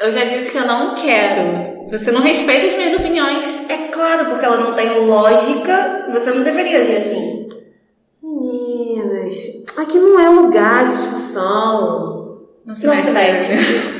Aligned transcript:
Eu 0.00 0.10
já 0.10 0.24
disse 0.24 0.52
que 0.52 0.56
eu 0.56 0.66
não 0.66 0.94
quero. 0.94 1.90
Você 1.90 2.10
não 2.10 2.22
respeita 2.22 2.64
as 2.64 2.74
minhas 2.74 2.94
opiniões. 2.94 3.68
É 3.68 3.88
claro, 3.88 4.30
porque 4.30 4.46
ela 4.46 4.56
não 4.56 4.74
tem 4.74 4.88
lógica, 5.00 6.06
você 6.10 6.30
não 6.30 6.42
deveria 6.42 6.80
agir 6.80 6.96
assim. 6.96 7.50
Meninas, 8.22 9.34
aqui 9.76 9.98
não 9.98 10.18
é 10.18 10.30
lugar 10.30 10.88
de 10.88 10.96
discussão. 10.96 12.46
Não 12.64 12.74
se 12.74 12.86
Não 12.86 12.94
mete 12.94 13.06
se 13.06 13.12
mete. 13.12 13.99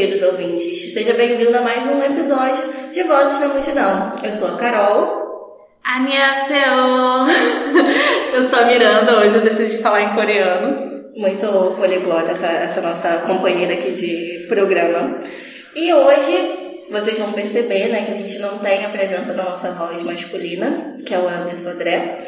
Queridos 0.00 0.22
ouvintes. 0.22 0.94
Seja 0.94 1.12
bem-vindo 1.12 1.54
a 1.54 1.60
mais 1.60 1.86
um 1.86 2.02
episódio 2.02 2.90
de 2.90 3.02
Vozes 3.02 3.38
na 3.38 3.48
Multidão. 3.48 4.14
Eu 4.22 4.32
sou 4.32 4.48
a 4.48 4.56
Carol. 4.56 5.52
Annyeonghaseyo. 5.84 7.26
Eu 8.32 8.42
sou 8.42 8.60
a 8.60 8.64
Miranda, 8.64 9.18
hoje 9.18 9.36
eu 9.36 9.42
decidi 9.42 9.76
falar 9.82 10.04
em 10.04 10.14
coreano. 10.14 10.74
Muito 11.16 11.46
poliglota 11.76 12.30
essa, 12.30 12.46
essa 12.46 12.80
nossa 12.80 13.18
companheira 13.26 13.74
aqui 13.74 13.90
de 13.90 14.46
programa. 14.48 15.20
E 15.76 15.92
hoje 15.92 16.86
vocês 16.90 17.18
vão 17.18 17.32
perceber 17.32 17.88
né, 17.88 18.02
que 18.02 18.12
a 18.12 18.14
gente 18.14 18.38
não 18.38 18.58
tem 18.58 18.86
a 18.86 18.88
presença 18.88 19.34
da 19.34 19.42
nossa 19.42 19.72
voz 19.72 20.00
masculina, 20.02 20.96
que 21.04 21.12
é 21.12 21.18
o 21.18 21.28
Anderson 21.28 21.70
André. 21.70 22.20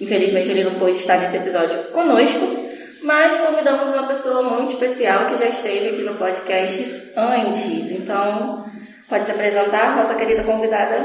Infelizmente 0.00 0.50
ele 0.50 0.64
não 0.64 0.76
pôde 0.76 0.96
estar 0.96 1.18
nesse 1.18 1.36
episódio 1.36 1.76
conosco, 1.92 2.59
mas 3.02 3.36
convidamos 3.38 3.88
uma 3.88 4.06
pessoa 4.06 4.42
muito 4.42 4.72
especial 4.72 5.26
que 5.26 5.36
já 5.36 5.46
esteve 5.46 5.88
aqui 5.88 6.02
no 6.02 6.14
podcast 6.14 7.12
antes. 7.16 7.90
Então, 7.92 8.64
pode 9.08 9.24
se 9.24 9.30
apresentar, 9.30 9.96
nossa 9.96 10.14
querida 10.14 10.42
convidada. 10.42 10.98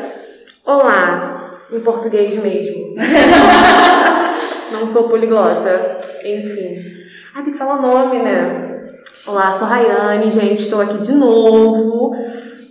Olá, 0.65 1.57
em 1.71 1.79
português 1.79 2.35
mesmo. 2.35 2.95
Não 4.71 4.87
sou 4.87 5.07
poliglota. 5.07 5.97
Enfim. 6.23 7.05
Ah, 7.33 7.41
tem 7.41 7.53
que 7.53 7.59
falar 7.59 7.81
nome, 7.81 8.21
né? 8.21 9.01
Olá, 9.27 9.53
sou 9.53 9.67
Rayane, 9.67 10.31
gente. 10.31 10.63
Estou 10.63 10.81
aqui 10.81 10.97
de 10.97 11.13
novo 11.13 12.15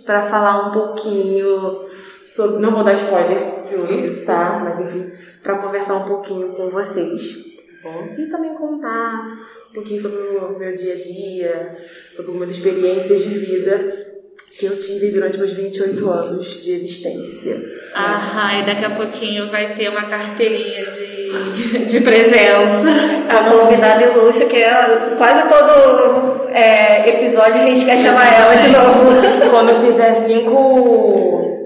para 0.05 0.23
falar 0.23 0.67
um 0.67 0.71
pouquinho 0.71 1.85
sobre. 2.25 2.59
Não 2.59 2.71
vou 2.71 2.83
dar 2.83 2.93
spoiler, 2.93 3.63
juro, 3.69 4.25
tá? 4.25 4.61
Mas 4.63 4.79
enfim, 4.79 5.11
para 5.41 5.57
conversar 5.57 5.95
um 5.95 6.07
pouquinho 6.07 6.49
com 6.49 6.69
vocês. 6.69 7.54
Bom? 7.85 8.09
E 8.17 8.25
também 8.25 8.53
contar 8.55 9.39
um 9.69 9.73
pouquinho 9.73 10.01
sobre 10.01 10.17
o 10.17 10.57
meu 10.57 10.73
dia 10.73 10.93
a 10.93 10.97
dia, 10.97 11.77
sobre 12.15 12.31
algumas 12.31 12.51
experiências 12.51 13.23
de 13.23 13.37
vida 13.37 14.15
que 14.57 14.65
eu 14.65 14.77
tive 14.77 15.11
durante 15.11 15.37
meus 15.37 15.51
28 15.51 16.09
anos 16.09 16.63
de 16.63 16.71
existência. 16.71 17.61
Ah, 17.93 18.59
e 18.59 18.65
daqui 18.65 18.85
a 18.85 18.89
pouquinho 18.89 19.49
vai 19.49 19.73
ter 19.73 19.89
uma 19.89 20.03
carteirinha 20.03 20.85
de, 20.85 21.85
de 21.85 22.01
presença. 22.01 22.87
A 23.29 23.49
convidada 23.51 24.03
ilustre, 24.03 24.47
que 24.47 24.57
é 24.57 25.15
quase 25.17 25.47
todo 25.47 26.49
é, 26.49 27.09
episódio 27.09 27.61
a 27.61 27.65
gente 27.65 27.85
quer 27.85 27.97
chamar 27.97 28.33
ela 28.33 28.55
de 28.55 28.67
novo. 28.69 29.49
Quando 29.49 29.69
eu 29.69 29.91
fizer 29.91 30.13
cinco. 30.25 31.65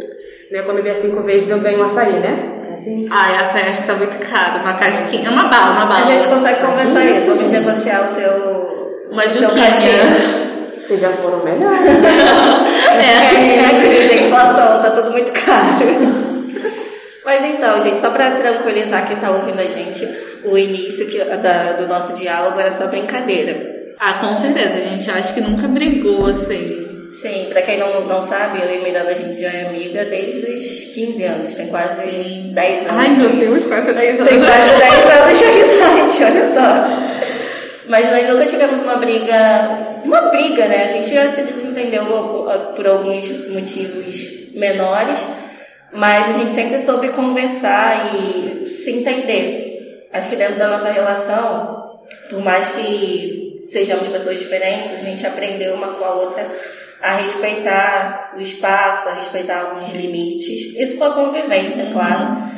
Né, 0.52 0.64
quando 0.64 0.80
eu 0.80 0.84
vier 0.84 0.96
cinco 0.96 1.22
vezes 1.22 1.48
eu 1.48 1.60
ganho 1.60 1.80
um 1.80 1.84
açaí, 1.84 2.14
né? 2.14 2.59
É 2.70 2.74
assim? 2.74 3.08
Ah, 3.12 3.34
essa 3.42 3.58
acho 3.60 3.82
que 3.82 3.88
tá 3.88 3.94
muito 3.96 4.18
caro. 4.20 4.60
Uma 4.62 4.74
casquinha, 4.74 5.30
uma 5.32 5.44
bala, 5.48 5.72
uma 5.72 5.86
bala. 5.86 6.06
A 6.08 6.12
gente 6.12 6.28
consegue 6.28 6.62
conversar 6.62 7.04
isso, 7.06 7.28
vamos 7.36 7.50
negociar 7.50 8.04
o 8.04 8.08
seu. 8.08 9.08
Uma 9.12 9.24
seu 9.28 9.42
juquinha. 9.44 9.66
cachê. 9.66 10.80
Vocês 10.88 11.02
já 11.02 11.10
foram 11.12 11.44
melhores. 11.44 11.80
É, 13.00 13.56
é 13.56 14.20
a 14.20 14.26
inflação, 14.26 14.82
tá 14.82 14.90
tudo 14.92 15.12
muito 15.12 15.32
caro. 15.32 16.30
Mas 17.24 17.46
então, 17.46 17.82
gente, 17.84 18.00
só 18.02 18.10
pra 18.10 18.32
tranquilizar 18.32 19.08
quem 19.08 19.18
tá 19.18 19.30
ouvindo 19.30 19.60
a 19.60 19.64
gente, 19.66 20.08
o 20.44 20.58
início 20.58 21.08
que, 21.08 21.20
da- 21.24 21.74
do 21.74 21.88
nosso 21.88 22.14
diálogo 22.16 22.60
era 22.60 22.72
só 22.72 22.88
brincadeira. 22.88 23.56
Ah, 24.00 24.14
com 24.16 24.36
certeza, 24.36 24.78
a 24.78 24.82
gente 24.82 25.10
acho 25.12 25.34
que 25.34 25.42
nunca 25.42 25.68
brigou 25.68 26.26
assim. 26.28 26.89
Sim, 27.12 27.48
pra 27.50 27.62
quem 27.64 27.80
não, 27.80 28.06
não 28.06 28.22
sabe, 28.22 28.62
eu 28.62 28.76
e 28.76 28.84
Miranda 28.84 29.10
a 29.10 29.16
gente 29.16 29.42
já 29.42 29.52
é 29.52 29.68
amiga 29.68 30.06
desde 30.06 30.40
os 30.40 30.94
15 30.94 31.24
anos, 31.24 31.54
tem 31.56 31.68
quase 31.68 32.06
10 32.54 32.86
anos. 32.86 32.92
Ai, 32.92 33.10
meu 33.16 33.30
Deus, 33.32 33.66
quase 33.66 33.92
10 33.92 34.20
anos. 34.20 34.30
Tem 34.30 34.40
quase 34.40 34.70
10 34.70 34.94
anos 35.20 35.40
de 35.40 35.46
amizade, 35.46 36.24
olha 36.24 36.54
só. 36.54 37.10
Mas 37.90 38.12
nós 38.12 38.28
nunca 38.28 38.46
tivemos 38.46 38.84
uma 38.84 38.96
briga. 38.98 39.90
Uma 40.06 40.22
briga, 40.30 40.66
né? 40.68 40.86
A 40.86 40.88
gente 40.88 41.14
já 41.14 41.28
se 41.30 41.42
desentendeu 41.42 42.06
por 42.76 42.88
alguns 42.88 43.50
motivos 43.50 44.54
menores, 44.54 45.20
mas 45.92 46.30
a 46.30 46.40
gente 46.40 46.54
sempre 46.54 46.80
soube 46.80 47.10
conversar 47.10 48.16
e 48.16 48.66
se 48.66 48.92
entender. 48.92 50.04
Acho 50.14 50.30
que 50.30 50.36
dentro 50.36 50.58
da 50.58 50.68
nossa 50.68 50.92
relação, 50.92 52.00
por 52.30 52.40
mais 52.42 52.70
que 52.70 53.64
sejamos 53.66 54.08
pessoas 54.08 54.40
diferentes, 54.40 54.94
a 54.94 55.00
gente 55.00 55.26
aprendeu 55.26 55.74
uma 55.74 55.88
com 55.88 56.06
a 56.06 56.14
outra 56.14 56.48
a 57.02 57.16
respeitar 57.16 58.34
o 58.38 58.42
espaço, 58.42 59.10
a 59.10 59.14
respeitar 59.14 59.62
alguns 59.62 59.90
limites. 59.92 60.76
Isso 60.78 60.98
com 60.98 61.06
a 61.06 61.12
convivência, 61.12 61.88
claro. 61.94 62.50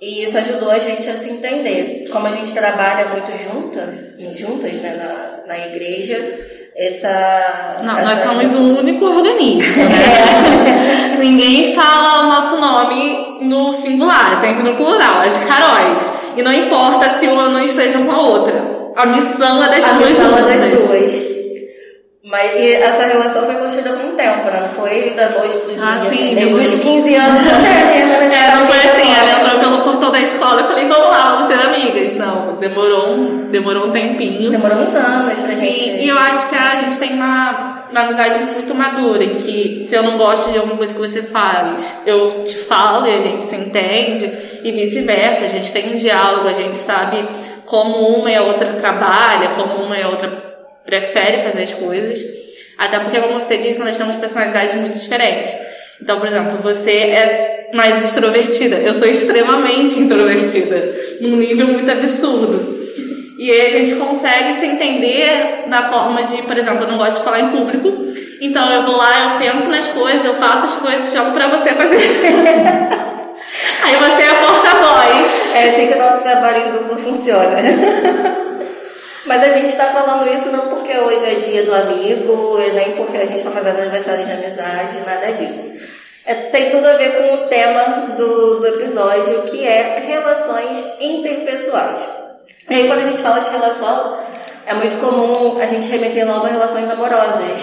E 0.00 0.22
isso 0.24 0.36
ajudou 0.38 0.70
a 0.70 0.78
gente 0.78 1.08
a 1.08 1.14
se 1.14 1.30
entender. 1.30 2.04
Como 2.10 2.26
a 2.26 2.30
gente 2.30 2.52
trabalha 2.52 3.06
muito 3.08 3.30
junta, 3.42 4.14
juntas 4.34 4.72
né, 4.74 4.96
na, 4.96 5.46
na 5.54 5.66
igreja, 5.66 6.16
essa. 6.76 7.80
Não, 7.84 7.98
essa- 7.98 8.10
nós 8.10 8.20
somos 8.20 8.54
um 8.54 8.78
único 8.78 9.04
organismo, 9.04 9.84
né? 9.84 11.16
Ninguém 11.20 11.74
fala 11.74 12.24
o 12.24 12.28
nosso 12.28 12.58
nome 12.58 13.40
no 13.42 13.72
singular, 13.74 14.32
é 14.32 14.36
sempre 14.36 14.62
no 14.62 14.74
plural, 14.74 15.20
as 15.20 15.36
Caróis. 15.36 16.12
E 16.36 16.42
não 16.42 16.52
importa 16.52 17.10
se 17.10 17.26
uma 17.26 17.48
não 17.50 17.62
esteja 17.62 17.98
com 17.98 18.10
a 18.10 18.20
outra. 18.22 18.62
A 18.96 19.04
missão 19.06 19.62
é 19.62 19.68
das 19.68 19.84
a 19.86 19.92
duas 19.92 20.10
missão 20.10 20.26
é 20.34 20.40
juntas. 20.40 20.60
das 20.70 20.82
duas. 20.88 21.29
Mas 22.30 22.52
e 22.54 22.72
essa 22.74 23.04
relação 23.06 23.44
foi 23.44 23.56
construída 23.56 23.92
com 23.94 24.08
o 24.08 24.12
tempo, 24.12 24.44
né? 24.50 24.60
Não 24.60 24.68
foi 24.68 25.10
da 25.16 25.30
noite 25.30 25.56
pro 25.56 25.72
dia. 25.74 25.82
Ah, 25.82 25.98
sim, 25.98 26.34
desde 26.36 26.44
depois- 26.46 26.74
os 26.74 26.80
15 26.80 27.14
anos. 27.16 27.42
É, 28.32 28.54
não 28.54 28.66
foi 28.68 28.76
assim, 28.78 29.12
ela 29.12 29.40
entrou 29.40 29.58
pelo 29.58 29.82
portão 29.82 30.12
da 30.12 30.20
escola, 30.20 30.60
eu 30.60 30.66
falei, 30.68 30.86
vamos 30.86 31.08
lá, 31.10 31.30
vamos 31.32 31.46
ser 31.46 31.54
amigas. 31.54 32.14
Não, 32.16 32.54
demorou 32.60 33.14
um, 33.16 33.50
demorou 33.50 33.86
um 33.88 33.90
tempinho. 33.90 34.50
Demorou 34.50 34.78
uns 34.78 34.94
anos 34.94 35.34
pra 35.34 35.42
Sim, 35.42 35.60
gente. 35.60 36.04
e 36.04 36.08
eu 36.08 36.16
acho 36.16 36.48
que 36.48 36.54
a 36.54 36.80
gente 36.82 36.98
tem 37.00 37.14
uma, 37.14 37.86
uma 37.90 38.00
amizade 38.02 38.38
muito 38.44 38.74
madura, 38.76 39.24
em 39.24 39.34
que 39.34 39.82
se 39.82 39.94
eu 39.96 40.02
não 40.04 40.16
gosto 40.16 40.52
de 40.52 40.58
alguma 40.58 40.76
coisa 40.76 40.94
que 40.94 41.00
você 41.00 41.22
faz, 41.22 41.96
eu 42.06 42.44
te 42.44 42.56
falo 42.58 43.06
e 43.08 43.14
a 43.14 43.20
gente 43.20 43.42
se 43.42 43.56
entende, 43.56 44.32
e 44.62 44.70
vice-versa, 44.70 45.46
a 45.46 45.48
gente 45.48 45.72
tem 45.72 45.92
um 45.92 45.96
diálogo, 45.96 46.46
a 46.46 46.52
gente 46.52 46.76
sabe 46.76 47.28
como 47.66 47.92
uma 48.18 48.30
e 48.30 48.36
a 48.36 48.42
outra 48.42 48.68
trabalha, 48.74 49.48
como 49.56 49.74
uma 49.84 49.96
e 49.98 50.02
a 50.02 50.08
outra 50.08 50.49
prefere 50.84 51.38
fazer 51.38 51.62
as 51.62 51.74
coisas. 51.74 52.20
Até 52.78 52.98
porque, 53.00 53.20
como 53.20 53.42
você 53.42 53.58
disse, 53.58 53.80
nós 53.80 53.96
temos 53.96 54.16
personalidades 54.16 54.74
muito 54.74 54.98
diferentes. 54.98 55.54
Então, 56.00 56.18
por 56.18 56.28
exemplo, 56.28 56.58
você 56.62 56.90
é 56.90 57.70
mais 57.74 58.02
extrovertida, 58.02 58.76
eu 58.76 58.92
sou 58.92 59.06
extremamente 59.06 59.98
introvertida, 59.98 60.92
num 61.20 61.36
nível 61.36 61.68
muito 61.68 61.90
absurdo. 61.90 62.80
E 63.38 63.50
aí 63.50 63.66
a 63.66 63.70
gente 63.70 63.94
consegue 63.94 64.54
se 64.54 64.66
entender 64.66 65.64
na 65.66 65.88
forma 65.88 66.22
de, 66.22 66.42
por 66.42 66.56
exemplo, 66.58 66.84
eu 66.84 66.88
não 66.88 66.98
gosto 66.98 67.18
de 67.18 67.24
falar 67.24 67.40
em 67.40 67.48
público, 67.48 67.90
então 68.40 68.70
eu 68.70 68.82
vou 68.82 68.96
lá, 68.96 69.32
eu 69.32 69.38
penso 69.38 69.68
nas 69.68 69.86
coisas, 69.86 70.24
eu 70.24 70.34
faço 70.34 70.64
as 70.66 70.74
coisas, 70.74 71.12
jogo 71.12 71.32
pra 71.32 71.48
você 71.48 71.70
fazer. 71.70 71.96
aí 73.82 73.96
você 73.96 74.22
é 74.22 74.30
a 74.30 74.34
porta-voz. 74.34 75.50
É 75.54 75.68
assim 75.68 75.86
que 75.86 75.94
o 75.94 75.98
nosso 75.98 76.22
trabalho 76.22 76.68
em 76.68 76.72
duplo 76.72 76.98
funciona. 76.98 77.62
Mas 79.30 79.44
a 79.44 79.48
gente 79.56 79.68
está 79.68 79.86
falando 79.86 80.28
isso 80.28 80.50
não 80.50 80.66
porque 80.70 80.92
hoje 80.98 81.24
é 81.24 81.34
dia 81.36 81.62
do 81.62 81.72
amigo, 81.72 82.58
nem 82.74 82.96
porque 82.96 83.16
a 83.16 83.24
gente 83.24 83.38
está 83.38 83.52
fazendo 83.52 83.78
aniversário 83.78 84.24
de 84.24 84.32
amizade, 84.32 84.98
nada 85.06 85.30
disso. 85.34 85.78
É, 86.26 86.34
tem 86.34 86.70
tudo 86.72 86.84
a 86.88 86.94
ver 86.94 87.12
com 87.12 87.34
o 87.34 87.46
tema 87.46 88.16
do, 88.16 88.58
do 88.58 88.66
episódio, 88.66 89.42
que 89.42 89.64
é 89.64 90.02
relações 90.04 90.84
interpessoais. 91.00 92.00
E 92.68 92.74
aí, 92.74 92.88
quando 92.88 93.06
a 93.06 93.08
gente 93.08 93.22
fala 93.22 93.38
de 93.38 93.50
relação, 93.50 94.18
é 94.66 94.74
muito 94.74 94.98
comum 94.98 95.60
a 95.60 95.66
gente 95.68 95.88
remeter 95.88 96.26
logo 96.26 96.46
a 96.46 96.48
relações 96.48 96.90
amorosas, 96.90 97.60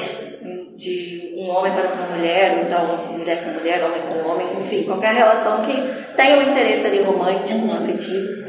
de 0.77 1.33
um 1.35 1.49
homem 1.49 1.73
para 1.73 1.91
uma 1.91 2.15
mulher, 2.15 2.53
ou 2.53 2.61
então 2.61 3.17
mulher 3.17 3.43
com 3.43 3.49
mulher, 3.49 3.83
homem 3.83 4.01
com 4.03 4.29
homem, 4.29 4.61
enfim, 4.61 4.83
qualquer 4.83 5.13
relação 5.15 5.65
que 5.65 5.73
tenha 6.15 6.37
um 6.37 6.49
interesse 6.49 6.87
ali 6.87 7.01
romântico, 7.01 7.73
afetivo. 7.73 8.46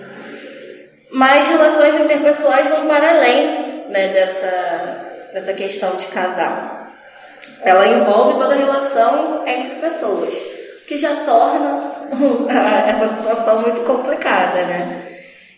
Mas 1.10 1.46
relações 1.46 2.00
interpessoais 2.00 2.68
vão 2.68 2.86
para 2.86 3.08
além 3.10 3.86
né, 3.88 4.08
dessa, 4.12 5.30
dessa 5.32 5.52
questão 5.54 5.96
de 5.96 6.06
casal. 6.06 6.86
ela 7.62 7.86
envolve 7.86 8.38
toda 8.38 8.54
a 8.54 8.58
relação 8.58 9.42
entre 9.46 9.76
pessoas, 9.76 10.32
o 10.34 10.86
que 10.86 10.98
já 10.98 11.24
torna 11.24 11.92
essa 12.88 13.14
situação 13.14 13.62
muito 13.62 13.80
complicada, 13.82 14.62
né? 14.64 15.02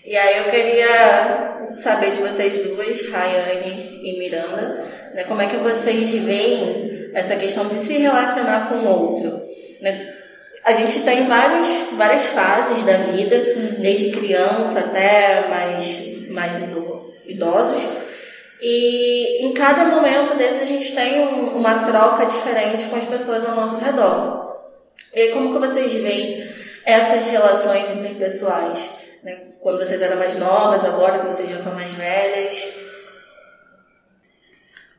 E 0.05 0.17
aí 0.17 0.39
eu 0.39 0.45
queria 0.45 1.77
saber 1.79 2.13
de 2.13 2.21
vocês 2.21 2.65
duas, 2.65 3.09
Rayane 3.11 4.01
e 4.03 4.19
Miranda, 4.19 4.85
né, 5.15 5.25
como 5.25 5.43
é 5.43 5.47
que 5.47 5.57
vocês 5.57 6.11
veem 6.11 7.11
essa 7.15 7.37
questão 7.37 7.67
de 7.67 7.85
se 7.85 7.95
relacionar 7.95 8.69
com 8.69 8.77
o 8.77 8.89
outro. 8.89 9.43
Né? 9.81 10.20
A 10.65 10.73
gente 10.75 11.01
tem 11.01 11.27
várias, 11.27 11.67
várias 11.93 12.25
fases 12.27 12.85
da 12.85 12.93
vida, 12.93 13.37
uhum. 13.37 13.81
desde 13.81 14.11
criança 14.11 14.81
até 14.81 15.49
mais, 15.49 16.29
mais 16.29 16.63
idosos. 17.27 17.81
E 18.61 19.47
em 19.47 19.55
cada 19.55 19.87
momento 19.87 20.37
desse 20.37 20.63
a 20.63 20.67
gente 20.67 20.95
tem 20.95 21.21
um, 21.21 21.57
uma 21.57 21.85
troca 21.85 22.27
diferente 22.27 22.85
com 22.85 22.97
as 22.97 23.05
pessoas 23.05 23.45
ao 23.47 23.57
nosso 23.57 23.83
redor. 23.83 24.61
E 25.15 25.29
como 25.29 25.55
que 25.55 25.59
vocês 25.59 25.93
veem 25.93 26.47
essas 26.85 27.31
relações 27.31 27.91
interpessoais? 27.91 28.79
Né? 29.23 29.39
Quando 29.61 29.79
vocês 29.79 30.03
eram 30.03 30.17
mais 30.17 30.39
novas, 30.39 30.85
agora 30.85 31.21
que 31.21 31.27
vocês 31.27 31.49
já 31.49 31.59
são 31.59 31.75
mais 31.75 31.93
velhas? 31.93 32.90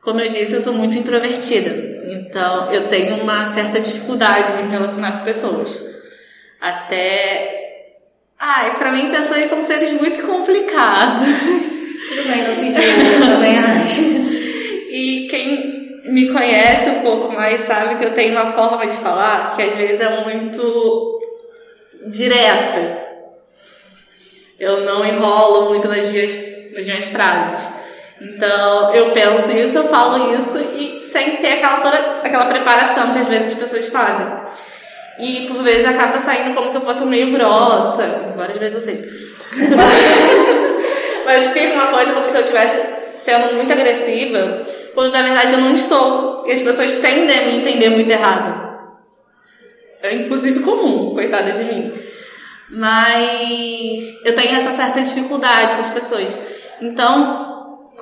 Como 0.02 0.18
eu 0.18 0.28
disse, 0.30 0.54
eu 0.54 0.60
sou 0.60 0.72
muito 0.72 0.98
introvertida, 0.98 1.70
então 2.10 2.72
eu 2.72 2.88
tenho 2.88 3.22
uma 3.22 3.46
certa 3.46 3.80
dificuldade 3.80 4.56
de 4.56 4.64
me 4.64 4.70
relacionar 4.70 5.18
com 5.18 5.24
pessoas. 5.24 5.78
Até. 6.60 7.86
Ai, 8.36 8.76
pra 8.76 8.90
mim, 8.90 9.12
pessoas 9.12 9.46
são 9.46 9.60
seres 9.60 9.92
muito 9.92 10.20
complicados. 10.26 11.22
Tudo 12.08 12.28
bem, 12.28 12.42
não 12.42 12.54
te 12.54 12.72
julgo, 12.72 13.14
eu 13.14 13.34
também 13.34 13.58
acho. 13.58 14.22
E 14.94 15.26
quem 15.26 16.02
me 16.04 16.30
conhece 16.30 16.90
um 16.90 17.00
pouco 17.00 17.32
mais 17.32 17.62
sabe 17.62 17.94
que 17.94 18.04
eu 18.04 18.12
tenho 18.12 18.32
uma 18.32 18.52
forma 18.52 18.86
de 18.86 18.96
falar 18.98 19.56
que 19.56 19.62
às 19.62 19.74
vezes 19.74 20.02
é 20.02 20.22
muito 20.22 21.18
direta. 22.08 22.98
Eu 24.60 24.82
não 24.82 25.02
enrolo 25.02 25.70
muito 25.70 25.88
nas 25.88 26.10
minhas, 26.10 26.36
nas 26.76 26.84
minhas 26.84 27.06
frases. 27.06 27.81
Então, 28.24 28.94
eu 28.94 29.10
penso 29.10 29.56
isso, 29.56 29.78
eu 29.78 29.88
falo 29.88 30.34
isso 30.34 30.58
e 30.76 31.00
sem 31.00 31.36
ter 31.36 31.54
aquela 31.54 31.80
toda 31.80 31.96
aquela 32.22 32.46
preparação 32.46 33.12
que 33.12 33.18
às 33.18 33.26
vezes 33.26 33.52
as 33.52 33.58
pessoas 33.58 33.88
fazem. 33.88 34.26
E 35.18 35.46
por 35.46 35.62
vezes 35.62 35.86
acaba 35.86 36.18
saindo 36.18 36.54
como 36.54 36.70
se 36.70 36.76
eu 36.76 36.82
fosse 36.82 37.04
meio 37.04 37.32
grossa, 37.32 38.32
várias 38.36 38.58
vezes 38.58 38.74
eu 38.74 38.80
sei. 38.80 39.08
Mas 41.26 41.48
fica 41.48 41.74
uma 41.74 41.88
coisa 41.88 42.12
como 42.12 42.28
se 42.28 42.36
eu 42.36 42.40
estivesse 42.40 42.78
sendo 43.16 43.54
muito 43.54 43.72
agressiva, 43.72 44.62
quando 44.94 45.12
na 45.12 45.22
verdade 45.22 45.52
eu 45.52 45.60
não 45.60 45.74
estou. 45.74 46.44
E 46.46 46.52
as 46.52 46.60
pessoas 46.60 46.92
tendem 46.92 47.38
a 47.38 47.46
me 47.46 47.58
entender 47.58 47.90
muito 47.90 48.10
errado. 48.10 48.72
É 50.02 50.14
inclusive 50.14 50.60
comum, 50.60 51.14
coitada 51.14 51.52
de 51.52 51.64
mim. 51.64 51.92
Mas 52.70 54.24
eu 54.24 54.34
tenho 54.34 54.56
essa 54.56 54.72
certa 54.72 55.00
dificuldade 55.00 55.74
com 55.74 55.80
as 55.80 55.90
pessoas. 55.90 56.38
Então, 56.80 57.51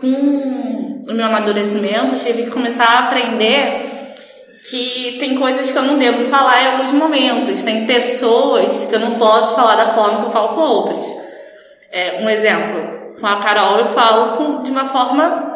com 0.00 1.02
o 1.08 1.14
meu 1.14 1.26
amadurecimento, 1.26 2.14
tive 2.16 2.44
que 2.44 2.50
começar 2.50 2.84
a 2.84 2.98
aprender 3.00 3.86
que 4.68 5.16
tem 5.18 5.36
coisas 5.36 5.70
que 5.70 5.76
eu 5.76 5.82
não 5.82 5.98
devo 5.98 6.24
falar 6.24 6.62
em 6.62 6.66
alguns 6.72 6.92
momentos, 6.92 7.62
tem 7.62 7.86
pessoas 7.86 8.86
que 8.86 8.94
eu 8.94 9.00
não 9.00 9.12
posso 9.12 9.54
falar 9.54 9.76
da 9.76 9.86
forma 9.88 10.20
que 10.20 10.26
eu 10.26 10.30
falo 10.30 10.48
com 10.48 10.60
outras. 10.60 11.06
É, 11.90 12.20
um 12.22 12.28
exemplo, 12.28 13.14
com 13.18 13.26
a 13.26 13.36
Carol 13.36 13.78
eu 13.78 13.86
falo 13.86 14.36
com, 14.36 14.62
de 14.62 14.70
uma 14.70 14.84
forma 14.84 15.50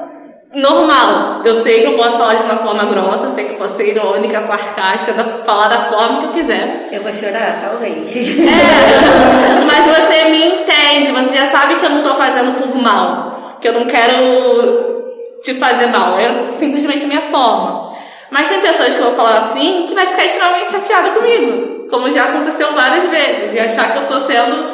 normal. 0.55 1.43
Eu 1.45 1.55
sei 1.55 1.81
que 1.81 1.87
eu 1.87 1.95
posso 1.95 2.19
falar 2.19 2.35
de 2.35 2.43
uma 2.43 2.57
forma 2.57 2.85
grossa, 2.87 3.27
eu 3.27 3.31
sei 3.31 3.45
que 3.45 3.53
eu 3.53 3.59
posso 3.59 3.77
ser 3.77 3.89
irônica, 3.89 4.43
sarcástica, 4.43 5.13
falar 5.45 5.69
da 5.69 5.79
forma 5.79 6.21
que 6.21 6.27
eu 6.27 6.31
quiser. 6.31 6.89
Eu 6.91 7.03
vou 7.03 7.13
chorar, 7.13 7.61
talvez. 7.63 8.17
É, 8.17 9.65
mas 9.67 9.85
você 9.85 10.25
me 10.31 10.47
entende, 10.47 11.13
você 11.13 11.37
já 11.37 11.47
sabe 11.47 11.77
que 11.77 11.85
eu 11.85 11.91
não 11.91 11.99
estou 11.99 12.15
fazendo 12.15 12.59
por 12.59 12.75
mal 12.77 13.34
que 13.65 13.69
eu 13.69 13.81
não 13.81 13.87
quero 13.87 15.41
te 15.43 15.55
fazer 15.55 15.87
mal, 15.87 16.19
é 16.19 16.53
simplesmente 16.53 17.07
a 17.07 17.09
minha 17.09 17.23
forma. 17.23 17.91
Mas 18.31 18.51
tem 18.51 18.61
pessoas 18.61 18.95
que 18.95 19.01
eu 19.01 19.07
vou 19.07 19.15
falar 19.15 19.39
assim 19.39 19.87
que 19.89 19.95
vai 19.95 20.07
ficar 20.07 20.23
extremamente 20.23 20.71
chateada 20.71 21.13
comigo, 21.13 21.87
como 21.89 22.11
já 22.11 22.25
aconteceu 22.25 22.75
várias 22.75 23.05
vezes, 23.05 23.53
de 23.53 23.59
achar 23.59 23.91
que 23.91 23.99
eu 24.01 24.07
tô 24.07 24.21
sendo 24.21 24.71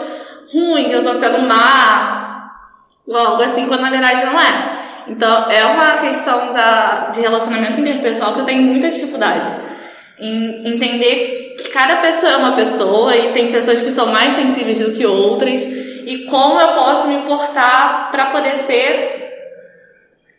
ruim, 0.52 0.88
que 0.88 0.92
eu 0.92 1.04
tô 1.04 1.14
sendo 1.14 1.38
má, 1.46 2.50
algo 3.08 3.40
assim, 3.44 3.68
quando 3.68 3.82
na 3.82 3.90
verdade 3.90 4.24
não 4.26 4.40
é. 4.40 4.70
Então, 5.06 5.48
é 5.48 5.64
uma 5.66 5.98
questão 5.98 6.52
da, 6.52 7.10
de 7.12 7.20
relacionamento 7.20 7.80
interpessoal 7.80 8.32
que 8.32 8.40
eu 8.40 8.44
tenho 8.44 8.62
muita 8.62 8.90
dificuldade 8.90 9.48
em 10.18 10.74
entender 10.74 11.54
que 11.56 11.68
cada 11.68 11.98
pessoa 11.98 12.32
é 12.32 12.36
uma 12.36 12.52
pessoa 12.56 13.16
e 13.16 13.30
tem 13.30 13.52
pessoas 13.52 13.80
que 13.80 13.92
são 13.92 14.06
mais 14.06 14.32
sensíveis 14.32 14.80
do 14.80 14.90
que 14.90 15.06
outras 15.06 15.64
e 16.10 16.24
como 16.24 16.60
eu 16.60 16.72
posso 16.74 17.06
me 17.06 17.14
importar 17.14 18.10
para 18.10 18.26
poder 18.26 18.56
ser 18.56 19.46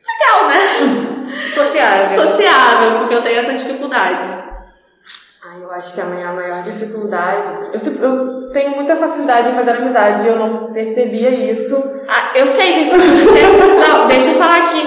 legal, 0.05 0.49
né? 0.49 0.59
Sociável. 1.47 2.27
Sociável, 2.27 2.99
porque 2.99 3.15
eu 3.15 3.21
tenho 3.21 3.39
essa 3.39 3.53
dificuldade. 3.53 4.21
Ah, 5.41 5.57
eu 5.61 5.71
acho 5.71 5.93
que 5.93 6.01
a 6.01 6.03
minha 6.03 6.33
maior 6.33 6.61
dificuldade. 6.61 7.49
Eu, 7.71 8.03
eu 8.03 8.51
tenho 8.51 8.71
muita 8.71 8.97
facilidade 8.97 9.47
em 9.47 9.55
fazer 9.55 9.71
amizade 9.71 10.23
e 10.23 10.27
eu 10.27 10.35
não 10.35 10.73
percebia 10.73 11.29
isso. 11.29 11.81
Ah, 12.09 12.31
eu 12.35 12.45
sei 12.45 12.73
disso. 12.73 12.97
não, 12.97 14.07
deixa 14.07 14.31
eu 14.31 14.35
falar 14.35 14.63
aqui. 14.63 14.81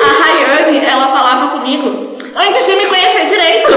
A 0.00 0.24
Rayane, 0.24 0.86
ela 0.86 1.08
falava 1.08 1.58
comigo 1.58 2.16
antes 2.36 2.64
de 2.64 2.76
me 2.76 2.86
conhecer 2.86 3.26
direito. 3.26 3.72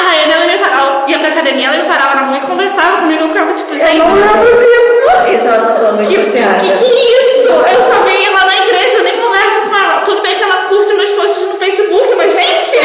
A 0.00 0.02
Rayane, 0.02 0.32
ela 0.32 0.46
me 0.46 0.56
parava, 0.56 1.04
ia 1.10 1.18
pra 1.18 1.28
academia, 1.28 1.66
ela 1.66 1.76
me 1.82 1.88
parava 1.88 2.14
na 2.14 2.22
rua 2.22 2.38
e 2.38 2.40
conversava 2.40 2.96
comigo. 3.02 3.24
Eu 3.24 3.28
ficava 3.28 3.52
tipo, 3.52 3.78
gente. 3.78 3.98
Eu 3.98 4.06
não 4.06 4.14
lembro 4.14 4.56
disso. 4.56 5.00
Isso 5.36 5.46
é 5.46 5.58
uma 5.58 5.66
pessoa 5.66 5.92
muito 5.92 6.08
que, 6.08 6.16
que, 6.16 6.22
que, 6.24 6.72
que 6.78 6.94
isso? 7.20 7.50
Eu 7.50 7.82
só 7.82 8.00
venho 8.04 8.32
lá 8.32 8.46
na 8.46 8.56
igreja, 8.56 8.96
eu 8.96 9.04
nem 9.04 9.20
converso 9.20 9.60
com 9.68 9.76
ela. 9.76 10.00
Tudo 10.00 10.22
bem 10.22 10.34
que 10.36 10.42
ela 10.42 10.56
curte 10.68 10.94
meus 10.94 11.10
posts 11.10 11.48
no 11.48 11.56
Facebook, 11.58 12.14
mas 12.16 12.32
gente. 12.32 12.76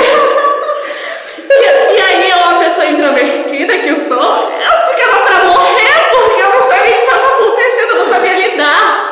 e, 1.50 1.96
e 1.96 2.02
aí, 2.02 2.30
eu, 2.30 2.38
uma 2.38 2.60
pessoa 2.60 2.86
introvertida 2.88 3.78
que 3.78 3.96
sou, 3.96 4.18
eu 4.18 4.94
ficava 4.94 5.24
pra 5.24 5.44
morrer 5.46 6.10
porque 6.12 6.42
eu 6.42 6.50
não 6.50 6.64
sabia 6.64 6.92
o 6.92 6.96
que 6.96 7.02
estava 7.02 7.28
acontecendo, 7.28 7.90
eu 7.92 7.98
não 7.98 8.06
sabia 8.06 8.48
lidar. 8.48 9.06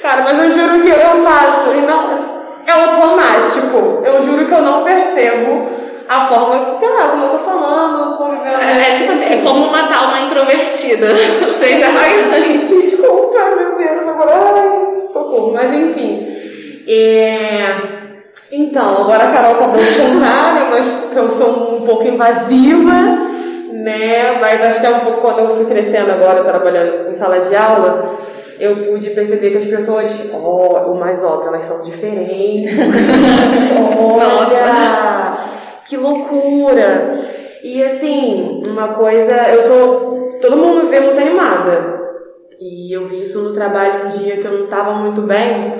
Cara, 0.00 0.22
mas 0.22 0.42
eu 0.42 0.50
juro 0.50 0.80
que 0.80 0.88
eu 0.88 1.24
faço 1.24 1.74
e 1.74 1.80
não 1.82 2.40
é 2.66 2.72
automático. 2.72 4.02
Eu 4.02 4.24
juro 4.24 4.46
que 4.46 4.52
eu 4.52 4.62
não 4.62 4.82
percebo 4.82 5.79
a 6.10 6.26
forma, 6.26 6.76
sei 6.80 6.88
lá, 6.88 7.08
como 7.10 7.24
eu 7.26 7.30
tô 7.30 7.38
falando, 7.38 8.16
convivendo. 8.16 8.60
É, 8.60 8.90
é 8.90 8.94
tipo 8.96 9.12
assim, 9.12 9.32
é 9.32 9.36
como 9.44 9.70
matar 9.70 10.08
uma 10.08 10.20
introvertida. 10.22 11.06
Seja 11.56 11.86
Rayane, 11.86 12.58
desculpa, 12.58 13.38
meu 13.56 13.76
Deus, 13.76 14.08
agora. 14.08 14.32
Ai, 14.34 15.06
socorro. 15.12 15.52
Mas 15.52 15.72
enfim. 15.72 16.26
É... 16.88 17.76
Então, 18.50 19.02
agora 19.02 19.28
a 19.28 19.30
Carol 19.30 19.52
acabou 19.52 19.80
de 19.80 19.94
contar, 19.94 20.54
né? 20.54 20.66
Mas 20.68 20.90
que 20.90 21.16
eu 21.16 21.30
sou 21.30 21.76
um 21.76 21.86
pouco 21.86 22.08
invasiva, 22.08 22.92
né? 23.72 24.36
Mas 24.40 24.62
acho 24.62 24.80
que 24.80 24.86
é 24.86 24.90
um 24.90 24.98
pouco 24.98 25.20
quando 25.20 25.38
eu 25.38 25.54
fui 25.54 25.66
crescendo 25.66 26.10
agora, 26.10 26.42
trabalhando 26.42 27.08
em 27.08 27.14
sala 27.14 27.38
de 27.38 27.54
aula 27.54 28.18
eu 28.58 28.82
pude 28.82 29.08
perceber 29.10 29.52
que 29.52 29.56
as 29.56 29.64
pessoas, 29.64 30.10
oh, 30.34 30.90
o 30.90 30.94
mais 30.94 31.24
óbvio, 31.24 31.48
elas 31.48 31.64
são 31.64 31.80
diferentes. 31.80 32.78
Olha, 33.98 34.28
Nossa. 34.28 35.50
Que 35.90 35.96
loucura! 35.96 37.10
E 37.64 37.82
assim, 37.82 38.62
uma 38.64 38.88
coisa, 38.88 39.32
eu 39.50 39.62
sou. 39.62 40.26
Todo 40.40 40.56
mundo 40.56 40.84
me 40.84 40.88
vê 40.88 41.00
muito 41.00 41.20
animada. 41.20 42.00
E 42.60 42.92
eu 42.94 43.04
vi 43.04 43.22
isso 43.22 43.40
no 43.40 43.52
trabalho 43.52 44.06
um 44.06 44.10
dia 44.10 44.36
que 44.36 44.46
eu 44.46 44.52
não 44.52 44.64
estava 44.64 44.94
muito 44.94 45.22
bem. 45.22 45.74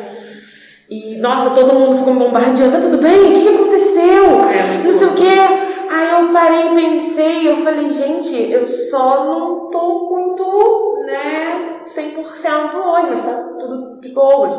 E, 0.91 1.17
nossa, 1.19 1.51
todo 1.51 1.75
mundo 1.75 1.99
ficou 1.99 2.13
me 2.13 2.19
bombardeando. 2.19 2.73
Tá 2.73 2.81
tudo 2.81 2.99
bem? 2.99 3.31
O 3.31 3.33
que, 3.33 3.43
que 3.43 3.49
aconteceu? 3.49 4.25
É, 4.51 4.85
não 4.85 4.93
sei 4.93 5.07
bom. 5.07 5.13
o 5.13 5.17
quê. 5.17 5.71
Aí 5.93 6.11
eu 6.11 6.33
parei 6.33 6.67
e 6.67 6.75
pensei, 6.75 7.49
eu 7.49 7.57
falei, 7.59 7.89
gente, 7.91 8.51
eu 8.51 8.69
só 8.69 9.25
não 9.25 9.71
tô 9.71 10.09
muito, 10.09 11.03
né, 11.05 11.81
100% 11.85 12.75
hoje, 12.75 13.07
mas 13.11 13.23
tá 13.23 13.49
tudo 13.59 14.01
de 14.01 14.09
boas. 14.11 14.55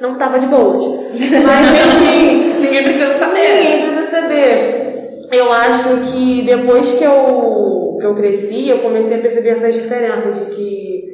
Não 0.00 0.16
tava 0.16 0.38
de 0.38 0.46
boas. 0.46 0.84
Mas 1.44 1.66
enfim. 2.02 2.60
ninguém 2.60 2.84
precisa 2.84 3.18
saber. 3.18 3.56
Ninguém 3.56 3.82
precisa 3.82 4.10
saber. 4.10 4.85
Eu 5.32 5.52
acho 5.52 6.12
que 6.12 6.42
depois 6.42 6.94
que 6.94 7.04
eu, 7.04 7.96
que 7.98 8.06
eu 8.06 8.14
cresci, 8.14 8.68
eu 8.68 8.78
comecei 8.78 9.18
a 9.18 9.20
perceber 9.20 9.50
essas 9.50 9.74
diferenças 9.74 10.38
de 10.38 10.54
que 10.54 11.04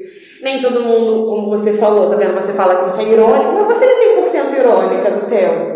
nem 0.43 0.61
todo 0.61 0.83
mundo, 0.83 1.27
como 1.27 1.49
você 1.49 1.73
falou, 1.73 2.11
tá 2.11 2.17
vendo? 2.17 2.35
Você 2.35 2.53
fala 2.53 2.77
que 2.77 2.91
você 2.91 3.03
é 3.03 3.13
irônico, 3.13 3.53
mas 3.53 3.79
você 3.79 3.85
é 3.85 4.21
100% 4.21 4.59
irônica 4.59 5.11
no 5.11 5.21
tempo. 5.23 5.73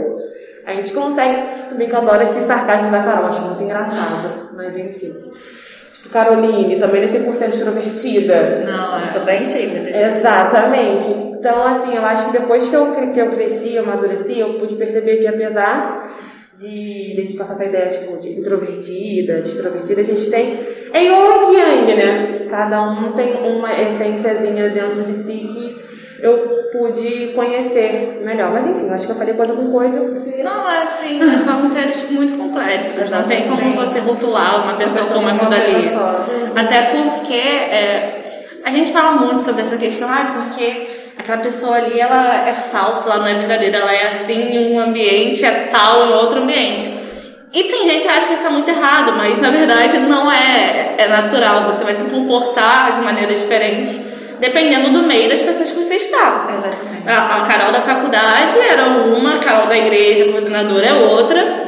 A 0.66 0.74
gente 0.74 0.92
consegue. 0.92 1.48
Também 1.70 1.88
que 1.88 1.94
eu 1.94 2.00
adoro 2.00 2.22
esse 2.22 2.40
sarcasmo 2.40 2.90
da 2.90 3.02
Carol, 3.02 3.26
acho 3.26 3.40
muito 3.42 3.62
engraçado. 3.62 4.50
Mas 4.56 4.76
enfim. 4.76 5.14
Tipo, 5.92 6.08
Caroline, 6.08 6.80
também 6.80 7.02
não 7.02 7.08
é 7.08 7.18
100% 7.18 7.48
extrovertida. 7.48 8.64
Não, 8.66 9.00
é. 9.00 9.06
sou 9.06 9.20
bem 9.22 9.46
tímida. 9.46 9.88
Exatamente. 9.96 11.08
Então, 11.08 11.64
assim, 11.64 11.94
eu 11.94 12.04
acho 12.04 12.26
que 12.26 12.32
depois 12.32 12.68
que 12.68 12.74
eu, 12.74 12.92
que 13.12 13.20
eu 13.20 13.28
cresci, 13.28 13.74
eu 13.74 13.84
amadureci, 13.84 14.40
eu 14.40 14.54
pude 14.54 14.74
perceber 14.74 15.18
que 15.18 15.28
apesar 15.28 16.12
de, 16.56 17.14
de 17.14 17.16
a 17.18 17.20
gente 17.22 17.34
passar 17.34 17.52
essa 17.52 17.64
ideia, 17.64 17.90
tipo, 17.90 18.16
de 18.16 18.30
introvertida, 18.30 19.40
de 19.40 19.48
extrovertida, 19.48 20.00
a 20.00 20.04
gente 20.04 20.30
tem... 20.30 20.58
É 20.92 21.04
igual 21.04 21.52
e 21.52 21.56
yang, 21.56 21.94
né? 21.94 22.46
Cada 22.48 22.82
um 22.82 23.12
tem 23.12 23.34
uma 23.34 23.72
essênciazinha 23.72 24.68
dentro 24.70 25.02
de 25.02 25.14
si 25.14 25.32
que 25.32 25.86
eu 26.20 26.68
pude 26.72 27.32
conhecer 27.34 28.22
melhor. 28.24 28.50
Mas 28.52 28.66
enfim, 28.66 28.88
acho 28.90 29.06
que 29.06 29.12
eu 29.12 29.16
falei 29.16 29.34
coisa 29.34 29.52
com 29.52 29.70
coisa. 29.70 30.00
Não, 30.00 30.70
é 30.70 30.82
assim, 30.82 31.18
nós 31.22 31.40
somos 31.42 31.70
seres 31.70 32.10
muito 32.10 32.36
complexos. 32.36 33.10
Não 33.10 33.24
tem 33.24 33.42
como 33.42 33.74
você 33.74 33.98
rotular 34.00 34.64
uma 34.64 34.74
pessoa 34.74 35.04
pessoa 35.04 35.20
como 35.20 35.34
aquilo 35.34 35.54
ali. 35.54 35.84
Até 36.54 36.82
porque 36.82 37.34
é, 37.34 38.22
a 38.64 38.70
gente 38.70 38.92
fala 38.92 39.12
muito 39.12 39.42
sobre 39.42 39.62
essa 39.62 39.76
questão, 39.76 40.08
ah, 40.08 40.48
porque 40.50 40.95
aquela 41.18 41.38
pessoa 41.38 41.76
ali 41.76 41.98
ela 41.98 42.48
é 42.48 42.52
falsa, 42.52 43.10
ela 43.10 43.18
não 43.18 43.26
é 43.26 43.34
verdadeira, 43.34 43.78
ela 43.78 43.92
é 43.92 44.06
assim 44.06 44.56
em 44.56 44.76
um 44.76 44.80
ambiente, 44.80 45.44
é 45.44 45.68
tal 45.70 46.06
em 46.06 46.12
outro 46.14 46.42
ambiente. 46.42 46.90
E 47.52 47.64
tem 47.64 47.88
gente 47.88 48.02
que 48.02 48.08
acha 48.08 48.26
que 48.26 48.34
isso 48.34 48.46
é 48.46 48.50
muito 48.50 48.68
errado, 48.68 49.14
mas 49.16 49.40
na 49.40 49.50
verdade 49.50 49.98
não 49.98 50.30
é, 50.30 50.96
é 50.98 51.08
natural. 51.08 51.64
Você 51.64 51.84
vai 51.84 51.94
se 51.94 52.04
comportar 52.04 52.94
de 52.94 53.00
maneiras 53.00 53.40
diferentes 53.40 54.02
dependendo 54.38 54.90
do 54.90 55.02
meio 55.06 55.28
das 55.28 55.40
pessoas 55.40 55.70
que 55.70 55.82
você 55.82 55.94
está. 55.94 56.48
Exatamente. 56.50 57.08
A, 57.08 57.36
a 57.36 57.40
Carol 57.42 57.72
da 57.72 57.80
faculdade 57.80 58.58
era 58.58 58.84
uma, 58.84 59.34
a 59.34 59.38
Carol 59.38 59.66
da 59.66 59.76
igreja, 59.76 60.24
a 60.24 60.32
coordenadora 60.32 60.86
é 60.86 60.92
outra. 60.92 61.64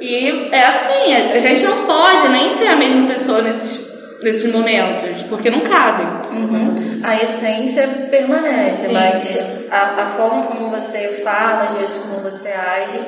E 0.00 0.48
é 0.52 0.66
assim, 0.66 1.12
a 1.34 1.38
gente 1.38 1.64
não 1.64 1.84
pode 1.84 2.28
nem 2.28 2.50
ser 2.50 2.68
a 2.68 2.76
mesma 2.76 3.06
pessoa 3.06 3.42
nesses, 3.42 3.85
nesses 4.22 4.52
momentos, 4.52 5.22
porque 5.24 5.50
não 5.50 5.60
cabe. 5.60 6.04
Uhum. 6.30 7.00
A 7.02 7.22
essência 7.22 7.86
permanece, 8.10 8.88
mas 8.92 9.38
a, 9.70 10.02
a 10.02 10.06
forma 10.16 10.44
como 10.44 10.70
você 10.70 11.20
fala, 11.22 11.64
às 11.64 11.72
vezes 11.72 11.96
como 11.96 12.22
você 12.22 12.48
age, 12.48 12.98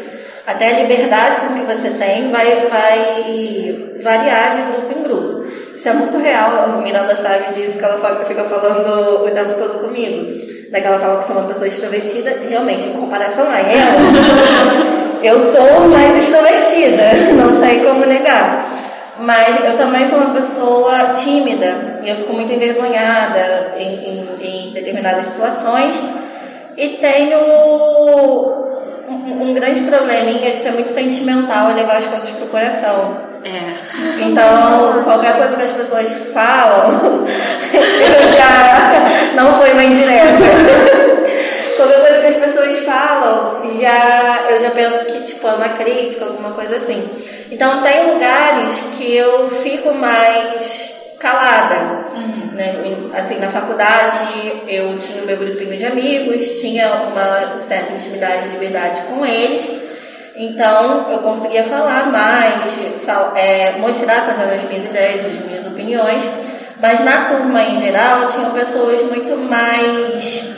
até 0.46 0.68
a 0.68 0.80
liberdade 0.80 1.36
com 1.40 1.54
que 1.54 1.66
você 1.66 1.90
tem 1.90 2.30
vai, 2.30 2.66
vai 2.70 3.90
variar 4.02 4.54
de 4.54 4.62
grupo 4.62 4.98
em 4.98 5.02
grupo. 5.02 5.46
Isso 5.76 5.88
é 5.88 5.92
muito 5.92 6.18
real, 6.18 6.64
a 6.64 6.68
Miranda 6.82 7.14
sabe 7.14 7.54
disso, 7.54 7.78
que 7.78 7.84
ela 7.84 8.24
fica 8.24 8.44
falando 8.44 9.24
o 9.24 9.30
tempo 9.30 9.54
todo 9.54 9.80
comigo. 9.80 10.48
Daquela 10.70 10.98
fala 10.98 11.18
que 11.18 11.24
sou 11.24 11.36
uma 11.36 11.48
pessoa 11.48 11.68
extrovertida, 11.68 12.36
realmente, 12.48 12.88
em 12.88 12.92
comparação 12.92 13.46
a 13.48 13.58
ela, 13.58 14.00
eu 15.22 15.38
sou 15.38 15.88
mais 15.88 16.16
extrovertida, 16.22 17.12
não 17.36 17.60
tem 17.60 17.84
como 17.84 18.04
negar. 18.04 18.68
Mas 19.18 19.64
eu 19.64 19.76
também 19.76 20.06
sou 20.08 20.18
uma 20.18 20.34
pessoa 20.34 21.08
tímida 21.14 22.00
e 22.04 22.08
eu 22.10 22.16
fico 22.16 22.32
muito 22.32 22.52
envergonhada 22.52 23.72
em, 23.76 23.94
em- 23.94 24.28
em 24.68 24.72
determinadas 24.72 25.26
situações 25.26 26.00
e 26.76 26.88
tenho 27.00 27.38
um, 29.08 29.42
um 29.50 29.54
grande 29.54 29.80
probleminha 29.82 30.52
de 30.52 30.58
ser 30.58 30.70
muito 30.72 30.88
sentimental 30.90 31.70
e 31.70 31.74
levar 31.74 31.96
as 31.96 32.04
coisas 32.06 32.30
pro 32.30 32.46
coração. 32.46 33.26
É. 33.44 34.22
Então, 34.24 35.02
qualquer 35.04 35.36
coisa 35.36 35.56
que 35.56 35.62
as 35.62 35.70
pessoas 35.72 36.12
falam, 36.32 37.24
eu 37.74 38.28
já. 38.36 39.34
Não 39.34 39.54
foi 39.54 39.72
uma 39.72 39.84
indireta. 39.84 40.44
qualquer 41.76 42.00
coisa 42.00 42.20
que 42.20 42.26
as 42.26 42.34
pessoas 42.36 42.78
falam, 42.80 43.62
já, 43.80 44.40
eu 44.50 44.60
já 44.60 44.70
penso 44.70 45.04
que 45.06 45.20
tipo, 45.24 45.46
é 45.46 45.52
uma 45.52 45.68
crítica, 45.70 46.24
alguma 46.24 46.50
coisa 46.50 46.76
assim. 46.76 47.08
Então, 47.50 47.82
tem 47.82 48.12
lugares 48.12 48.78
que 48.96 49.14
eu 49.16 49.48
fico 49.50 49.94
mais 49.94 50.94
calada. 51.18 52.08
Né? 52.54 52.74
Assim, 53.16 53.38
na 53.38 53.48
faculdade, 53.48 54.62
eu 54.68 54.98
tinha 54.98 55.22
o 55.22 55.26
meu 55.26 55.36
grupinho 55.36 55.76
de 55.76 55.86
amigos, 55.86 56.60
tinha 56.60 56.88
uma 56.88 57.58
certa 57.58 57.92
intimidade 57.92 58.46
e 58.46 58.52
liberdade 58.52 59.02
com 59.02 59.24
eles. 59.24 59.68
Então, 60.36 61.10
eu 61.10 61.18
conseguia 61.18 61.64
falar 61.64 62.06
mais, 62.12 62.72
fal- 63.04 63.32
é, 63.36 63.72
mostrar 63.78 64.24
quais 64.24 64.38
eram 64.38 64.54
as 64.54 64.64
minhas 64.64 64.84
ideias, 64.84 65.24
as 65.24 65.44
minhas 65.44 65.66
opiniões. 65.66 66.24
Mas 66.80 67.00
na 67.04 67.24
turma 67.24 67.60
em 67.62 67.78
geral, 67.78 68.28
tinham 68.28 68.52
pessoas 68.52 69.02
muito 69.02 69.36
mais. 69.36 70.57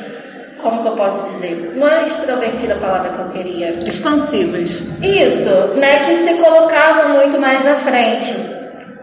Como 0.62 0.82
que 0.82 0.88
eu 0.88 0.92
posso 0.92 1.26
dizer? 1.28 1.72
Não 1.76 1.88
é 1.88 2.04
extrovertida 2.04 2.74
a 2.74 2.78
palavra 2.78 3.10
que 3.10 3.18
eu 3.20 3.28
queria. 3.28 3.78
Expansivas. 3.86 4.82
Isso, 5.02 5.50
né? 5.76 6.04
Que 6.04 6.14
se 6.14 6.34
colocavam 6.34 7.10
muito 7.10 7.38
mais 7.38 7.66
à 7.66 7.74
frente. 7.74 8.34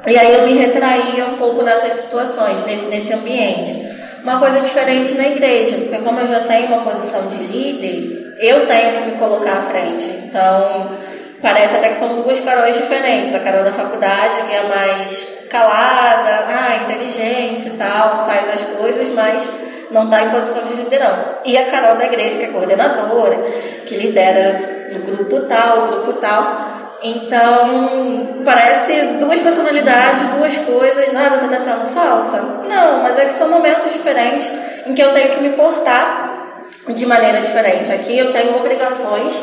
E 0.05 0.17
aí 0.17 0.33
eu 0.33 0.47
me 0.47 0.57
retraía 0.57 1.25
um 1.25 1.37
pouco 1.37 1.63
nessas 1.63 1.93
situações, 1.93 2.65
nesse, 2.65 2.87
nesse 2.87 3.13
ambiente. 3.13 3.87
Uma 4.23 4.39
coisa 4.39 4.59
diferente 4.61 5.13
na 5.15 5.27
igreja, 5.27 5.77
porque 5.77 5.97
como 5.97 6.19
eu 6.19 6.27
já 6.27 6.41
tenho 6.41 6.67
uma 6.67 6.81
posição 6.81 7.27
de 7.27 7.43
líder, 7.43 8.35
eu 8.39 8.65
tenho 8.65 8.91
que 8.93 9.11
me 9.11 9.17
colocar 9.17 9.57
à 9.57 9.61
frente. 9.63 10.05
Então, 10.25 10.97
parece 11.41 11.75
até 11.75 11.89
que 11.89 11.97
são 11.97 12.21
duas 12.21 12.39
Caróis 12.39 12.75
diferentes. 12.75 13.33
A 13.35 13.39
Carol 13.39 13.63
da 13.63 13.73
faculdade, 13.73 14.43
que 14.47 14.55
é 14.55 14.63
mais 14.63 15.37
calada, 15.49 16.45
ah, 16.47 16.83
inteligente 16.83 17.67
e 17.67 17.77
tal, 17.77 18.25
faz 18.25 18.49
as 18.53 18.61
coisas, 18.77 19.09
mas 19.09 19.43
não 19.91 20.05
está 20.05 20.23
em 20.23 20.29
posição 20.29 20.65
de 20.65 20.73
liderança. 20.75 21.41
E 21.45 21.57
a 21.57 21.65
Carol 21.65 21.95
da 21.95 22.05
igreja, 22.05 22.37
que 22.37 22.43
é 22.45 22.47
coordenadora, 22.47 23.37
que 23.85 23.95
lidera 23.95 24.89
o 24.95 24.99
grupo 24.99 25.41
tal, 25.41 25.79
o 25.79 25.87
grupo 25.87 26.13
tal. 26.13 26.77
Então, 27.03 28.41
parece 28.43 29.01
duas 29.19 29.39
personalidades, 29.39 30.27
duas 30.37 30.57
coisas. 30.57 31.15
Ah, 31.15 31.29
você 31.29 31.45
está 31.45 31.59
sendo 31.59 31.89
falsa? 31.93 32.41
Não, 32.67 33.03
mas 33.03 33.17
é 33.19 33.25
que 33.25 33.33
são 33.33 33.49
momentos 33.49 33.93
diferentes 33.93 34.49
em 34.85 34.93
que 34.93 35.01
eu 35.01 35.13
tenho 35.13 35.29
que 35.29 35.41
me 35.41 35.49
portar 35.49 36.57
de 36.87 37.05
maneira 37.05 37.41
diferente. 37.41 37.91
Aqui 37.91 38.17
eu 38.17 38.31
tenho 38.33 38.57
obrigações, 38.57 39.33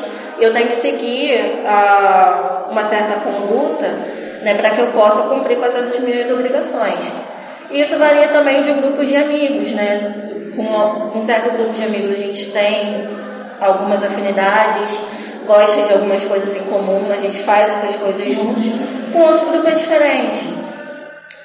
eu 0.41 0.53
tenho 0.53 0.69
que 0.69 0.75
seguir 0.75 1.63
ah, 1.67 2.67
uma 2.71 2.83
certa 2.83 3.21
conduta 3.21 3.87
né, 4.43 4.55
para 4.55 4.71
que 4.71 4.81
eu 4.81 4.89
possa 4.89 5.29
cumprir 5.29 5.57
com 5.57 5.65
essas 5.65 5.99
minhas 6.01 6.31
obrigações. 6.31 6.99
Isso 7.71 7.99
varia 7.99 8.29
também 8.29 8.63
de 8.63 8.71
um 8.71 8.81
grupo 8.81 9.05
de 9.05 9.17
amigos, 9.17 9.73
né? 9.73 10.34
Com 10.57 11.17
um 11.17 11.21
certo 11.21 11.51
grupo 11.53 11.73
de 11.73 11.83
amigos 11.85 12.13
a 12.13 12.23
gente 12.23 12.51
tem 12.53 13.09
algumas 13.61 14.03
afinidades, 14.05 15.01
gosta 15.47 15.83
de 15.83 15.93
algumas 15.93 16.25
coisas 16.25 16.57
em 16.57 16.65
comum, 16.65 17.11
a 17.11 17.17
gente 17.17 17.39
faz 17.39 17.73
essas 17.73 17.97
coisas 17.97 18.35
juntos, 18.35 18.65
com 19.13 19.21
outro 19.21 19.47
grupo 19.51 19.69
é 19.69 19.73
diferente. 19.73 20.55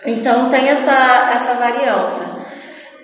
Então 0.06 0.50
tem 0.50 0.70
essa, 0.70 1.32
essa 1.36 1.54
variância. 1.56 2.40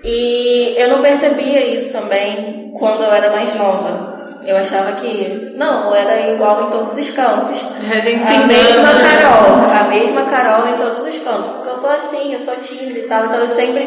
E 0.03 0.75
eu 0.77 0.89
não 0.89 1.01
percebia 1.01 1.65
isso 1.75 1.91
também 1.91 2.71
quando 2.77 3.03
eu 3.03 3.11
era 3.11 3.31
mais 3.31 3.53
nova. 3.55 4.13
Eu 4.45 4.55
achava 4.55 4.91
que, 4.91 5.53
não, 5.57 5.93
era 5.93 6.31
igual 6.31 6.67
em 6.67 6.69
todos 6.69 6.95
os 6.95 7.09
cantos. 7.09 7.59
A 7.91 7.99
gente 7.99 8.23
se 8.23 8.31
A 8.31 8.45
mesma 8.45 8.93
né? 8.93 9.19
Carol, 9.19 9.71
a 9.71 9.83
mesma 9.85 10.21
Carol 10.25 10.67
em 10.67 10.77
todos 10.77 11.03
os 11.03 11.23
cantos. 11.23 11.51
Porque 11.51 11.69
eu 11.69 11.75
sou 11.75 11.89
assim, 11.89 12.33
eu 12.33 12.39
sou 12.39 12.55
tímida 12.57 12.99
e 12.99 13.03
tal. 13.03 13.25
Então 13.25 13.39
eu 13.39 13.49
sempre 13.49 13.81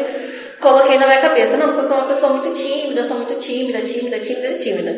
coloquei 0.59 0.97
na 0.97 1.07
minha 1.07 1.21
cabeça, 1.21 1.57
não, 1.57 1.67
porque 1.67 1.81
eu 1.81 1.85
sou 1.85 1.97
uma 1.97 2.07
pessoa 2.07 2.33
muito 2.33 2.53
tímida, 2.53 3.01
eu 3.01 3.05
sou 3.05 3.17
muito 3.17 3.35
tímida, 3.39 3.81
tímida, 3.81 4.19
tímida, 4.19 4.57
tímida. 4.57 4.95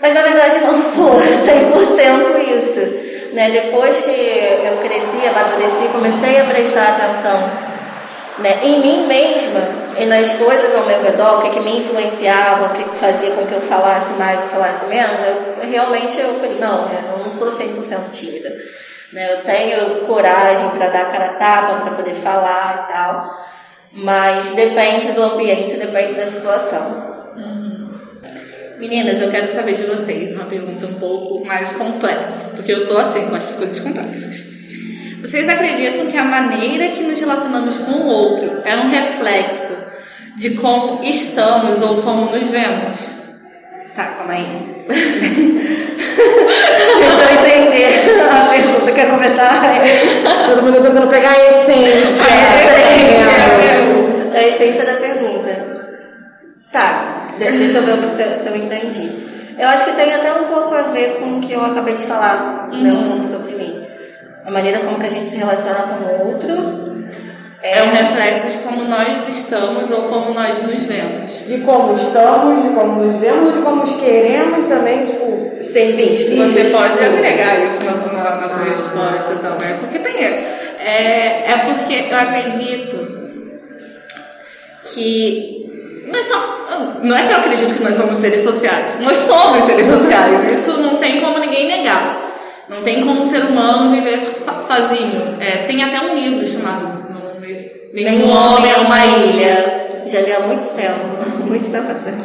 Mas 0.00 0.14
na 0.14 0.22
verdade 0.22 0.60
não 0.60 0.82
sou 0.82 1.12
100% 1.20 2.58
isso. 2.58 3.34
Né? 3.34 3.50
Depois 3.50 4.00
que 4.00 4.10
eu 4.10 4.76
cresci, 4.78 5.26
amadureci, 5.26 5.88
comecei 5.92 6.40
a 6.40 6.44
prestar 6.44 6.88
atenção 6.90 7.74
né, 8.38 8.60
em 8.62 8.80
mim 8.80 9.06
mesma 9.06 9.60
e 9.98 10.06
nas 10.06 10.32
coisas 10.34 10.74
ao 10.74 10.86
meu 10.86 11.02
redor, 11.02 11.38
o 11.38 11.42
que, 11.42 11.50
que 11.50 11.60
me 11.60 11.78
influenciava, 11.78 12.66
o 12.66 12.70
que, 12.70 12.84
que 12.84 12.96
fazia 12.96 13.30
com 13.32 13.46
que 13.46 13.54
eu 13.54 13.60
falasse 13.60 14.14
mais 14.14 14.40
ou 14.40 14.46
falasse 14.48 14.86
menos, 14.86 15.18
eu, 15.26 15.70
realmente 15.70 16.18
eu 16.18 16.34
falei, 16.34 16.58
não, 16.58 16.88
eu 16.88 17.18
não 17.18 17.28
sou 17.28 17.48
100% 17.48 18.10
tímida. 18.12 18.50
Né, 19.12 19.32
eu 19.32 19.42
tenho 19.42 20.06
coragem 20.06 20.68
para 20.70 20.88
dar 20.88 21.10
cara 21.10 21.26
a 21.26 21.34
tapa, 21.34 21.80
para 21.80 21.92
poder 21.92 22.14
falar 22.14 22.86
e 22.88 22.92
tal, 22.92 23.46
mas 23.94 24.52
depende 24.52 25.12
do 25.12 25.22
ambiente, 25.22 25.76
depende 25.76 26.14
da 26.14 26.26
situação. 26.26 27.14
Meninas, 28.78 29.20
eu 29.20 29.30
quero 29.30 29.46
saber 29.46 29.74
de 29.74 29.84
vocês 29.84 30.34
uma 30.34 30.44
pergunta 30.44 30.86
um 30.86 30.94
pouco 30.94 31.46
mais 31.46 31.72
complexa, 31.72 32.50
porque 32.56 32.72
eu 32.72 32.80
sou 32.80 32.98
assim, 32.98 33.24
gosto 33.28 33.52
de 33.52 33.58
coisas 33.58 33.80
complexas. 33.80 34.44
Vocês 35.22 35.48
acreditam 35.48 36.06
que 36.06 36.18
a 36.18 36.24
maneira 36.24 36.88
que 36.88 37.02
nos 37.02 37.18
relacionamos 37.18 37.78
com 37.78 37.92
o 37.92 38.06
outro 38.06 38.60
é 38.64 38.76
um 38.76 38.90
reflexo 38.90 39.74
de 40.36 40.50
como 40.50 41.02
estamos 41.04 41.80
ou 41.80 42.02
como 42.02 42.30
nos 42.30 42.50
vemos? 42.50 43.08
Tá, 43.94 44.04
calma 44.04 44.34
aí. 44.34 44.84
Deixa 46.98 47.22
eu 47.22 47.40
entender 47.40 47.94
a 48.30 48.48
pergunta. 48.50 48.92
Quer 48.92 49.08
começar? 49.08 49.62
Todo 50.46 50.62
mundo 50.62 50.82
tentando 50.82 51.08
pegar 51.08 51.30
a 51.30 51.50
essência. 51.50 52.22
A 52.22 52.64
essência 52.64 53.53
da 54.52 54.94
pergunta. 54.94 55.74
Tá, 56.72 57.28
de- 57.36 57.44
deixa 57.44 57.78
eu 57.78 57.82
ver 57.82 57.92
o 57.94 57.98
que 57.98 58.14
se, 58.14 58.22
eu- 58.22 58.36
se 58.36 58.48
eu 58.48 58.56
entendi. 58.56 59.10
Eu 59.58 59.68
acho 59.68 59.84
que 59.84 59.92
tem 59.92 60.12
até 60.12 60.32
um 60.32 60.44
pouco 60.44 60.74
a 60.74 60.82
ver 60.82 61.18
com 61.20 61.36
o 61.36 61.40
que 61.40 61.52
eu 61.52 61.64
acabei 61.64 61.94
de 61.94 62.04
falar, 62.04 62.68
né, 62.72 62.92
um 62.92 63.08
pouco 63.10 63.24
sobre 63.24 63.54
mim. 63.54 63.86
A 64.44 64.50
maneira 64.50 64.80
como 64.80 64.98
que 64.98 65.06
a 65.06 65.10
gente 65.10 65.26
se 65.26 65.36
relaciona 65.36 65.82
com 65.82 66.04
o 66.04 66.28
outro 66.28 66.84
É 67.62 67.82
um 67.82 67.92
reflexo 67.92 68.50
de 68.50 68.58
como 68.58 68.84
nós 68.84 69.26
estamos 69.26 69.90
ou 69.90 70.02
como 70.02 70.34
nós 70.34 70.62
nos 70.62 70.82
vemos. 70.82 71.46
De 71.46 71.58
como 71.58 71.94
estamos, 71.94 72.62
de 72.62 72.68
como 72.74 73.02
nos 73.02 73.14
vemos, 73.14 73.54
de 73.54 73.60
como 73.62 73.82
queremos 74.00 74.66
também, 74.66 75.04
tipo, 75.06 75.62
ser 75.62 75.92
vistos. 75.92 76.36
Você 76.36 76.64
pode 76.64 77.02
agregar 77.02 77.64
isso 77.64 77.82
na, 77.86 77.92
na 78.12 78.40
nossa 78.42 78.56
ah. 78.56 78.64
resposta 78.64 79.36
também, 79.36 79.78
porque 79.78 79.98
tem. 79.98 80.24
É, 80.24 81.44
é 81.52 81.62
porque 81.64 82.12
eu 82.12 82.18
acredito 82.18 83.23
que 84.84 86.04
nós 86.06 86.26
somos, 86.26 87.04
não 87.04 87.16
é 87.16 87.26
que 87.26 87.32
eu 87.32 87.36
acredito 87.36 87.74
que 87.74 87.82
nós 87.82 87.96
somos 87.96 88.18
seres 88.18 88.40
sociais, 88.42 88.98
nós 89.00 89.16
somos 89.16 89.64
seres 89.64 89.86
sociais, 89.86 90.58
isso 90.58 90.80
não 90.80 90.96
tem 90.96 91.20
como 91.20 91.38
ninguém 91.38 91.66
negar. 91.66 92.22
Não 92.66 92.82
tem 92.82 93.02
como 93.04 93.20
um 93.20 93.24
ser 93.26 93.44
humano 93.44 93.90
viver 93.90 94.20
sozinho. 94.62 95.36
É, 95.38 95.64
tem 95.64 95.84
até 95.84 96.00
um 96.00 96.14
livro 96.14 96.46
chamado 96.46 97.04
Nenhum 97.94 98.28
Homem 98.28 98.72
é 98.72 98.76
uma 98.78 99.06
Ilha. 99.06 99.88
Já 100.06 100.20
li 100.20 100.32
há 100.32 100.40
muito 100.40 100.66
tempo, 100.74 101.44
muito 101.46 101.70
tempo 101.70 101.90
atrás. 101.90 102.16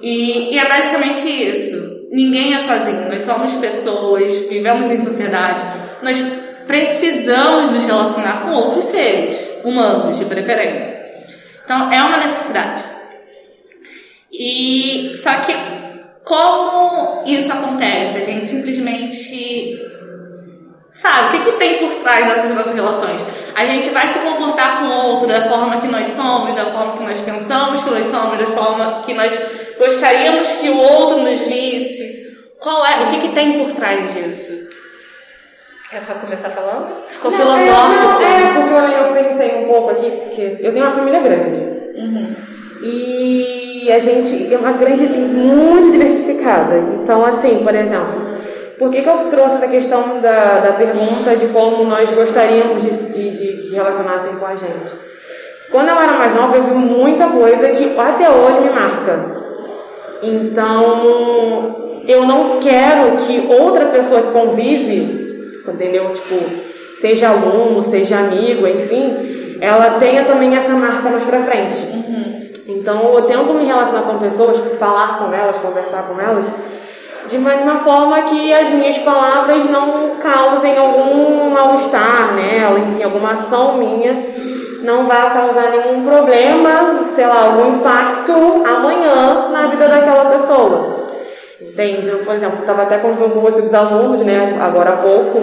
E, 0.00 0.54
e 0.54 0.58
é 0.58 0.68
basicamente 0.68 1.26
isso. 1.26 2.06
Ninguém 2.12 2.54
é 2.54 2.60
sozinho, 2.60 3.08
nós 3.10 3.24
somos 3.24 3.56
pessoas, 3.56 4.30
vivemos 4.48 4.88
em 4.88 4.98
sociedade, 4.98 5.60
nós 6.02 6.22
precisamos 6.64 7.72
nos 7.72 7.84
relacionar 7.84 8.42
com 8.42 8.52
outros 8.52 8.84
seres, 8.84 9.50
humanos 9.64 10.16
de 10.18 10.24
preferência. 10.26 11.05
Então 11.66 11.92
é 11.92 12.02
uma 12.02 12.16
necessidade. 12.16 12.82
E 14.32 15.12
só 15.14 15.34
que 15.40 15.52
como 16.24 17.24
isso 17.26 17.52
acontece? 17.52 18.18
A 18.18 18.24
gente 18.24 18.48
simplesmente 18.48 19.78
sabe 20.94 21.26
o 21.26 21.30
que, 21.30 21.50
que 21.50 21.58
tem 21.58 21.78
por 21.78 21.94
trás 21.96 22.26
dessas 22.26 22.54
nossas 22.54 22.74
relações? 22.74 23.22
a 23.56 23.64
gente 23.64 23.88
vai 23.88 24.06
se 24.06 24.18
comportar 24.18 24.80
com 24.80 24.84
o 24.84 25.06
outro 25.12 25.26
da 25.26 25.48
forma 25.48 25.78
que 25.78 25.88
nós 25.88 26.08
somos, 26.08 26.54
da 26.54 26.66
forma 26.66 26.92
que 26.92 27.02
nós 27.02 27.18
pensamos 27.22 27.82
que 27.82 27.90
nós 27.90 28.04
somos, 28.04 28.38
da 28.38 28.46
forma 28.48 29.00
que 29.00 29.14
nós 29.14 29.32
gostaríamos 29.78 30.46
que 30.52 30.68
o 30.68 30.76
outro 30.76 31.22
nos 31.22 31.38
visse. 31.38 32.36
Qual 32.60 32.84
é? 32.84 33.04
O 33.04 33.06
que, 33.06 33.20
que 33.20 33.34
tem 33.34 33.64
por 33.64 33.72
trás 33.72 34.12
disso? 34.12 34.68
Quer 35.90 36.02
começar 36.20 36.50
falando? 36.50 37.04
Ficou 37.08 37.30
não, 37.30 37.38
filosófico. 37.38 38.22
É, 38.22 38.42
é, 38.42 38.54
porque 38.54 38.72
eu, 38.72 38.78
eu 38.78 39.12
pensei 39.12 39.62
um 39.62 39.68
pouco 39.68 39.90
aqui, 39.90 40.10
porque 40.10 40.56
eu 40.60 40.72
tenho 40.72 40.84
uma 40.84 40.94
família 40.94 41.20
grande. 41.20 41.56
Uhum. 41.94 42.34
E 42.82 43.92
a 43.92 43.98
gente 44.00 44.52
é 44.52 44.58
uma 44.58 44.72
grande, 44.72 45.06
muito 45.06 45.92
diversificada. 45.92 46.78
Então, 47.02 47.24
assim, 47.24 47.62
por 47.62 47.74
exemplo, 47.74 48.20
por 48.78 48.90
que, 48.90 49.00
que 49.00 49.08
eu 49.08 49.28
trouxe 49.30 49.56
essa 49.56 49.68
questão 49.68 50.20
da, 50.20 50.58
da 50.58 50.72
pergunta 50.72 51.36
de 51.36 51.46
como 51.48 51.84
nós 51.84 52.10
gostaríamos 52.10 52.82
de, 52.82 52.90
de, 52.90 53.30
de 53.30 53.74
relacionassem 53.74 54.34
com 54.34 54.46
a 54.46 54.56
gente? 54.56 54.92
Quando 55.70 55.88
eu 55.88 56.00
era 56.00 56.12
mais 56.14 56.34
nova, 56.34 56.56
eu 56.56 56.64
vi 56.64 56.74
muita 56.74 57.28
coisa 57.28 57.70
que 57.70 57.98
até 57.98 58.28
hoje 58.28 58.60
me 58.60 58.70
marca. 58.70 59.36
Então, 60.22 62.02
eu 62.06 62.26
não 62.26 62.58
quero 62.58 63.16
que 63.18 63.46
outra 63.48 63.86
pessoa 63.86 64.22
que 64.22 64.32
convive, 64.32 65.25
entendeu? 65.70 66.12
Tipo, 66.12 66.34
seja 67.00 67.28
aluno, 67.28 67.82
seja 67.82 68.18
amigo, 68.18 68.66
enfim, 68.66 69.58
ela 69.60 69.98
tenha 69.98 70.24
também 70.24 70.56
essa 70.56 70.72
marca 70.72 71.08
mais 71.08 71.24
pra 71.24 71.40
frente. 71.40 71.78
Uhum. 71.92 72.50
Então, 72.68 73.14
eu 73.14 73.22
tento 73.22 73.54
me 73.54 73.64
relacionar 73.64 74.02
com 74.02 74.18
pessoas, 74.18 74.58
falar 74.78 75.18
com 75.18 75.32
elas, 75.32 75.58
conversar 75.58 76.04
com 76.04 76.20
elas, 76.20 76.46
de 77.28 77.36
uma 77.36 77.78
forma 77.78 78.22
que 78.22 78.52
as 78.52 78.70
minhas 78.70 78.98
palavras 78.98 79.68
não 79.68 80.16
causem 80.20 80.76
algum 80.76 81.50
mal-estar 81.50 82.34
nela, 82.34 82.78
enfim, 82.78 83.02
alguma 83.02 83.32
ação 83.32 83.76
minha 83.78 84.14
não 84.86 85.04
vá 85.04 85.30
causar 85.30 85.70
nenhum 85.70 86.04
problema, 86.04 87.06
sei 87.08 87.26
lá, 87.26 87.46
algum 87.46 87.76
impacto 87.76 88.32
amanhã 88.64 89.48
na 89.50 89.66
vida 89.66 89.88
daquela 89.88 90.26
pessoa. 90.26 90.95
Entende? 91.76 92.08
Eu, 92.08 92.20
por 92.20 92.34
exemplo, 92.34 92.60
estava 92.60 92.84
até 92.84 92.96
conversando 92.96 93.34
com 93.34 93.40
você 93.40 93.60
dos 93.60 93.74
alunos, 93.74 94.22
né, 94.22 94.58
agora 94.62 94.94
há 94.94 94.96
pouco. 94.96 95.42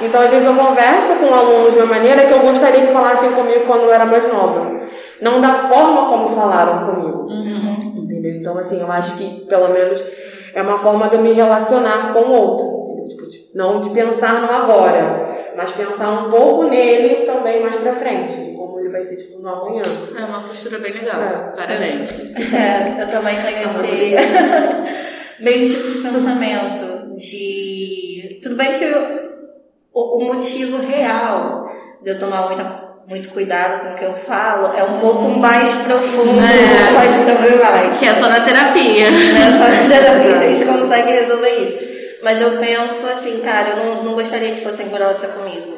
Então, 0.00 0.20
às 0.22 0.30
vezes, 0.30 0.46
eu 0.46 0.54
converso 0.54 1.14
com 1.16 1.34
alunos 1.34 1.72
de 1.72 1.78
uma 1.80 1.86
maneira 1.86 2.26
que 2.26 2.32
eu 2.32 2.38
gostaria 2.38 2.82
que 2.82 2.92
falassem 2.92 3.32
comigo 3.32 3.64
quando 3.66 3.82
eu 3.82 3.92
era 3.92 4.04
mais 4.04 4.32
nova. 4.32 4.82
Não 5.20 5.40
da 5.40 5.52
forma 5.54 6.08
como 6.10 6.28
falaram 6.28 6.86
comigo. 6.86 7.26
Uhum. 7.28 7.76
Entendeu? 7.96 8.36
Então, 8.36 8.56
assim, 8.56 8.80
eu 8.80 8.92
acho 8.92 9.16
que, 9.16 9.46
pelo 9.46 9.72
menos, 9.72 10.00
é 10.54 10.62
uma 10.62 10.78
forma 10.78 11.08
de 11.08 11.16
eu 11.16 11.22
me 11.22 11.32
relacionar 11.32 12.12
com 12.12 12.20
o 12.20 12.30
outro. 12.30 13.04
Tipo, 13.08 13.24
não 13.54 13.80
de 13.80 13.90
pensar 13.90 14.42
no 14.42 14.50
agora, 14.52 15.28
mas 15.56 15.72
pensar 15.72 16.10
um 16.10 16.30
pouco 16.30 16.64
nele 16.64 17.26
também 17.26 17.62
mais 17.62 17.76
pra 17.76 17.92
frente, 17.92 18.54
como 18.56 18.78
ele 18.78 18.90
vai 18.90 19.02
ser 19.02 19.16
tipo 19.16 19.40
no 19.40 19.48
amanhã. 19.48 19.82
É 20.16 20.24
uma 20.24 20.40
postura 20.40 20.78
bem 20.78 20.92
legal. 20.92 21.20
É. 21.20 21.56
Parabéns. 21.56 22.20
É, 22.36 23.02
eu 23.02 23.08
também 23.08 23.36
tenho 23.42 23.66
esse 23.66 24.16
meio 25.40 25.68
tipo 25.68 25.88
de 25.90 25.98
pensamento 25.98 27.14
de 27.16 28.38
tudo 28.42 28.56
bem 28.56 28.78
que 28.78 28.84
o, 29.92 30.18
o 30.18 30.24
motivo 30.24 30.78
real 30.78 31.70
de 32.02 32.10
eu 32.10 32.18
tomar 32.18 32.46
muita 32.46 32.84
muito 33.08 33.28
cuidado 33.30 33.82
com 33.82 33.92
o 33.92 33.94
que 33.94 34.04
eu 34.04 34.14
falo, 34.14 34.74
é 34.76 34.82
um 34.82 34.98
pouco 34.98 35.28
mais 35.28 35.70
profundo, 35.74 36.40
é. 36.40 36.90
mais 36.92 37.12
problemático. 37.12 37.98
Que 37.98 38.06
é 38.06 38.14
só 38.14 38.28
na 38.28 38.40
terapia. 38.40 39.08
É 39.08 39.52
só 39.52 39.68
na 39.68 39.88
terapia 39.94 40.38
que 40.38 40.44
a 40.44 40.48
gente 40.48 40.64
consegue 40.64 41.12
resolver 41.12 41.50
isso. 41.50 41.78
Mas 42.22 42.40
eu 42.40 42.52
penso 42.52 43.06
assim, 43.06 43.40
cara, 43.40 43.70
eu 43.70 43.76
não, 43.76 44.04
não 44.04 44.14
gostaria 44.14 44.54
que 44.54 44.62
fossem 44.62 44.88
grossa 44.88 45.28
comigo, 45.38 45.73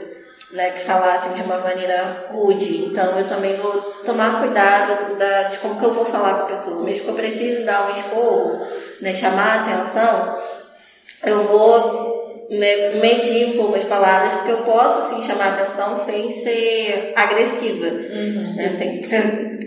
né? 0.53 0.71
Que 0.71 0.81
falassem 0.81 1.35
de 1.35 1.43
uma 1.43 1.59
maneira 1.59 2.27
rude. 2.31 2.87
Então 2.87 3.19
eu 3.19 3.27
também 3.27 3.57
vou 3.57 3.73
tomar 4.05 4.41
cuidado 4.41 5.17
da, 5.17 5.45
de 5.45 5.59
como 5.59 5.79
que 5.79 5.85
eu 5.85 5.95
vou 5.95 6.05
falar 6.05 6.35
com 6.35 6.43
a 6.43 6.47
pessoa. 6.47 6.85
Mesmo 6.85 7.05
que 7.05 7.11
eu 7.11 7.15
precise 7.15 7.65
dar 7.65 7.89
um 7.89 7.93
esporro, 7.93 8.61
né? 9.01 9.13
Chamar 9.13 9.59
a 9.59 9.63
atenção, 9.63 10.39
eu 11.25 11.43
vou 11.43 12.27
medir 12.49 13.49
um 13.49 13.57
pouco 13.57 13.77
as 13.77 13.85
palavras, 13.85 14.33
porque 14.35 14.53
eu 14.53 14.59
posso 14.59 15.03
sim 15.03 15.23
chamar 15.23 15.49
atenção 15.49 15.95
sem 15.95 16.31
ser 16.31 17.13
agressiva, 17.17 17.87
uhum. 17.87 18.55
né? 18.57 18.69
sem 18.69 19.03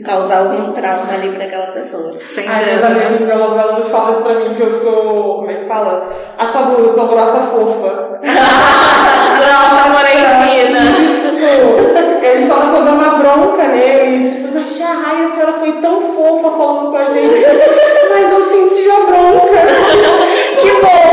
causar 0.03 0.39
algum 0.39 0.71
trauma 0.71 1.13
ali 1.13 1.29
para 1.29 1.45
aquela 1.45 1.67
pessoa. 1.67 2.17
Sem 2.33 2.47
Ai, 2.47 2.65
meus 2.65 2.83
amigos, 2.83 3.27
meus 3.27 3.57
alunos 3.57 3.87
falam 3.89 4.13
isso 4.13 4.21
pra 4.21 4.35
mim, 4.35 4.55
que 4.55 4.61
eu 4.61 4.71
sou, 4.71 5.35
como 5.37 5.51
é 5.51 5.55
que 5.55 5.65
fala? 5.65 6.09
A 6.37 6.45
fabulosa, 6.45 6.83
eu 6.83 6.95
sou 6.95 7.07
grossa 7.07 7.39
fofa. 7.47 8.19
grossa, 9.39 9.88
morena 10.59 10.79
fina. 10.79 10.99
Isso! 10.99 11.29
Eles 12.25 12.47
falam 12.47 12.71
que 12.71 12.79
eu 12.79 12.85
dou 12.85 12.93
uma 12.93 13.17
bronca 13.17 13.67
neles, 13.69 14.35
tipo, 14.35 14.57
achei 14.57 14.85
a 14.85 14.93
Raia, 14.93 15.25
a 15.25 15.29
senhora 15.29 15.53
foi 15.53 15.71
tão 15.81 16.01
fofa 16.13 16.51
falando 16.57 16.91
com 16.91 16.97
a 16.97 17.09
gente, 17.09 17.45
mas 18.09 18.31
eu 18.31 18.43
senti 18.43 18.89
a 18.91 18.99
bronca. 19.05 19.65
que 20.61 20.71
bom! 20.81 21.09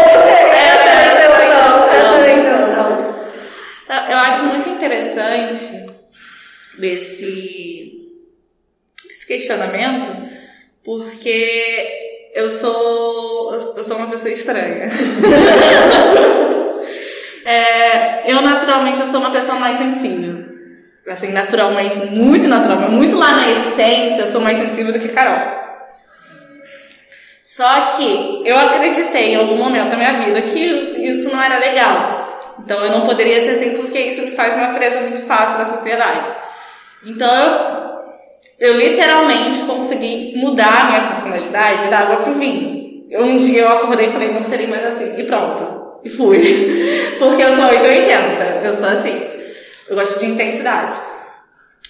Eu 4.08 4.18
acho 4.18 4.44
muito 4.44 4.68
interessante 4.68 5.86
desse, 6.78 8.10
desse 9.08 9.26
questionamento, 9.26 10.08
porque 10.84 11.88
eu 12.34 12.50
sou, 12.50 13.52
eu 13.52 13.84
sou 13.84 13.96
uma 13.96 14.08
pessoa 14.08 14.32
estranha. 14.32 14.88
é, 17.46 18.32
eu 18.32 18.42
naturalmente 18.42 19.00
eu 19.00 19.06
sou 19.06 19.20
uma 19.20 19.30
pessoa 19.30 19.56
mais 19.58 19.78
sensível. 19.78 20.44
Assim, 21.08 21.30
natural, 21.30 21.70
mas 21.70 22.10
muito 22.10 22.48
natural, 22.48 22.90
muito 22.90 23.16
lá 23.16 23.36
na 23.36 23.48
essência, 23.48 24.22
eu 24.22 24.26
sou 24.26 24.40
mais 24.40 24.58
sensível 24.58 24.92
do 24.92 24.98
que 24.98 25.08
Carol. 25.10 25.64
Só 27.40 27.92
que 27.96 28.42
eu 28.44 28.58
acreditei 28.58 29.34
em 29.34 29.36
algum 29.36 29.56
momento 29.56 29.90
da 29.90 29.96
minha 29.96 30.14
vida 30.14 30.42
que 30.42 30.58
isso 31.08 31.32
não 31.32 31.40
era 31.40 31.60
legal. 31.60 32.40
Então 32.58 32.84
eu 32.84 32.90
não 32.90 33.02
poderia 33.02 33.40
ser 33.40 33.50
assim 33.50 33.76
porque 33.76 34.00
isso 34.00 34.22
me 34.22 34.32
faz 34.32 34.56
uma 34.56 34.74
presa 34.74 34.98
muito 34.98 35.22
fácil 35.22 35.58
da 35.58 35.64
sociedade. 35.64 36.26
Então 37.06 37.32
eu, 38.58 38.72
eu 38.72 38.76
literalmente 38.76 39.60
consegui 39.60 40.36
mudar 40.38 40.80
a 40.80 40.84
minha 40.86 41.06
personalidade 41.06 41.86
da 41.86 42.00
água 42.00 42.16
pro 42.16 42.34
vinho. 42.34 43.06
Um 43.12 43.36
dia 43.36 43.62
eu 43.62 43.68
acordei 43.68 44.08
e 44.08 44.10
falei, 44.10 44.32
não 44.32 44.42
serei 44.42 44.66
mais 44.66 44.84
assim. 44.84 45.20
E 45.20 45.22
pronto. 45.22 45.75
E 46.06 46.08
fui. 46.08 46.38
Porque 47.18 47.42
eu 47.42 47.52
sou 47.52 47.64
880. 47.64 48.64
Eu 48.64 48.72
sou 48.72 48.88
assim. 48.88 49.20
Eu 49.88 49.96
gosto 49.96 50.20
de 50.20 50.26
intensidade. 50.26 50.94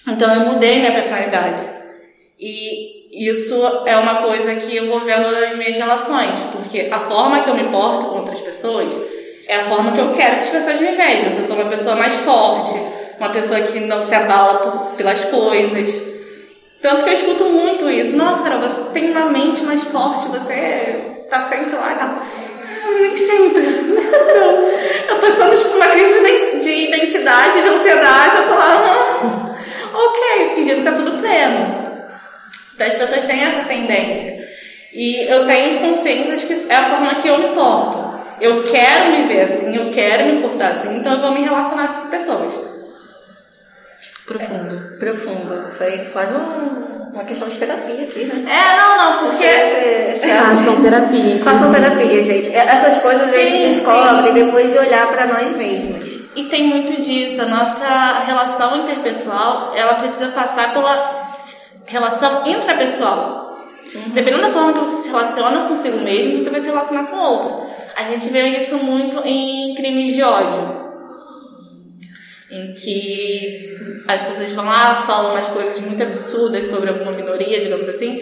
Então 0.07 0.33
eu 0.33 0.51
mudei 0.51 0.79
minha 0.79 0.91
personalidade. 0.91 1.61
E 2.39 3.27
isso 3.29 3.55
é 3.85 3.95
uma 3.97 4.15
coisa 4.23 4.55
que 4.55 4.75
eu 4.75 4.87
vou 4.87 5.05
nas 5.05 5.55
minhas 5.55 5.77
relações. 5.77 6.39
Porque 6.51 6.89
a 6.91 6.99
forma 6.99 7.41
que 7.41 7.49
eu 7.49 7.55
me 7.55 7.65
porto 7.65 8.07
com 8.07 8.19
outras 8.19 8.41
pessoas 8.41 8.91
é 9.47 9.55
a 9.55 9.65
forma 9.65 9.91
que 9.91 9.99
eu 9.99 10.11
quero 10.13 10.37
que 10.37 10.41
as 10.41 10.49
pessoas 10.49 10.79
me 10.79 10.95
vejam. 10.95 11.33
Eu 11.37 11.43
sou 11.43 11.55
uma 11.55 11.69
pessoa 11.69 11.95
mais 11.95 12.13
forte, 12.13 12.73
uma 13.19 13.29
pessoa 13.29 13.61
que 13.61 13.79
não 13.81 14.01
se 14.01 14.15
abala 14.15 14.59
por, 14.59 14.95
pelas 14.95 15.25
coisas. 15.25 16.01
Tanto 16.81 17.03
que 17.03 17.09
eu 17.09 17.13
escuto 17.13 17.43
muito 17.45 17.87
isso. 17.87 18.15
Nossa, 18.15 18.43
Carol, 18.43 18.61
você 18.61 18.81
tem 18.91 19.11
uma 19.11 19.27
mente 19.27 19.63
mais 19.63 19.83
forte, 19.83 20.27
você 20.27 21.25
tá 21.29 21.39
sempre 21.39 21.75
lá 21.75 21.93
e 21.93 21.95
tá. 21.95 22.23
Nem 22.99 23.15
sempre. 23.15 23.63
eu 25.07 25.19
tô 25.19 25.31
tendo 25.31 25.55
tipo, 25.55 25.75
uma 25.75 25.87
crise 25.87 26.19
de 26.63 26.71
identidade, 26.89 27.61
de 27.61 27.67
ansiedade, 27.67 28.37
eu 28.37 28.47
tô 28.47 28.53
lá. 28.53 28.75
Ah, 28.75 29.97
ok, 29.97 30.55
fingindo 30.55 30.77
que 30.77 30.83
tá 30.83 30.91
tudo 30.93 31.17
pleno. 31.17 31.87
Então 32.75 32.87
as 32.87 32.93
pessoas 32.93 33.25
têm 33.25 33.43
essa 33.43 33.63
tendência. 33.63 34.47
E 34.93 35.29
eu 35.29 35.45
tenho 35.45 35.79
consciência 35.79 36.35
de 36.35 36.45
que 36.45 36.71
é 36.71 36.75
a 36.75 36.89
forma 36.89 37.15
que 37.15 37.27
eu 37.27 37.37
me 37.37 37.49
porto. 37.49 38.07
Eu 38.39 38.63
quero 38.63 39.11
me 39.11 39.27
ver 39.27 39.41
assim, 39.41 39.75
eu 39.75 39.89
quero 39.89 40.25
me 40.25 40.41
portar 40.41 40.69
assim, 40.69 40.97
então 40.97 41.13
eu 41.13 41.21
vou 41.21 41.31
me 41.31 41.41
relacionar 41.41 41.85
assim 41.85 42.01
com 42.01 42.09
pessoas. 42.09 42.66
Profundo. 44.27 44.75
É, 44.75 44.97
profundo. 44.97 45.71
Foi 45.71 45.97
quase 46.11 46.33
um, 46.33 47.13
uma 47.13 47.23
questão 47.23 47.47
de 47.47 47.57
terapia 47.57 48.03
aqui, 48.03 48.25
né? 48.25 48.45
É, 48.45 48.75
não, 48.75 48.97
não, 48.97 49.19
porque. 49.23 49.47
Façam 50.19 50.81
terapia. 50.81 51.43
Façam 51.43 51.71
terapia, 51.71 52.23
gente. 52.25 52.49
É, 52.53 52.59
essas 52.59 52.97
coisas 53.01 53.31
sim, 53.31 53.37
a 53.37 53.49
gente 53.49 53.67
descobre 53.69 54.27
sim. 54.27 54.33
depois 54.33 54.69
de 54.69 54.77
olhar 54.77 55.07
para 55.07 55.27
nós 55.27 55.55
mesmos. 55.55 56.27
E 56.35 56.43
tem 56.45 56.67
muito 56.67 57.01
disso. 57.01 57.41
A 57.41 57.45
nossa 57.45 58.19
relação 58.25 58.83
interpessoal, 58.83 59.73
ela 59.73 59.95
precisa 59.95 60.27
passar 60.27 60.73
pela 60.73 61.31
relação 61.85 62.45
intrapessoal. 62.45 63.65
Uhum. 63.95 64.09
Dependendo 64.09 64.41
da 64.41 64.51
forma 64.51 64.73
que 64.73 64.79
você 64.79 65.03
se 65.03 65.07
relaciona 65.07 65.69
consigo 65.69 65.99
mesmo, 65.99 66.37
você 66.37 66.49
vai 66.49 66.59
se 66.59 66.67
relacionar 66.67 67.05
com 67.05 67.15
o 67.15 67.31
outro. 67.31 67.65
A 67.95 68.03
gente 68.03 68.27
vê 68.29 68.45
isso 68.49 68.77
muito 68.79 69.25
em 69.25 69.73
crimes 69.73 70.13
de 70.13 70.21
ódio 70.21 70.87
em 72.49 72.73
que 72.73 73.76
as 74.07 74.21
pessoas 74.23 74.53
vão 74.53 74.65
lá, 74.65 74.95
falam 74.95 75.31
umas 75.31 75.47
coisas 75.49 75.79
muito 75.79 76.01
absurdas 76.01 76.67
sobre 76.67 76.89
alguma 76.89 77.11
minoria, 77.11 77.59
digamos 77.59 77.89
assim. 77.89 78.21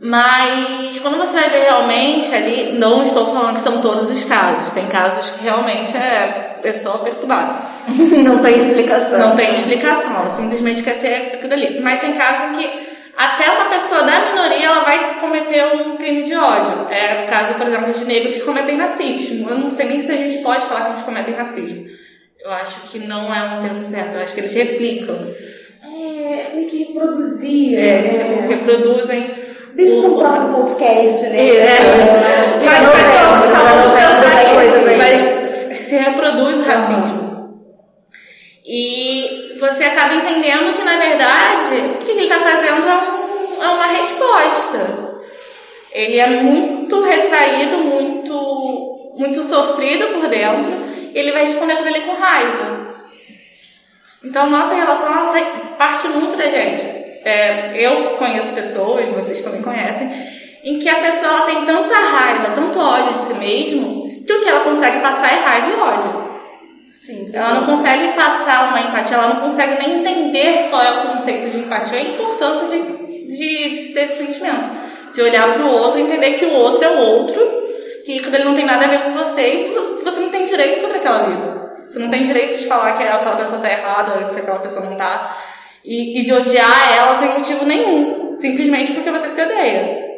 Mas 0.00 0.98
quando 1.00 1.16
você 1.16 1.34
vai 1.34 1.50
ver 1.50 1.62
realmente 1.62 2.34
ali, 2.34 2.78
não 2.78 3.02
estou 3.02 3.26
falando 3.26 3.54
que 3.54 3.60
são 3.60 3.80
todos 3.80 4.10
os 4.10 4.24
casos. 4.24 4.72
Tem 4.72 4.86
casos 4.86 5.30
que 5.30 5.44
realmente 5.44 5.96
é 5.96 6.58
pessoa 6.62 6.98
perturbada. 6.98 7.62
não 8.24 8.38
tem 8.38 8.56
explicação. 8.56 9.18
Não 9.18 9.36
tem 9.36 9.52
explicação, 9.52 10.16
ela 10.16 10.30
simplesmente 10.30 10.82
quer 10.82 10.94
ser 10.94 11.34
aquilo 11.34 11.52
ali. 11.52 11.80
Mas 11.80 12.00
tem 12.00 12.12
casos 12.14 12.50
em 12.50 12.52
que 12.54 12.92
até 13.16 13.50
uma 13.50 13.66
pessoa 13.66 14.02
da 14.02 14.20
minoria 14.26 14.66
ela 14.66 14.80
vai 14.80 15.20
cometer 15.20 15.64
um 15.74 15.96
crime 15.96 16.22
de 16.22 16.34
ódio. 16.34 16.88
É 16.90 17.22
o 17.22 17.26
caso, 17.26 17.54
por 17.54 17.66
exemplo, 17.66 17.92
de 17.92 18.04
negros 18.04 18.34
que 18.34 18.40
cometem 18.40 18.78
racismo. 18.78 19.50
Eu 19.50 19.58
não 19.58 19.70
sei 19.70 19.86
nem 19.86 20.00
se 20.00 20.10
a 20.10 20.16
gente 20.16 20.38
pode 20.38 20.64
falar 20.66 20.82
que 20.82 20.90
eles 20.90 21.02
cometem 21.02 21.34
racismo 21.34 21.86
eu 22.44 22.50
acho 22.50 22.80
que 22.88 22.98
não 23.00 23.32
é 23.32 23.54
um 23.54 23.60
termo 23.60 23.84
certo, 23.84 24.16
eu 24.16 24.22
acho 24.22 24.34
que 24.34 24.40
eles 24.40 24.54
replicam. 24.54 25.14
É, 25.84 26.54
meio 26.54 26.68
que 26.68 26.84
reproduzir. 26.84 27.78
É, 27.78 27.98
eles 27.98 28.16
é. 28.16 28.46
reproduzem. 28.48 29.30
Deixa 29.74 29.94
eu 29.94 30.02
comprar 30.02 30.40
um 30.40 30.54
podcast, 30.54 31.28
né? 31.30 31.38
É, 31.38 31.56
é. 31.56 32.60
Mas 32.64 32.82
não 32.82 32.92
é, 32.92 33.02
mas 34.98 35.20
se 35.86 35.96
reproduz 35.96 36.58
o 36.58 36.64
racismo. 36.64 37.32
E 38.64 39.56
você 39.58 39.84
acaba 39.84 40.14
entendendo 40.14 40.74
que, 40.74 40.84
na 40.84 40.98
verdade, 40.98 41.76
o 41.94 41.98
que 41.98 42.10
ele 42.10 42.22
está 42.22 42.40
fazendo 42.40 42.86
é, 42.86 42.94
um, 42.94 43.62
é 43.62 43.68
uma 43.68 43.86
resposta. 43.86 45.12
Ele 45.92 46.18
é 46.18 46.26
muito 46.26 47.02
retraído, 47.02 47.78
muito, 47.78 49.14
muito 49.16 49.42
sofrido 49.42 50.08
por 50.08 50.28
dentro 50.28 50.92
ele 51.14 51.32
vai 51.32 51.44
responder 51.44 51.76
para 51.76 51.90
ele 51.90 52.00
com 52.00 52.14
raiva. 52.14 52.92
Então, 54.24 54.48
nossa 54.48 54.74
relação 54.74 55.08
ela 55.08 55.32
parte 55.76 56.08
muito 56.08 56.36
da 56.36 56.44
gente. 56.44 56.84
É, 57.24 57.72
eu 57.74 58.16
conheço 58.16 58.54
pessoas, 58.54 59.08
vocês 59.08 59.42
também 59.42 59.62
conhecem, 59.62 60.10
em 60.64 60.78
que 60.78 60.88
a 60.88 61.00
pessoa 61.00 61.32
ela 61.32 61.46
tem 61.46 61.64
tanta 61.64 61.94
raiva, 61.94 62.50
tanto 62.50 62.78
ódio 62.78 63.14
de 63.14 63.18
si 63.18 63.34
mesmo, 63.34 64.02
que 64.24 64.32
o 64.32 64.40
que 64.40 64.48
ela 64.48 64.60
consegue 64.60 65.00
passar 65.00 65.32
é 65.32 65.40
raiva 65.40 65.70
e 65.70 65.80
ódio. 65.80 66.32
Sim, 66.94 67.30
ela 67.32 67.54
não 67.54 67.66
consegue 67.66 68.12
passar 68.12 68.68
uma 68.68 68.80
empatia, 68.80 69.16
ela 69.16 69.34
não 69.34 69.40
consegue 69.40 69.76
nem 69.78 69.98
entender 69.98 70.68
qual 70.70 70.82
é 70.82 70.90
o 70.92 71.08
conceito 71.08 71.50
de 71.50 71.58
empatia, 71.58 71.98
a 71.98 72.02
importância 72.02 72.68
de, 72.68 72.78
de, 73.26 73.70
de 73.70 73.92
ter 73.92 74.04
esse 74.04 74.24
sentimento. 74.24 74.70
De 75.12 75.20
olhar 75.20 75.52
para 75.52 75.62
o 75.62 75.70
outro 75.70 75.98
e 75.98 76.02
entender 76.02 76.34
que 76.34 76.44
o 76.44 76.54
outro 76.54 76.84
é 76.84 76.90
o 76.90 76.98
outro 76.98 77.61
que 78.04 78.20
quando 78.20 78.34
ele 78.34 78.44
não 78.44 78.54
tem 78.54 78.64
nada 78.64 78.84
a 78.84 78.88
ver 78.88 79.02
com 79.02 79.12
você, 79.12 79.70
você 80.02 80.20
não 80.20 80.30
tem 80.30 80.44
direito 80.44 80.78
sobre 80.78 80.98
aquela 80.98 81.28
vida. 81.28 81.74
Você 81.88 81.98
não 81.98 82.10
tem 82.10 82.24
direito 82.24 82.58
de 82.58 82.66
falar 82.66 82.94
que 82.94 83.02
aquela 83.02 83.36
pessoa 83.36 83.60
tá 83.60 83.70
errada, 83.70 84.22
se 84.24 84.38
aquela 84.38 84.60
pessoa 84.60 84.86
não 84.86 84.96
tá. 84.96 85.36
E, 85.84 86.20
e 86.20 86.24
de 86.24 86.32
odiar 86.32 86.96
ela 86.96 87.14
sem 87.14 87.28
motivo 87.30 87.64
nenhum. 87.64 88.34
Simplesmente 88.36 88.92
porque 88.92 89.10
você 89.10 89.28
se 89.28 89.42
odeia. 89.42 90.12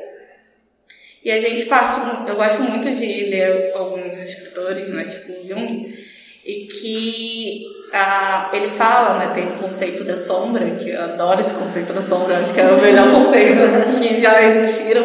E 1.25 1.31
a 1.31 1.41
gente 1.41 1.65
parte. 1.67 2.01
Eu 2.29 2.37
gosto 2.37 2.63
muito 2.63 2.95
de 2.95 3.07
ler 3.25 3.73
alguns 3.75 4.21
escritores, 4.21 4.91
né, 4.91 5.03
tipo 5.03 5.33
Jung, 5.49 5.99
e 6.45 6.67
que 6.67 7.65
ah, 7.93 8.51
ele 8.53 8.69
fala, 8.69 9.19
né, 9.19 9.33
tem 9.33 9.49
o 9.49 9.59
conceito 9.59 10.05
da 10.05 10.17
sombra, 10.17 10.71
que 10.73 10.91
eu 10.91 11.01
adoro 11.01 11.41
esse 11.41 11.55
conceito 11.55 11.93
da 11.93 12.03
sombra, 12.03 12.39
acho 12.39 12.53
que 12.53 12.61
é 12.61 12.67
o 12.67 12.81
melhor 12.81 13.11
conceito 13.11 13.59
que 13.99 14.21
já 14.21 14.43
existiram, 14.43 15.03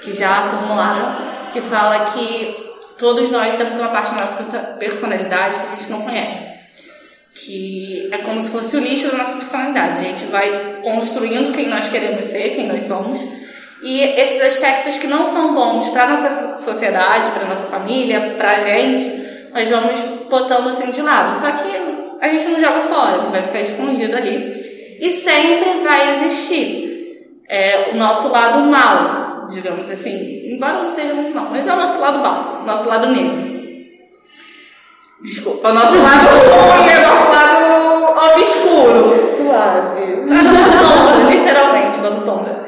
que 0.00 0.12
já 0.12 0.50
formularam 0.50 1.25
que 1.56 1.62
fala 1.62 2.04
que 2.04 2.54
todos 2.98 3.30
nós 3.30 3.54
temos 3.54 3.78
uma 3.78 3.88
parte 3.88 4.14
da 4.14 4.20
nossa 4.20 4.36
personalidade 4.78 5.58
que 5.58 5.72
a 5.72 5.76
gente 5.76 5.90
não 5.90 6.02
conhece. 6.02 6.44
Que 7.34 8.10
é 8.12 8.18
como 8.18 8.40
se 8.40 8.50
fosse 8.50 8.76
o 8.76 8.80
lixo 8.80 9.10
da 9.10 9.18
nossa 9.18 9.36
personalidade. 9.36 9.98
A 9.98 10.02
gente 10.02 10.24
vai 10.26 10.80
construindo 10.82 11.52
quem 11.52 11.68
nós 11.68 11.88
queremos 11.88 12.24
ser, 12.26 12.50
quem 12.50 12.66
nós 12.66 12.82
somos. 12.82 13.20
E 13.82 14.00
esses 14.00 14.40
aspectos 14.42 14.98
que 14.98 15.06
não 15.06 15.26
são 15.26 15.54
bons 15.54 15.88
para 15.88 16.08
nossa 16.08 16.58
sociedade, 16.58 17.30
para 17.30 17.46
nossa 17.46 17.66
família, 17.68 18.34
para 18.36 18.56
a 18.56 18.58
gente, 18.60 19.50
nós 19.52 19.68
vamos 19.70 20.00
botando 20.28 20.68
assim 20.68 20.90
de 20.90 21.00
lado. 21.00 21.34
Só 21.34 21.50
que 21.52 21.68
a 22.20 22.28
gente 22.28 22.48
não 22.48 22.60
joga 22.60 22.80
fora, 22.82 23.30
vai 23.30 23.42
ficar 23.42 23.60
escondido 23.60 24.16
ali. 24.16 24.98
E 25.00 25.12
sempre 25.12 25.82
vai 25.82 26.10
existir 26.10 26.86
é, 27.48 27.90
o 27.92 27.96
nosso 27.96 28.30
lado 28.30 28.60
mal, 28.60 29.25
digamos 29.48 29.90
assim, 29.90 30.54
embora 30.54 30.82
não 30.82 30.88
seja 30.88 31.14
muito 31.14 31.34
mal, 31.34 31.48
mas 31.50 31.66
é 31.66 31.72
o 31.72 31.76
nosso 31.76 32.00
lado 32.00 32.18
mal, 32.18 32.64
nosso 32.64 32.88
lado 32.88 33.08
negro. 33.08 33.56
Desculpa, 35.22 35.70
o 35.70 35.74
nosso 35.74 35.96
lado 35.98 36.28
ruim, 36.28 36.88
é 36.90 36.98
o 36.98 37.08
nosso 37.08 37.30
lado 37.30 38.34
obscuro. 38.34 39.36
Suave. 39.36 40.22
A 40.30 40.42
nossa 40.42 40.78
sombra, 40.78 41.34
literalmente, 41.34 42.00
nossa 42.00 42.20
sombra. 42.20 42.66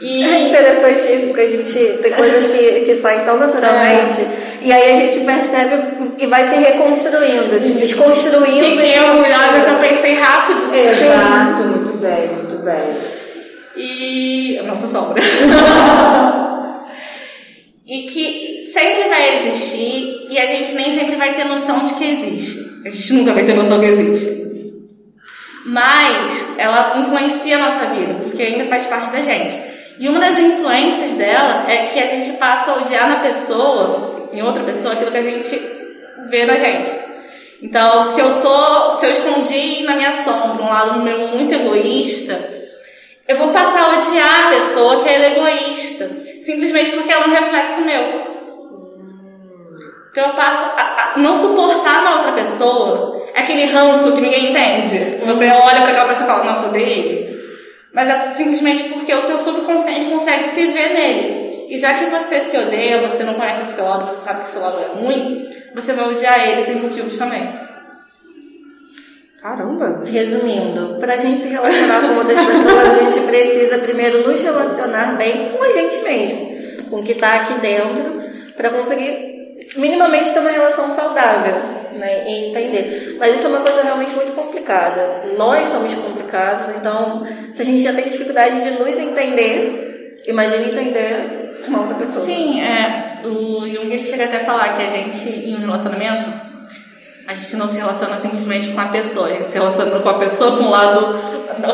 E... 0.00 0.24
É 0.24 0.48
interessante 0.48 1.12
isso, 1.12 1.26
porque 1.28 1.40
a 1.40 1.50
gente 1.50 1.98
tem 2.02 2.12
coisas 2.12 2.46
que, 2.46 2.80
que 2.80 3.00
saem 3.00 3.24
tão 3.24 3.36
naturalmente, 3.36 4.20
é. 4.20 4.58
e 4.62 4.72
aí 4.72 4.94
a 4.94 5.06
gente 5.06 5.24
percebe 5.24 6.14
e 6.18 6.26
vai 6.26 6.44
se 6.44 6.56
reconstruindo, 6.56 7.60
se 7.60 7.72
desconstruindo. 7.74 8.64
Fiquei 8.64 8.98
orgulhosa 8.98 9.60
que 9.64 9.70
eu 9.70 9.78
pensei 9.78 10.14
rápido. 10.14 10.74
Exato, 10.74 11.62
muito 11.64 11.92
bem, 11.98 12.28
muito 12.28 12.56
bem 12.56 13.11
e 13.76 14.58
a 14.58 14.62
nossa 14.64 14.86
sombra. 14.86 15.20
e 17.86 18.02
que 18.02 18.64
sempre 18.66 19.08
vai 19.08 19.34
existir 19.38 20.26
e 20.30 20.38
a 20.38 20.46
gente 20.46 20.72
nem 20.74 20.92
sempre 20.92 21.16
vai 21.16 21.34
ter 21.34 21.44
noção 21.44 21.84
de 21.84 21.94
que 21.94 22.04
existe. 22.04 22.58
A 22.84 22.90
gente 22.90 23.12
nunca 23.12 23.32
vai 23.32 23.44
ter 23.44 23.54
noção 23.54 23.78
que 23.80 23.86
existe. 23.86 24.42
Mas 25.64 26.58
ela 26.58 26.98
influencia 26.98 27.56
a 27.56 27.60
nossa 27.60 27.86
vida, 27.94 28.14
porque 28.14 28.42
ainda 28.42 28.66
faz 28.66 28.86
parte 28.86 29.12
da 29.12 29.20
gente. 29.20 29.60
E 29.98 30.08
uma 30.08 30.18
das 30.18 30.36
influências 30.38 31.12
dela 31.12 31.70
é 31.70 31.84
que 31.84 31.98
a 32.00 32.06
gente 32.06 32.32
passa 32.32 32.72
a 32.72 32.76
odiar 32.78 33.08
na 33.08 33.16
pessoa, 33.16 34.28
em 34.32 34.42
outra 34.42 34.64
pessoa, 34.64 34.94
aquilo 34.94 35.10
que 35.12 35.18
a 35.18 35.22
gente 35.22 35.60
vê 36.28 36.44
na 36.44 36.56
gente. 36.56 36.90
Então, 37.62 38.02
se 38.02 38.20
eu 38.20 38.32
sou, 38.32 38.90
se 38.90 39.06
eu 39.06 39.10
escondi 39.12 39.84
na 39.84 39.94
minha 39.94 40.12
sombra 40.12 40.64
um 40.64 40.68
lado 40.68 41.00
meu 41.02 41.28
muito 41.28 41.54
egoísta, 41.54 42.34
eu 43.28 43.36
vou 43.36 43.48
passar 43.48 43.82
a 43.82 43.98
odiar 43.98 44.46
a 44.46 44.50
pessoa 44.50 45.02
que 45.02 45.08
é 45.08 45.32
egoísta, 45.32 46.08
simplesmente 46.42 46.90
porque 46.92 47.12
ela 47.12 47.24
é 47.24 47.28
um 47.28 47.32
reflexo 47.32 47.80
meu. 47.82 48.32
Então 50.10 50.26
eu 50.26 50.34
passo 50.34 50.78
a, 50.78 51.14
a 51.14 51.18
não 51.18 51.34
suportar 51.34 52.02
na 52.02 52.16
outra 52.16 52.32
pessoa 52.32 53.22
aquele 53.34 53.64
ranço 53.64 54.14
que 54.14 54.20
ninguém 54.20 54.50
entende. 54.50 55.20
Você 55.24 55.46
olha 55.48 55.80
para 55.80 55.90
aquela 55.90 56.08
pessoa 56.08 56.26
e 56.26 56.30
fala, 56.30 56.44
nossa, 56.44 56.68
odeio. 56.68 57.32
Mas 57.94 58.08
é 58.08 58.30
simplesmente 58.32 58.84
porque 58.84 59.14
o 59.14 59.20
seu 59.20 59.38
subconsciente 59.38 60.06
consegue 60.06 60.46
se 60.46 60.66
ver 60.66 60.92
nele. 60.92 61.66
E 61.68 61.78
já 61.78 61.94
que 61.94 62.06
você 62.06 62.40
se 62.40 62.56
odeia, 62.58 63.08
você 63.08 63.22
não 63.24 63.34
conhece 63.34 63.62
esse 63.62 63.80
lado, 63.80 64.10
você 64.10 64.20
sabe 64.20 64.42
que 64.42 64.48
esse 64.48 64.58
lado 64.58 64.78
é 64.78 65.00
ruim, 65.00 65.48
você 65.74 65.94
vai 65.94 66.10
odiar 66.10 66.48
ele 66.48 66.60
sem 66.60 66.76
motivos 66.76 67.16
também. 67.16 67.48
Caramba! 69.42 70.04
Resumindo, 70.06 71.00
para 71.00 71.14
a 71.14 71.16
gente 71.16 71.40
se 71.40 71.48
relacionar 71.48 72.00
com 72.02 72.14
outras 72.14 72.38
pessoas, 72.46 72.96
a 72.96 73.02
gente 73.02 73.26
precisa 73.26 73.78
primeiro 73.78 74.24
nos 74.24 74.40
relacionar 74.40 75.16
bem 75.16 75.48
com 75.48 75.64
a 75.64 75.68
gente 75.68 76.00
mesmo, 76.02 76.88
com 76.88 77.00
o 77.00 77.02
que 77.02 77.10
está 77.10 77.34
aqui 77.34 77.54
dentro, 77.54 78.22
para 78.56 78.70
conseguir 78.70 79.66
minimamente 79.76 80.32
ter 80.32 80.38
uma 80.38 80.50
relação 80.50 80.88
saudável 80.88 81.56
né, 81.94 82.24
e 82.28 82.50
entender. 82.50 83.16
Mas 83.18 83.34
isso 83.34 83.46
é 83.46 83.48
uma 83.48 83.62
coisa 83.62 83.82
realmente 83.82 84.14
muito 84.14 84.32
complicada. 84.32 85.24
Nós 85.36 85.68
somos 85.68 85.92
complicados, 85.92 86.68
então 86.76 87.26
se 87.52 87.62
a 87.62 87.64
gente 87.64 87.80
já 87.80 87.92
tem 87.94 88.04
dificuldade 88.04 88.62
de 88.62 88.70
nos 88.78 88.96
entender, 88.96 90.22
imagine 90.24 90.70
entender 90.70 91.56
uma 91.66 91.80
outra 91.80 91.96
pessoa. 91.96 92.24
Sim, 92.24 92.60
é, 92.60 93.26
o 93.26 93.68
Jung 93.68 93.92
ele 93.92 94.04
chega 94.04 94.26
até 94.26 94.36
a 94.36 94.44
falar 94.44 94.68
que 94.68 94.84
a 94.84 94.88
gente, 94.88 95.28
em 95.28 95.56
um 95.56 95.60
relacionamento, 95.60 96.51
A 97.26 97.34
gente 97.34 97.56
não 97.56 97.68
se 97.68 97.78
relaciona 97.78 98.18
simplesmente 98.18 98.70
com 98.70 98.80
a 98.80 98.86
pessoa, 98.86 99.26
a 99.26 99.30
gente 99.30 99.46
se 99.46 99.54
relaciona 99.54 100.00
com 100.00 100.08
a 100.08 100.18
pessoa, 100.18 100.56
com 100.56 100.64
o 100.64 100.70
lado, 100.70 101.18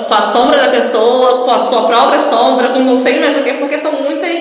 com 0.06 0.14
a 0.14 0.22
sombra 0.22 0.58
da 0.58 0.68
pessoa, 0.68 1.44
com 1.44 1.50
a 1.50 1.58
sua 1.58 1.86
própria 1.86 2.18
sombra, 2.18 2.68
com 2.68 2.80
não 2.80 2.98
sei 2.98 3.18
mais 3.18 3.36
o 3.36 3.42
que, 3.42 3.54
porque 3.54 3.78
são 3.78 3.92
muitas 3.92 4.40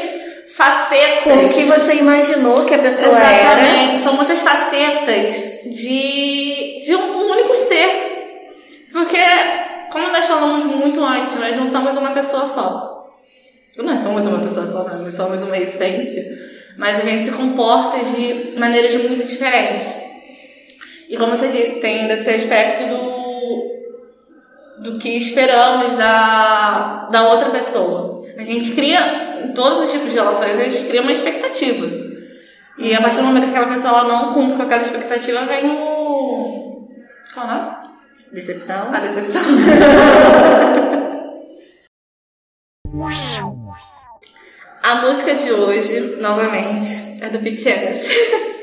facetas. 0.57 1.23
Com 1.23 1.45
o 1.45 1.49
que 1.49 1.63
você 1.63 1.95
imaginou 1.95 2.65
que 2.65 2.73
a 2.73 2.79
pessoa 2.79 3.15
Exatamente, 3.15 3.89
era. 3.89 3.97
são 3.99 4.13
muitas 4.13 4.41
facetas 4.41 5.35
de, 5.65 6.81
de 6.83 6.95
um 6.95 7.31
único 7.31 7.55
ser. 7.55 8.07
Porque, 8.91 9.19
como 9.91 10.07
nós 10.07 10.25
falamos 10.25 10.63
muito 10.63 11.03
antes, 11.03 11.35
nós 11.35 11.55
não 11.55 11.67
somos 11.67 11.95
uma 11.97 12.11
pessoa 12.11 12.45
só. 12.45 13.07
Nós 13.77 13.99
somos 13.99 14.25
uma 14.25 14.39
pessoa 14.39 14.65
só, 14.65 14.83
não, 14.83 15.03
nós 15.03 15.13
somos 15.13 15.43
uma 15.43 15.57
essência. 15.57 16.25
Mas 16.77 16.97
a 16.97 17.01
gente 17.01 17.25
se 17.25 17.31
comporta 17.31 18.03
de 18.03 18.57
maneiras 18.57 18.95
muito 18.95 19.23
diferentes. 19.23 20.06
E 21.09 21.17
como 21.17 21.35
você 21.35 21.51
disse, 21.51 21.79
tem 21.79 22.07
desse 22.07 22.29
aspecto 22.29 22.87
do, 22.89 23.71
do 24.83 24.99
que 24.99 25.09
esperamos 25.09 25.93
da, 25.93 27.07
da 27.09 27.29
outra 27.29 27.49
pessoa. 27.49 28.21
A 28.37 28.43
gente 28.43 28.71
cria, 28.71 29.45
em 29.45 29.53
todos 29.53 29.81
os 29.81 29.91
tipos 29.91 30.11
de 30.11 30.17
relações, 30.17 30.59
a 30.59 30.63
gente 30.63 30.85
cria 30.87 31.01
uma 31.01 31.11
expectativa. 31.11 31.87
E 32.77 32.93
a 32.93 33.01
partir 33.01 33.17
do 33.17 33.23
momento 33.23 33.45
que 33.45 33.49
aquela 33.49 33.73
pessoa 33.73 33.99
ela 33.99 34.07
não 34.07 34.33
cumpre 34.33 34.57
com 34.57 34.63
aquela 34.63 34.81
expectativa, 34.81 35.45
vem 35.45 35.71
o. 35.71 36.87
Qual 37.33 37.47
é 37.47 37.49
o 37.49 37.55
nome? 37.55 37.77
Decepção? 38.31 38.93
A 38.93 38.99
decepção. 38.99 39.41
A 44.83 44.95
música 45.01 45.35
de 45.35 45.51
hoje, 45.51 46.15
novamente, 46.21 47.17
é 47.21 47.29
do 47.29 47.39
BTS. 47.39 48.47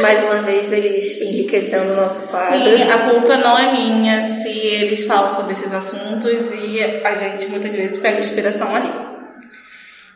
Mais 0.00 0.22
uma 0.24 0.42
vez 0.42 0.72
eles 0.72 1.20
enriquecendo 1.20 1.92
o 1.92 1.96
nosso 1.96 2.30
quadro. 2.30 2.58
Sim, 2.58 2.82
a 2.82 3.10
culpa 3.10 3.36
não 3.38 3.58
é 3.58 3.72
minha 3.72 4.20
se 4.20 4.48
eles 4.48 5.04
falam 5.04 5.32
sobre 5.32 5.52
esses 5.52 5.72
assuntos 5.72 6.50
e 6.52 6.82
a 7.04 7.14
gente 7.14 7.46
muitas 7.48 7.74
vezes 7.74 7.96
pega 7.98 8.18
inspiração 8.18 8.74
ali. 8.74 8.90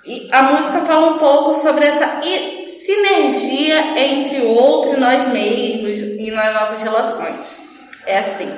E 0.04 0.28
a 0.32 0.42
música 0.42 0.80
fala 0.80 1.14
um 1.14 1.18
pouco 1.18 1.54
sobre 1.54 1.86
essa 1.86 2.20
sinergia 2.66 3.98
entre 3.98 4.40
o 4.40 4.48
outro 4.48 4.94
e 4.94 5.00
nós 5.00 5.28
mesmos 5.28 6.00
e 6.00 6.30
nas 6.30 6.54
nossas 6.54 6.82
relações. 6.82 7.60
É 8.06 8.18
assim: 8.18 8.48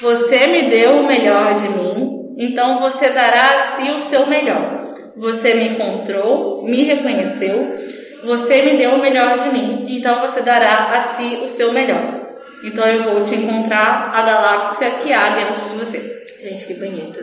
você 0.00 0.46
me 0.46 0.70
deu 0.70 1.00
o 1.00 1.06
melhor 1.06 1.54
de 1.54 1.68
mim, 1.68 2.34
então 2.38 2.80
você 2.80 3.10
dará 3.10 3.54
a 3.54 3.58
si 3.58 3.90
o 3.90 3.98
seu 3.98 4.26
melhor. 4.26 4.82
Você 5.16 5.54
me 5.54 5.68
encontrou, 5.68 6.64
me 6.64 6.82
reconheceu, 6.82 7.76
você 8.24 8.62
me 8.62 8.76
deu 8.76 8.90
o 8.94 9.00
melhor 9.00 9.36
de 9.36 9.48
mim, 9.50 9.86
então 9.88 10.20
você 10.20 10.42
dará 10.42 10.92
a 10.92 11.00
si 11.00 11.40
o 11.42 11.48
seu 11.48 11.72
melhor. 11.72 12.20
Então 12.64 12.86
eu 12.86 13.02
vou 13.02 13.22
te 13.22 13.34
encontrar 13.34 14.10
a 14.14 14.22
galáxia 14.22 14.90
que 14.92 15.12
há 15.12 15.30
dentro 15.30 15.62
de 15.68 15.74
você. 15.76 16.24
Gente, 16.42 16.66
que 16.66 16.74
bonito. 16.74 17.18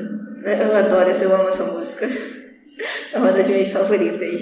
Eu 0.45 0.75
adoro 0.77 1.09
essa, 1.09 1.23
eu 1.25 1.35
amo 1.35 1.49
essa 1.49 1.63
música. 1.63 2.09
É 3.13 3.17
uma 3.17 3.31
das 3.31 3.47
minhas 3.47 3.69
favoritas. 3.69 4.39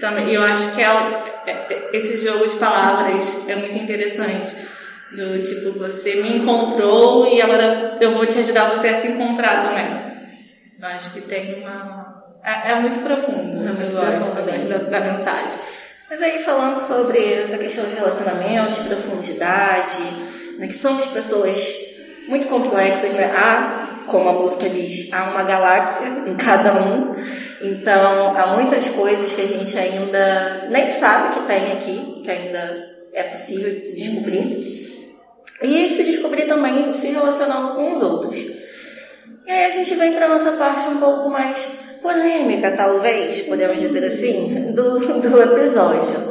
Também, 0.00 0.32
eu 0.32 0.42
acho 0.42 0.74
que 0.74 0.82
ela, 0.82 1.24
é- 1.46 1.52
é- 1.72 1.90
esse 1.92 2.16
jogo 2.18 2.46
de 2.46 2.56
palavras 2.56 3.48
é 3.48 3.54
muito 3.54 3.78
interessante. 3.78 4.54
Do 5.12 5.38
tipo, 5.40 5.78
você 5.78 6.16
me 6.22 6.36
encontrou 6.36 7.26
e 7.26 7.42
agora 7.42 7.98
eu 8.00 8.12
vou 8.12 8.24
te 8.26 8.38
ajudar 8.38 8.68
você 8.68 8.88
a 8.88 8.94
se 8.94 9.08
encontrar 9.08 9.60
também. 9.62 9.86
Eu 10.80 10.88
acho 10.88 11.12
que 11.12 11.20
tem 11.22 11.60
uma. 11.62 12.24
É, 12.44 12.72
é 12.72 12.74
muito 12.76 13.00
profundo. 13.00 13.58
É 13.68 13.72
muito 13.72 13.96
eu 13.96 14.00
gosto, 14.00 14.32
profundo 14.32 14.48
eu 14.48 14.52
gosto 14.52 14.68
da, 14.68 14.78
da 14.78 15.00
mensagem. 15.00 15.58
Mas 16.10 16.20
aí 16.22 16.42
falando 16.42 16.80
sobre 16.80 17.34
essa 17.34 17.56
questão 17.56 17.84
de 17.86 17.94
relacionamentos, 17.94 18.80
profundidade, 18.80 20.02
né, 20.58 20.66
que 20.66 20.74
somos 20.74 21.06
pessoas 21.06 21.72
muito 22.26 22.48
complexas, 22.48 23.12
né? 23.12 23.32
Há, 23.32 24.04
como 24.08 24.28
a 24.28 24.32
música 24.32 24.68
diz, 24.68 25.12
há 25.12 25.30
uma 25.30 25.44
galáxia 25.44 26.08
em 26.26 26.34
cada 26.34 26.82
um. 26.82 27.14
Então, 27.62 28.36
há 28.36 28.56
muitas 28.56 28.88
coisas 28.88 29.32
que 29.32 29.40
a 29.40 29.46
gente 29.46 29.78
ainda 29.78 30.66
nem 30.68 30.90
sabe 30.90 31.34
que 31.34 31.46
tem 31.46 31.72
aqui, 31.74 32.22
que 32.24 32.30
ainda 32.30 32.90
é 33.12 33.22
possível 33.22 33.72
de 33.72 33.84
se 33.84 33.94
descobrir. 33.94 34.80
E 35.62 35.90
se 35.90 36.02
descobrir 36.02 36.48
também 36.48 36.92
se 36.92 37.12
relacionando 37.12 37.74
com 37.74 37.92
os 37.92 38.02
outros. 38.02 38.36
E 38.36 39.50
aí 39.50 39.66
a 39.66 39.70
gente 39.70 39.94
vem 39.94 40.14
para 40.14 40.26
nossa 40.26 40.52
parte 40.52 40.88
um 40.88 40.98
pouco 40.98 41.30
mais 41.30 41.89
polêmica, 42.02 42.72
talvez, 42.72 43.42
podemos 43.42 43.80
dizer 43.80 44.04
assim, 44.04 44.72
do, 44.72 44.98
do 45.20 45.42
episódio. 45.42 46.30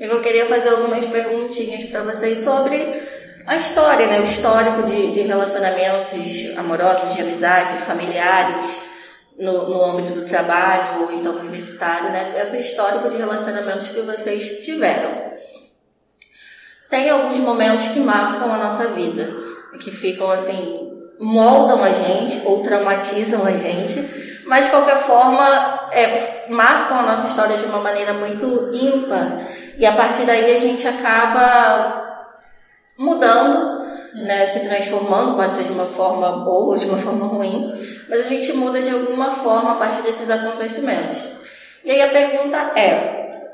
Eu 0.00 0.20
queria 0.22 0.46
fazer 0.46 0.70
algumas 0.70 1.04
perguntinhas 1.04 1.84
para 1.84 2.02
vocês 2.02 2.38
sobre 2.38 3.02
a 3.46 3.56
história, 3.56 4.06
né? 4.06 4.20
O 4.20 4.24
histórico 4.24 4.82
de, 4.84 5.10
de 5.10 5.22
relacionamentos 5.22 6.56
amorosos, 6.56 7.14
de 7.14 7.22
amizade, 7.22 7.78
familiares, 7.78 8.88
no, 9.38 9.68
no 9.68 9.84
âmbito 9.84 10.12
do 10.12 10.26
trabalho 10.26 11.02
ou 11.02 11.12
então 11.12 11.36
universitário, 11.36 12.10
né? 12.10 12.34
Esse 12.40 12.58
histórico 12.58 13.08
de 13.08 13.16
relacionamentos 13.16 13.88
que 13.88 14.00
vocês 14.02 14.64
tiveram. 14.64 15.28
Tem 16.90 17.10
alguns 17.10 17.38
momentos 17.40 17.88
que 17.88 18.00
marcam 18.00 18.52
a 18.52 18.58
nossa 18.58 18.88
vida, 18.88 19.34
que 19.80 19.90
ficam 19.90 20.30
assim, 20.30 20.90
moldam 21.20 21.82
a 21.82 21.90
gente 21.90 22.40
ou 22.44 22.62
traumatizam 22.62 23.44
a 23.44 23.52
gente, 23.52 24.37
mas 24.48 24.64
de 24.64 24.70
qualquer 24.70 24.96
forma 24.96 25.90
é, 25.92 26.46
marcam 26.48 26.98
a 26.98 27.02
nossa 27.02 27.28
história 27.28 27.58
de 27.58 27.66
uma 27.66 27.80
maneira 27.80 28.14
muito 28.14 28.70
ímpar. 28.72 29.46
E 29.76 29.84
a 29.84 29.92
partir 29.92 30.22
daí 30.24 30.56
a 30.56 30.58
gente 30.58 30.88
acaba 30.88 32.26
mudando, 32.96 33.86
né, 34.14 34.46
se 34.46 34.66
transformando, 34.66 35.36
pode 35.36 35.52
ser 35.52 35.64
de 35.64 35.72
uma 35.72 35.84
forma 35.84 36.44
boa 36.44 36.72
ou 36.72 36.78
de 36.78 36.86
uma 36.86 36.96
forma 36.98 37.26
ruim, 37.26 37.78
mas 38.08 38.20
a 38.20 38.28
gente 38.28 38.54
muda 38.54 38.80
de 38.80 38.90
alguma 38.90 39.32
forma 39.32 39.72
a 39.72 39.76
partir 39.76 40.00
desses 40.00 40.30
acontecimentos. 40.30 41.22
E 41.84 41.90
aí 41.90 42.00
a 42.00 42.08
pergunta 42.08 42.56
é, 42.74 43.50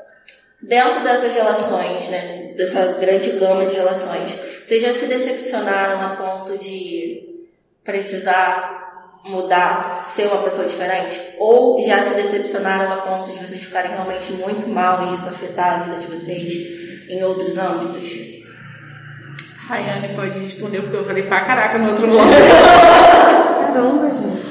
dentro 0.61 1.01
dessas 1.01 1.33
relações, 1.35 2.07
né, 2.07 2.53
dessa 2.55 2.93
grande 3.01 3.31
gama 3.31 3.65
de 3.65 3.75
relações, 3.75 4.33
vocês 4.65 4.81
já 4.81 4.93
se 4.93 5.07
decepcionaram 5.07 6.01
a 6.01 6.15
ponto 6.15 6.57
de 6.57 7.47
precisar 7.83 8.84
mudar, 9.25 10.03
ser 10.05 10.27
uma 10.27 10.43
pessoa 10.43 10.67
diferente? 10.67 11.19
Ou 11.37 11.81
já 11.81 12.01
se 12.01 12.13
decepcionaram 12.13 12.93
a 12.93 12.97
ponto 12.97 13.31
de 13.31 13.39
vocês 13.39 13.63
ficarem 13.63 13.91
realmente 13.91 14.31
muito 14.33 14.67
mal 14.69 15.07
e 15.07 15.15
isso 15.15 15.27
afetar 15.29 15.73
a 15.73 15.83
vida 15.83 15.97
de 15.97 16.07
vocês 16.07 17.09
em 17.09 17.23
outros 17.23 17.57
âmbitos? 17.57 18.35
Rayane 19.67 20.15
pode 20.15 20.37
responder, 20.39 20.81
porque 20.81 20.95
eu 20.95 21.05
falei 21.05 21.23
pra 21.23 21.41
caraca 21.41 21.79
no 21.79 21.89
outro 21.89 22.07
bloco. 22.07 22.29
Caramba, 22.29 24.09
gente. 24.11 24.45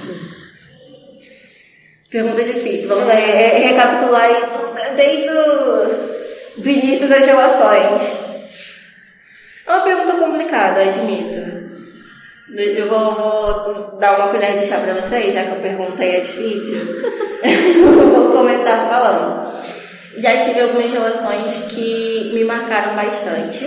Pergunta 2.11 2.43
difícil. 2.43 2.89
Vamos 2.89 3.09
aí, 3.09 3.31
é, 3.31 3.69
recapitular 3.69 4.23
aí 4.23 4.97
desde 4.97 5.31
o 5.31 6.15
do 6.57 6.69
início 6.69 7.09
das 7.09 7.27
relações. 7.27 8.25
É 9.67 9.73
uma 9.73 9.83
pergunta 9.83 10.19
complicada, 10.19 10.83
admito. 10.83 11.54
Eu 12.53 12.89
vou, 12.89 13.15
vou 13.15 13.99
dar 13.99 14.19
uma 14.19 14.29
colher 14.29 14.59
de 14.59 14.67
chá 14.67 14.79
pra 14.79 14.93
vocês, 14.93 15.33
já 15.33 15.45
que 15.45 15.53
a 15.53 15.55
pergunta 15.55 16.03
aí 16.03 16.17
é 16.17 16.21
difícil. 16.21 16.77
eu 17.43 18.11
vou 18.13 18.33
começar 18.33 18.87
falando. 18.89 19.55
Já 20.17 20.37
tive 20.45 20.61
algumas 20.61 20.93
relações 20.93 21.65
que 21.71 22.31
me 22.35 22.45
marcaram 22.45 22.95
bastante 22.95 23.65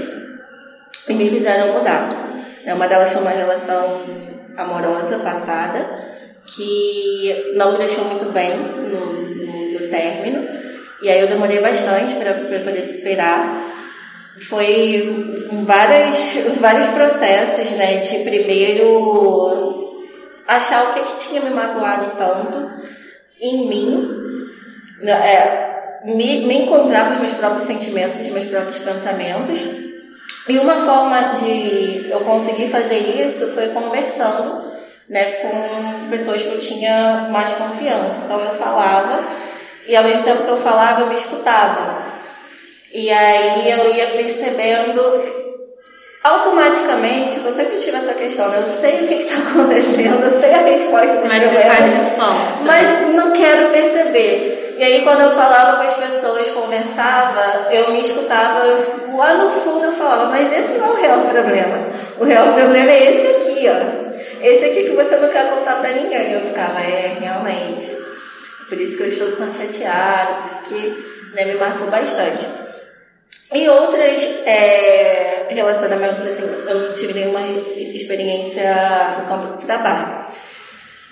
e 1.09 1.13
me 1.13 1.29
fizeram 1.29 1.73
mudar. 1.73 2.07
É, 2.65 2.73
Uma 2.73 2.87
delas 2.87 3.11
foi 3.11 3.21
uma 3.21 3.31
relação 3.31 4.03
amorosa 4.55 5.19
passada 5.19 5.89
que 6.45 7.53
não 7.55 7.73
me 7.73 7.79
deixou 7.79 8.05
muito 8.05 8.31
bem 8.31 8.55
no, 8.57 9.11
no, 9.11 9.71
no 9.73 9.89
término. 9.89 10.47
E 11.01 11.09
aí 11.09 11.19
eu 11.19 11.27
demorei 11.27 11.59
bastante 11.59 12.13
para 12.15 12.33
poder 12.33 12.83
superar. 12.83 13.66
Foi 14.41 15.43
várias, 15.65 16.37
vários 16.59 16.87
processos, 16.87 17.71
né? 17.71 17.97
De 17.97 18.19
primeiro 18.19 20.05
achar 20.47 20.83
o 20.83 20.93
que, 20.93 20.99
que 21.01 21.27
tinha 21.27 21.41
me 21.41 21.49
magoado 21.49 22.15
tanto 22.17 22.57
em 23.39 23.67
mim. 23.67 24.17
É, 25.03 25.67
me, 26.05 26.45
me 26.45 26.63
encontrar 26.63 27.05
com 27.05 27.11
os 27.11 27.19
meus 27.19 27.33
próprios 27.33 27.65
sentimentos, 27.65 28.19
os 28.19 28.29
meus 28.29 28.45
próprios 28.45 28.77
pensamentos. 28.77 29.59
E 30.47 30.57
uma 30.59 30.75
forma 30.75 31.35
de 31.35 32.09
eu 32.09 32.21
conseguir 32.21 32.69
fazer 32.69 32.99
isso 33.25 33.47
foi 33.53 33.67
conversando 33.69 34.71
né, 35.09 35.31
com 35.41 36.09
pessoas 36.09 36.43
que 36.43 36.49
eu 36.49 36.59
tinha 36.59 37.27
mais 37.31 37.51
confiança. 37.53 38.21
Então 38.23 38.39
eu 38.39 38.55
falava 38.55 39.27
e 39.85 39.95
ao 39.95 40.03
mesmo 40.03 40.23
tempo 40.23 40.43
que 40.43 40.49
eu 40.49 40.57
falava 40.57 41.01
eu 41.01 41.07
me 41.07 41.15
escutava. 41.15 42.06
E 42.93 43.09
aí 43.11 43.71
eu 43.71 43.93
ia 43.93 44.07
percebendo 44.07 45.01
automaticamente, 46.23 47.39
eu 47.43 47.53
sempre 47.53 47.77
tive 47.77 47.97
essa 47.97 48.13
questão, 48.13 48.49
né? 48.49 48.59
eu 48.61 48.67
sei 48.67 49.03
o 49.03 49.07
que 49.07 49.13
está 49.15 49.35
acontecendo, 49.49 50.23
eu 50.23 50.31
sei 50.31 50.53
a 50.53 50.61
resposta 50.61 51.15
dos 51.15 51.27
Mas 51.27 51.43
você 51.43 51.55
problemas, 51.55 52.17
faz 52.17 52.61
mas 52.65 53.15
não 53.15 53.31
quero 53.31 53.71
perceber. 53.71 54.75
E 54.77 54.83
aí 54.83 55.01
quando 55.03 55.21
eu 55.21 55.31
falava 55.31 55.77
com 55.77 55.87
as 55.87 55.93
pessoas, 55.95 56.49
conversava, 56.49 57.67
eu 57.71 57.91
me 57.91 58.01
escutava, 58.01 58.65
eu, 58.65 59.15
lá 59.15 59.33
no 59.35 59.51
fundo 59.51 59.85
eu 59.85 59.93
falava, 59.93 60.25
mas 60.25 60.51
esse 60.53 60.77
não 60.77 60.89
é 60.89 60.91
o 60.91 61.01
real 61.01 61.21
problema. 61.21 61.87
O 62.19 62.23
real 62.23 62.47
problema 62.53 62.91
é 62.91 63.11
esse 63.11 63.27
aqui, 63.35 63.67
ó. 63.67 64.07
Esse 64.41 64.65
aqui 64.65 64.83
que 64.83 64.95
você 64.95 65.17
não 65.17 65.29
quer 65.29 65.49
contar 65.49 65.75
pra 65.79 65.89
ninguém. 65.89 66.31
Eu 66.31 66.41
ficava, 66.41 66.79
é, 66.79 67.17
realmente. 67.19 67.97
Por 68.69 68.79
isso 68.79 68.97
que 68.97 69.03
eu 69.03 69.07
estou 69.07 69.31
tão 69.31 69.51
chateada, 69.53 70.41
por 70.41 70.51
isso 70.51 70.65
que 70.65 71.33
né, 71.33 71.45
me 71.45 71.55
marcou 71.55 71.87
bastante. 71.87 72.45
Em 73.51 73.69
outros 73.69 74.21
é, 74.45 75.47
relacionamentos, 75.49 76.25
assim, 76.25 76.43
eu 76.67 76.87
não 76.87 76.93
tive 76.93 77.13
nenhuma 77.13 77.39
experiência 77.41 79.17
no 79.19 79.27
campo 79.27 79.47
do 79.47 79.65
trabalho. 79.65 80.25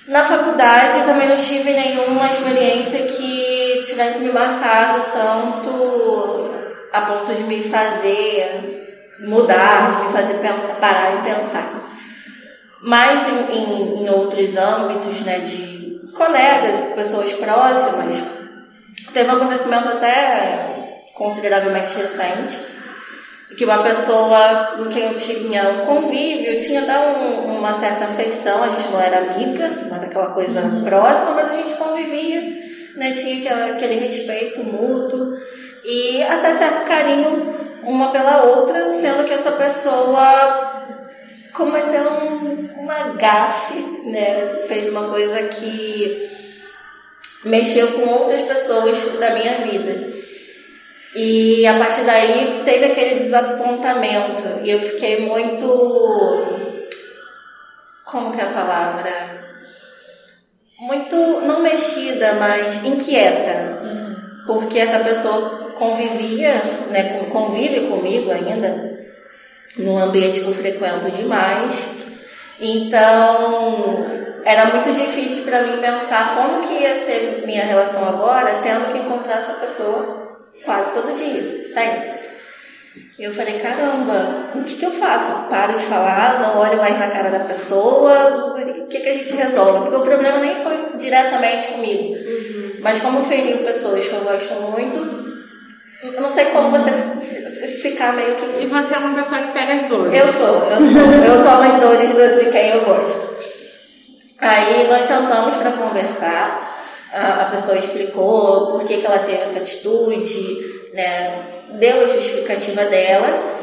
Na 0.07 0.23
faculdade 0.23 1.05
também 1.05 1.29
não 1.29 1.37
tive 1.37 1.71
nenhuma 1.71 2.27
experiência 2.27 3.03
que 3.03 3.81
tivesse 3.85 4.19
me 4.19 4.31
marcado 4.31 5.11
tanto 5.11 6.53
a 6.91 7.01
ponto 7.01 7.33
de 7.33 7.43
me 7.43 7.63
fazer 7.63 8.85
mudar, 9.19 9.89
de 9.89 10.03
me 10.05 10.11
fazer 10.11 10.35
pensar, 10.35 10.75
parar 10.75 11.15
e 11.15 11.33
pensar. 11.33 11.89
Mas 12.81 13.27
em, 13.29 13.55
em, 13.55 14.03
em 14.03 14.09
outros 14.09 14.55
âmbitos, 14.57 15.21
né, 15.21 15.39
de 15.39 16.01
colegas, 16.13 16.93
pessoas 16.93 17.33
próximas, 17.33 18.15
teve 19.11 19.29
um 19.29 19.37
acontecimento 19.37 19.87
até 19.87 20.74
consideravelmente 21.15 21.95
recente 21.97 22.75
que 23.55 23.63
uma 23.63 23.81
pessoa 23.83 24.75
com 24.77 24.89
quem 24.89 25.13
eu 25.13 25.17
tinha 25.17 25.69
um 25.69 25.85
convívio, 25.85 26.59
tinha 26.59 26.81
até 26.81 26.97
um, 26.99 27.57
uma 27.57 27.73
certa 27.73 28.05
afeição, 28.05 28.61
a 28.61 28.67
gente 28.67 28.89
não 28.89 29.01
era 29.01 29.19
amiga, 29.19 29.67
não 29.67 29.95
era 29.95 30.07
aquela 30.07 30.27
coisa 30.27 30.61
uhum. 30.61 30.83
próxima, 30.83 31.31
mas 31.31 31.51
a 31.51 31.55
gente 31.55 31.73
convivia, 31.75 32.41
né? 32.95 33.13
tinha 33.13 33.37
aquele, 33.37 33.71
aquele 33.71 34.07
respeito 34.07 34.63
mútuo 34.63 35.37
e 35.83 36.21
até 36.23 36.53
certo 36.53 36.85
carinho 36.85 37.55
uma 37.83 38.11
pela 38.11 38.43
outra, 38.43 38.89
sendo 38.89 39.25
que 39.25 39.33
essa 39.33 39.51
pessoa 39.51 40.83
cometeu 41.53 42.11
um, 42.11 42.83
uma 42.83 43.13
gafe, 43.13 43.79
né? 44.05 44.63
fez 44.67 44.89
uma 44.89 45.07
coisa 45.07 45.43
que 45.43 46.29
mexeu 47.45 47.87
com 47.93 48.09
outras 48.09 48.41
pessoas 48.41 49.17
da 49.19 49.35
minha 49.35 49.59
vida. 49.59 50.24
E 51.15 51.65
a 51.65 51.79
partir 51.79 52.03
daí 52.03 52.61
teve 52.65 52.85
aquele 52.85 53.23
desapontamento. 53.23 54.59
E 54.63 54.69
eu 54.69 54.79
fiquei 54.79 55.25
muito. 55.25 55.65
Como 58.03 58.33
que 58.33 58.41
é 58.41 58.43
a 58.43 58.51
palavra? 58.53 59.45
Muito, 60.77 61.15
não 61.15 61.61
mexida, 61.61 62.33
mas 62.33 62.83
inquieta. 62.83 63.79
Uhum. 63.81 64.15
Porque 64.45 64.77
essa 64.77 64.99
pessoa 64.99 65.71
convivia, 65.73 66.53
né, 66.91 67.25
convive 67.31 67.87
comigo 67.87 68.31
ainda, 68.31 68.99
num 69.77 69.97
ambiente 69.97 70.41
que 70.41 70.47
eu 70.47 70.53
frequento 70.53 71.09
demais. 71.11 71.71
Então, 72.59 74.05
era 74.43 74.65
muito 74.65 74.91
difícil 74.93 75.45
para 75.45 75.61
mim 75.61 75.77
pensar 75.77 76.35
como 76.35 76.61
que 76.61 76.73
ia 76.73 76.97
ser 76.97 77.43
minha 77.45 77.63
relação 77.63 78.07
agora, 78.07 78.59
tendo 78.61 78.91
que 78.91 78.97
encontrar 78.97 79.37
essa 79.37 79.53
pessoa 79.53 80.24
quase 80.65 80.93
todo 80.93 81.15
dia, 81.15 81.63
sempre. 81.63 82.25
E 83.17 83.23
eu 83.23 83.33
falei, 83.33 83.59
caramba, 83.59 84.51
o 84.55 84.63
que, 84.63 84.75
que 84.75 84.85
eu 84.85 84.91
faço? 84.91 85.49
Paro 85.49 85.77
de 85.77 85.83
falar, 85.83 86.41
não 86.41 86.59
olho 86.59 86.77
mais 86.77 86.99
na 86.99 87.07
cara 87.07 87.29
da 87.29 87.45
pessoa, 87.45 88.53
o 88.57 88.87
que, 88.87 88.99
que 88.99 89.09
a 89.09 89.13
gente 89.13 89.33
resolve? 89.35 89.81
Porque 89.81 89.95
o 89.95 90.01
problema 90.01 90.39
nem 90.39 90.55
foi 90.57 90.97
diretamente 90.97 91.69
comigo. 91.69 92.13
Uhum. 92.13 92.79
Mas 92.81 92.99
como 92.99 93.25
feriu 93.25 93.59
pessoas 93.59 94.05
que 94.05 94.13
eu 94.13 94.21
gosto 94.21 94.53
muito, 94.55 95.25
não 96.19 96.33
tem 96.33 96.51
como 96.51 96.71
você 96.71 96.91
ficar 97.81 98.13
meio 98.13 98.35
que. 98.35 98.63
E 98.63 98.67
você 98.67 98.95
é 98.95 98.97
uma 98.97 99.15
pessoa 99.15 99.41
que 99.41 99.53
pega 99.53 99.73
as 99.73 99.83
dores. 99.83 100.19
Eu 100.19 100.27
sou, 100.27 100.67
eu 100.69 100.81
sou. 100.81 101.01
eu 101.25 101.43
tomo 101.43 101.63
as 101.63 101.79
dores 101.79 102.43
de 102.43 102.51
quem 102.51 102.69
eu 102.69 102.81
gosto. 102.81 103.35
Aí 104.39 104.87
nós 104.89 105.05
sentamos 105.05 105.55
para 105.55 105.71
conversar 105.71 106.64
a, 107.15 107.45
pessoa 107.45 107.77
explicou 107.77 108.71
por 108.71 108.85
que, 108.85 108.97
que 108.97 109.05
ela 109.05 109.19
teve 109.19 109.41
essa 109.41 109.59
atitude, 109.59 110.91
né? 110.93 111.63
Deu 111.79 112.03
a 112.03 112.07
justificativa 112.07 112.83
dela. 112.85 113.55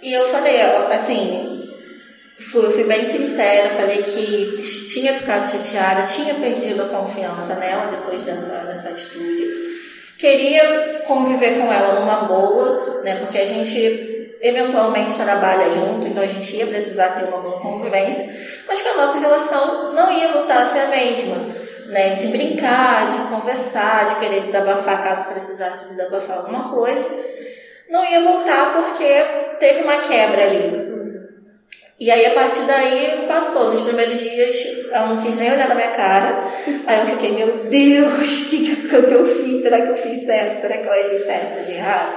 E 0.00 0.12
eu 0.12 0.28
falei, 0.30 0.60
assim, 0.90 1.68
fui, 2.38 2.72
fui 2.72 2.84
bem 2.84 3.04
sincera, 3.04 3.70
falei 3.70 4.02
que 4.02 4.62
tinha 4.90 5.12
ficado 5.14 5.46
chateada, 5.46 6.06
tinha 6.06 6.34
perdido 6.34 6.82
a 6.82 6.88
confiança 6.88 7.54
nela 7.56 7.90
depois 7.90 8.22
dessa, 8.22 8.64
dessa 8.64 8.88
atitude. 8.88 9.44
Queria 10.18 11.02
conviver 11.06 11.58
com 11.58 11.70
ela 11.70 12.00
numa 12.00 12.22
boa, 12.24 13.02
né? 13.02 13.16
Porque 13.16 13.36
a 13.36 13.46
gente 13.46 14.38
eventualmente 14.40 15.14
trabalha 15.14 15.70
junto, 15.70 16.06
então 16.06 16.22
a 16.22 16.26
gente 16.26 16.56
ia 16.56 16.66
precisar 16.66 17.08
ter 17.10 17.24
uma 17.24 17.38
boa 17.38 17.60
convivência, 17.60 18.24
mas 18.66 18.80
que 18.80 18.88
a 18.88 18.96
nossa 18.96 19.18
relação 19.18 19.92
não 19.92 20.12
ia 20.12 20.28
voltar 20.28 20.62
a 20.62 20.66
ser 20.66 20.80
a 20.80 20.86
mesma 20.86 21.63
né, 21.86 22.14
de 22.14 22.28
brincar, 22.28 23.08
de 23.08 23.18
conversar, 23.28 24.06
de 24.06 24.16
querer 24.16 24.40
desabafar 24.42 25.02
caso 25.02 25.30
precisasse 25.30 25.88
desabafar 25.88 26.38
alguma 26.38 26.70
coisa, 26.70 27.04
não 27.90 28.04
ia 28.04 28.20
voltar 28.20 28.74
porque 28.74 29.56
teve 29.58 29.82
uma 29.82 29.98
quebra 29.98 30.44
ali. 30.44 30.84
E 31.98 32.10
aí, 32.10 32.26
a 32.26 32.30
partir 32.30 32.62
daí, 32.62 33.24
passou. 33.28 33.72
Nos 33.72 33.82
primeiros 33.82 34.18
dias, 34.18 34.56
ela 34.90 35.06
não 35.06 35.22
quis 35.22 35.36
nem 35.36 35.52
olhar 35.52 35.68
na 35.68 35.74
minha 35.76 35.92
cara. 35.92 36.44
Aí 36.86 37.00
eu 37.00 37.06
fiquei, 37.06 37.32
meu 37.32 37.64
Deus, 37.70 38.12
o 38.12 38.18
que, 38.50 38.76
que, 38.76 38.94
eu 38.94 39.26
fiz? 39.36 39.62
Será 39.62 39.80
que 39.80 39.88
eu 39.90 39.96
fiz 39.96 40.26
certo? 40.26 40.60
Será 40.60 40.76
que 40.76 40.86
eu 40.86 40.92
agi 40.92 41.24
certo, 41.24 41.60
agi 41.60 41.72
errado? 41.72 42.12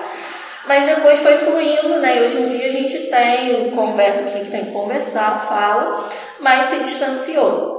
Mas 0.67 0.86
depois 0.86 1.19
foi 1.19 1.38
fluindo, 1.38 1.99
né? 1.99 2.17
E 2.17 2.25
hoje 2.25 2.41
em 2.41 2.47
dia 2.47 2.67
a 2.67 2.71
gente 2.71 2.97
tem 3.08 3.71
conversa, 3.71 4.32
quem 4.32 4.45
tem 4.45 4.65
que 4.65 4.71
conversar, 4.71 5.45
fala, 5.47 6.12
mas 6.39 6.65
se 6.65 6.84
distanciou. 6.84 7.77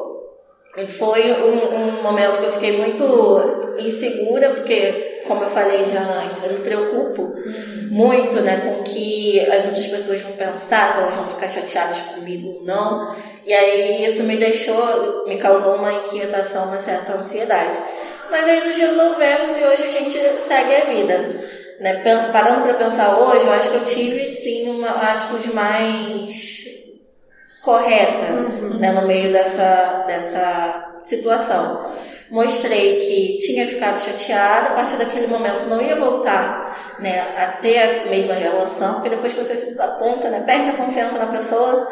Foi 0.87 1.33
um, 1.33 1.75
um, 1.75 2.03
momento 2.03 2.39
que 2.39 2.45
eu 2.45 2.53
fiquei 2.53 2.77
muito 2.77 3.75
insegura, 3.79 4.51
porque, 4.51 5.23
como 5.27 5.43
eu 5.43 5.51
falei 5.51 5.87
já 5.89 6.01
antes, 6.01 6.45
eu 6.45 6.53
me 6.53 6.61
preocupo 6.61 7.23
uhum. 7.23 7.89
muito 7.91 8.41
né, 8.41 8.59
com 8.59 8.81
o 8.81 8.85
que 8.85 9.41
as 9.51 9.67
outras 9.67 9.87
pessoas 9.87 10.21
vão 10.21 10.33
pensar, 10.33 10.93
se 10.93 10.99
elas 10.99 11.15
vão 11.15 11.29
ficar 11.29 11.49
chateadas 11.49 11.99
comigo 12.15 12.59
ou 12.59 12.65
não. 12.65 13.17
E 13.45 13.53
aí 13.53 14.05
isso 14.05 14.23
me 14.25 14.37
deixou, 14.37 15.27
me 15.27 15.39
causou 15.39 15.77
uma 15.77 15.93
inquietação, 15.93 16.67
uma 16.67 16.79
certa 16.79 17.15
ansiedade. 17.15 17.79
Mas 18.31 18.45
aí 18.45 18.67
nos 18.67 18.77
resolvemos 18.77 19.57
e 19.57 19.65
hoje 19.65 19.83
a 19.85 19.91
gente 19.91 20.41
segue 20.41 20.77
a 20.77 20.85
vida. 20.85 21.59
Né? 21.81 22.01
Penso, 22.03 22.33
parando 22.33 22.63
para 22.63 22.75
pensar 22.75 23.19
hoje, 23.19 23.47
eu 23.47 23.53
acho 23.53 23.71
que 23.71 23.77
eu 23.77 23.85
tive 23.85 24.29
sim 24.29 24.69
uma 24.69 24.91
atitude 24.91 25.55
mais 25.55 26.58
correta 27.69 28.33
uhum. 28.33 28.79
né, 28.79 28.93
no 28.93 29.07
meio 29.07 29.31
dessa, 29.31 30.05
dessa 30.07 30.95
situação. 31.05 31.93
Mostrei 32.31 33.01
que 33.01 33.47
tinha 33.47 33.67
ficado 33.67 34.01
chateada, 34.01 34.69
a 34.69 34.73
partir 34.73 34.97
daquele 34.97 35.27
momento 35.27 35.67
não 35.67 35.81
ia 35.81 35.95
voltar 35.95 36.97
né, 36.99 37.23
a 37.37 37.61
ter 37.61 37.79
a 37.79 38.11
mesma 38.11 38.33
relação, 38.33 38.95
porque 38.95 39.11
depois 39.11 39.35
que 39.35 39.45
você 39.45 39.55
se 39.55 39.67
desaponta, 39.67 40.31
né, 40.31 40.43
perde 40.47 40.71
a 40.71 40.73
confiança 40.73 41.19
na 41.19 41.27
pessoa, 41.27 41.91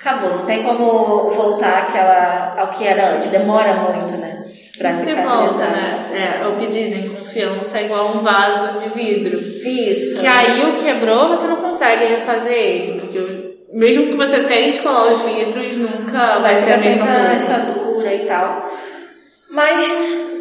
acabou, 0.00 0.38
não 0.38 0.46
tem 0.46 0.62
como 0.62 1.30
voltar 1.30 1.82
àquela, 1.82 2.54
ao 2.58 2.68
que 2.68 2.86
era 2.86 3.10
antes, 3.10 3.28
demora 3.28 3.74
muito, 3.74 4.14
né? 4.16 4.42
Pra 4.78 4.90
Você 4.90 5.14
volta, 5.14 5.66
né? 5.66 6.10
É, 6.12 6.44
é 6.44 6.48
o 6.48 6.56
que 6.56 6.66
dizem, 6.66 7.08
confiança 7.08 7.78
é 7.78 7.84
igual 7.84 8.08
um 8.08 8.20
vaso 8.20 8.80
de 8.80 8.88
vidro. 8.88 9.38
Isso. 9.38 10.20
Que 10.20 10.26
aí 10.26 10.64
o 10.64 10.74
quebrou, 10.74 11.28
você 11.28 11.46
não 11.46 11.56
consegue 11.56 12.04
refazer 12.04 12.52
ele, 12.52 13.00
porque 13.00 13.43
mesmo 13.74 14.06
que 14.06 14.16
você 14.16 14.44
tente 14.44 14.78
colar 14.78 15.10
os 15.10 15.22
vidros, 15.22 15.76
nunca 15.76 16.38
vai, 16.38 16.54
vai 16.54 16.56
ser 16.56 16.72
a 16.74 16.76
mesma 16.78 17.06
coisa. 17.06 17.22
rachadura 17.22 18.14
e 18.14 18.26
tal. 18.26 18.72
Mas 19.50 19.82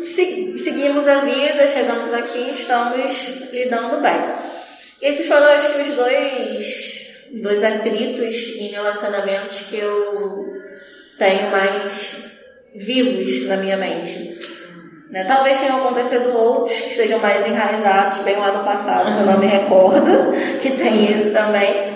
se, 0.03 0.57
seguimos 0.59 1.07
a 1.07 1.21
vida, 1.21 1.67
chegamos 1.67 2.13
aqui 2.13 2.51
estamos 2.51 3.51
lidando 3.51 4.01
bem. 4.01 4.13
Esses 5.01 5.27
foram, 5.27 5.47
acho 5.47 5.73
que, 5.73 5.81
os 5.81 5.91
dois, 5.93 7.09
dois 7.41 7.63
atritos 7.63 8.55
em 8.59 8.67
relacionamentos 8.67 9.61
que 9.61 9.79
eu 9.79 10.53
tenho 11.17 11.49
mais 11.49 12.15
vivos 12.75 13.47
na 13.47 13.57
minha 13.57 13.77
mente. 13.77 14.41
Né? 15.09 15.23
Talvez 15.25 15.59
tenham 15.59 15.77
acontecido 15.77 16.37
outros 16.37 16.75
que 16.79 16.89
estejam 16.91 17.19
mais 17.19 17.47
enraizados 17.47 18.19
bem 18.19 18.35
lá 18.35 18.51
no 18.51 18.63
passado, 18.63 19.13
que 19.15 19.21
eu 19.21 19.25
não 19.25 19.39
me 19.39 19.47
recordo, 19.47 20.31
que 20.61 20.71
tem 20.71 21.11
isso 21.11 21.33
também. 21.33 21.92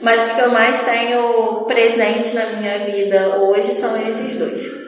Mas 0.00 0.28
os 0.28 0.32
que 0.34 0.40
eu 0.40 0.50
mais 0.50 0.82
tenho 0.84 1.64
presente 1.66 2.34
na 2.34 2.46
minha 2.46 2.78
vida 2.78 3.36
hoje 3.38 3.74
são 3.74 3.96
esses 3.96 4.34
dois. 4.38 4.78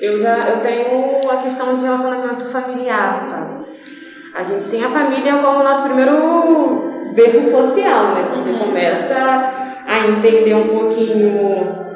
Eu 0.00 0.20
já 0.20 0.48
eu 0.48 0.60
tenho 0.60 1.20
a 1.28 1.36
questão 1.38 1.74
de 1.74 1.82
relacionamento 1.82 2.44
familiar, 2.46 3.24
sabe? 3.28 3.64
A 4.34 4.44
gente 4.44 4.68
tem 4.68 4.84
a 4.84 4.90
família 4.90 5.38
como 5.38 5.64
nosso 5.64 5.82
primeiro 5.82 7.12
berço 7.14 7.50
social, 7.50 8.14
né? 8.14 8.28
Você 8.30 8.50
uhum. 8.50 8.58
começa 8.58 9.52
a 9.86 9.98
entender 10.06 10.54
um 10.54 10.68
pouquinho 10.68 11.88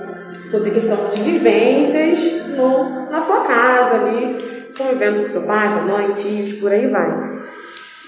sobre 0.51 0.71
questão 0.71 1.09
de 1.09 1.21
vivências 1.21 2.47
no, 2.49 3.11
na 3.11 3.21
sua 3.21 3.41
casa 3.41 3.95
ali. 3.97 4.39
convivendo 4.77 5.21
com 5.21 5.29
seu 5.29 5.43
pai, 5.43 5.71
sua 5.71 5.83
mãe, 5.83 6.11
tios, 6.13 6.53
por 6.55 6.73
aí 6.73 6.87
vai. 6.89 7.43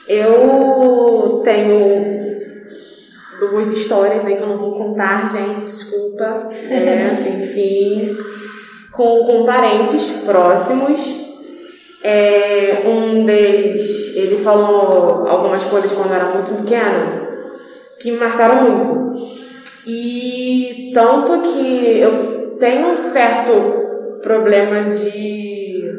Eu 0.08 1.40
tenho 1.44 2.33
duas 3.50 3.68
histórias 3.68 4.24
aí 4.24 4.36
que 4.36 4.42
eu 4.42 4.48
não 4.48 4.58
vou 4.58 4.72
contar, 4.72 5.30
gente, 5.30 5.60
desculpa. 5.60 6.50
É, 6.70 7.28
enfim, 7.28 8.16
com, 8.92 9.24
com 9.24 9.44
parentes 9.44 10.22
próximos. 10.24 11.24
É, 12.02 12.82
um 12.86 13.24
deles, 13.24 14.14
ele 14.14 14.36
falou 14.38 15.26
algumas 15.26 15.64
coisas 15.64 15.92
quando 15.92 16.12
era 16.12 16.26
muito 16.26 16.52
pequena 16.62 17.24
que 17.98 18.10
me 18.10 18.18
marcaram 18.18 18.70
muito. 18.70 19.14
E 19.86 20.90
tanto 20.94 21.40
que 21.40 21.98
eu 21.98 22.56
tenho 22.58 22.92
um 22.92 22.96
certo 22.96 23.52
problema 24.22 24.90
de. 24.90 25.90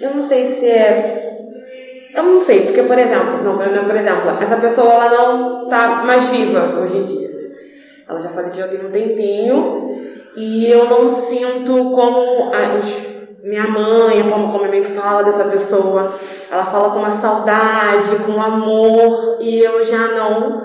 Eu 0.00 0.14
não 0.14 0.22
sei 0.22 0.44
se 0.44 0.66
é. 0.66 1.23
Eu 2.14 2.22
não 2.22 2.40
sei, 2.40 2.60
porque, 2.62 2.82
por 2.84 2.96
exemplo, 2.96 3.42
não, 3.42 3.58
por 3.58 3.96
exemplo, 3.96 4.30
essa 4.40 4.56
pessoa 4.56 4.92
ela 4.92 5.08
não 5.08 5.68
tá 5.68 6.02
mais 6.06 6.28
viva 6.28 6.78
hoje 6.80 6.96
em 6.96 7.04
dia. 7.04 7.30
Ela 8.08 8.20
já 8.20 8.28
faleceu 8.28 8.68
tem 8.68 8.86
um 8.86 8.90
tempinho 8.90 9.98
e 10.36 10.70
eu 10.70 10.88
não 10.88 11.10
sinto 11.10 11.90
como 11.90 12.52
a, 12.54 12.80
minha 13.42 13.66
mãe, 13.68 14.28
como 14.30 14.46
a 14.46 14.58
minha 14.58 14.70
mãe 14.70 14.84
fala 14.84 15.22
dessa 15.22 15.44
pessoa. 15.44 16.14
Ela 16.50 16.64
fala 16.66 16.90
com 16.90 17.00
uma 17.00 17.10
saudade, 17.10 18.16
com 18.24 18.40
amor 18.40 19.38
e 19.40 19.58
eu 19.58 19.84
já 19.84 20.08
não 20.08 20.62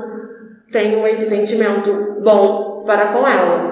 tenho 0.71 1.05
esse 1.07 1.25
sentimento 1.25 2.17
bom 2.21 2.83
para 2.85 3.07
com 3.07 3.27
ela. 3.27 3.68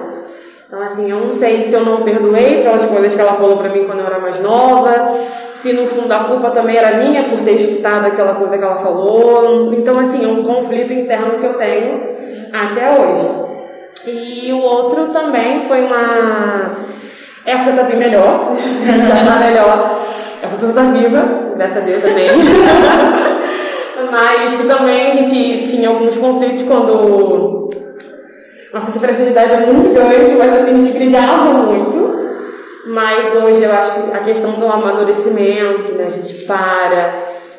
Então, 0.68 0.82
assim, 0.82 1.10
eu 1.10 1.20
não 1.24 1.32
sei 1.32 1.62
se 1.62 1.72
eu 1.72 1.82
não 1.82 2.02
perdoei 2.02 2.62
pelas 2.62 2.84
coisas 2.84 3.14
que 3.14 3.20
ela 3.20 3.32
falou 3.32 3.56
para 3.56 3.70
mim 3.70 3.84
quando 3.84 4.00
eu 4.00 4.06
era 4.06 4.18
mais 4.18 4.38
nova, 4.38 5.16
se 5.50 5.72
no 5.72 5.86
fundo 5.86 6.12
a 6.12 6.24
culpa 6.24 6.50
também 6.50 6.76
era 6.76 6.98
minha 6.98 7.24
por 7.24 7.38
ter 7.40 7.52
escutado 7.52 8.04
aquela 8.04 8.34
coisa 8.34 8.58
que 8.58 8.62
ela 8.62 8.76
falou. 8.76 9.72
Então, 9.72 9.98
assim, 9.98 10.22
é 10.22 10.28
um 10.28 10.42
conflito 10.42 10.92
interno 10.92 11.38
que 11.38 11.46
eu 11.46 11.54
tenho 11.54 12.02
até 12.52 13.00
hoje. 13.00 13.26
E 14.06 14.52
o 14.52 14.60
outro 14.60 15.06
também 15.06 15.62
foi 15.62 15.80
uma. 15.80 16.76
Essa 17.46 17.72
tá 17.72 17.84
bem 17.84 17.96
melhor, 17.96 18.52
já 18.54 19.24
tá 19.24 19.40
melhor. 19.40 19.98
Essa 20.42 20.56
pessoa 20.56 20.74
tá 20.74 20.82
viva, 20.82 21.54
dessa 21.56 21.80
vez 21.80 22.02
também. 22.02 22.28
Mas 24.10 24.54
que 24.54 24.66
também 24.66 25.12
a 25.12 25.14
gente 25.14 25.62
tinha 25.62 25.88
alguns 25.88 26.14
conflitos 26.16 26.62
quando 26.64 27.70
nossa 28.72 28.92
diferença 28.92 29.24
de 29.24 29.30
idade 29.30 29.54
é 29.54 29.66
muito 29.66 29.88
grande, 29.90 30.34
mas 30.34 30.52
assim, 30.52 30.78
a 30.78 30.82
gente 30.82 30.98
brigava 30.98 31.44
muito. 31.44 32.18
Mas 32.86 33.34
hoje 33.34 33.62
eu 33.62 33.72
acho 33.72 33.92
que 33.92 34.12
a 34.12 34.20
questão 34.20 34.52
do 34.52 34.66
amadurecimento, 34.66 35.92
né? 35.92 36.06
A 36.06 36.10
gente 36.10 36.44
para, 36.44 37.14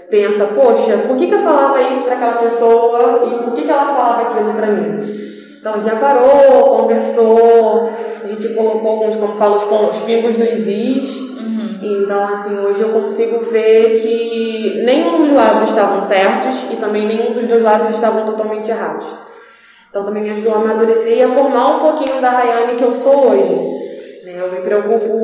pensa, 0.09 0.45
poxa, 0.45 0.97
por 1.07 1.15
que, 1.17 1.27
que 1.27 1.35
eu 1.35 1.39
falava 1.39 1.81
isso 1.81 2.01
para 2.01 2.15
aquela 2.15 2.33
pessoa 2.33 3.27
e 3.27 3.43
por 3.43 3.53
que, 3.53 3.61
que 3.61 3.69
ela 3.69 3.85
falava 3.85 4.21
aquilo 4.23 4.53
para 4.53 4.67
mim? 4.67 5.29
Então 5.59 5.79
já 5.79 5.95
parou, 5.97 6.77
conversou, 6.77 7.89
a 8.23 8.27
gente 8.27 8.55
colocou 8.55 8.91
alguns, 8.91 9.15
como 9.17 9.35
fala, 9.35 9.57
os, 9.57 9.97
os 9.97 10.03
pingos 10.03 10.37
nos 10.37 10.67
is. 10.67 11.19
Uhum. 11.19 12.03
Então, 12.03 12.23
assim, 12.23 12.57
hoje 12.57 12.81
eu 12.81 12.89
consigo 12.89 13.39
ver 13.39 13.99
que 13.99 14.81
nenhum 14.85 15.21
dos 15.21 15.31
lados 15.31 15.69
estavam 15.69 16.01
certos 16.01 16.63
e 16.71 16.77
também 16.77 17.05
nenhum 17.05 17.33
dos 17.33 17.45
dois 17.45 17.61
lados 17.61 17.93
estavam 17.95 18.25
totalmente 18.25 18.71
errados. 18.71 19.28
Então 19.89 20.03
também 20.03 20.21
me 20.21 20.29
ajudou 20.29 20.53
a 20.53 20.57
amadurecer 20.57 21.17
e 21.17 21.23
a 21.23 21.27
formar 21.27 21.77
um 21.77 21.79
pouquinho 21.79 22.21
da 22.21 22.29
Rayane 22.29 22.75
que 22.75 22.83
eu 22.83 22.93
sou 22.93 23.31
hoje. 23.31 23.53
Né, 24.23 24.35
eu 24.37 24.51
me 24.51 24.59
preocupo. 24.59 25.19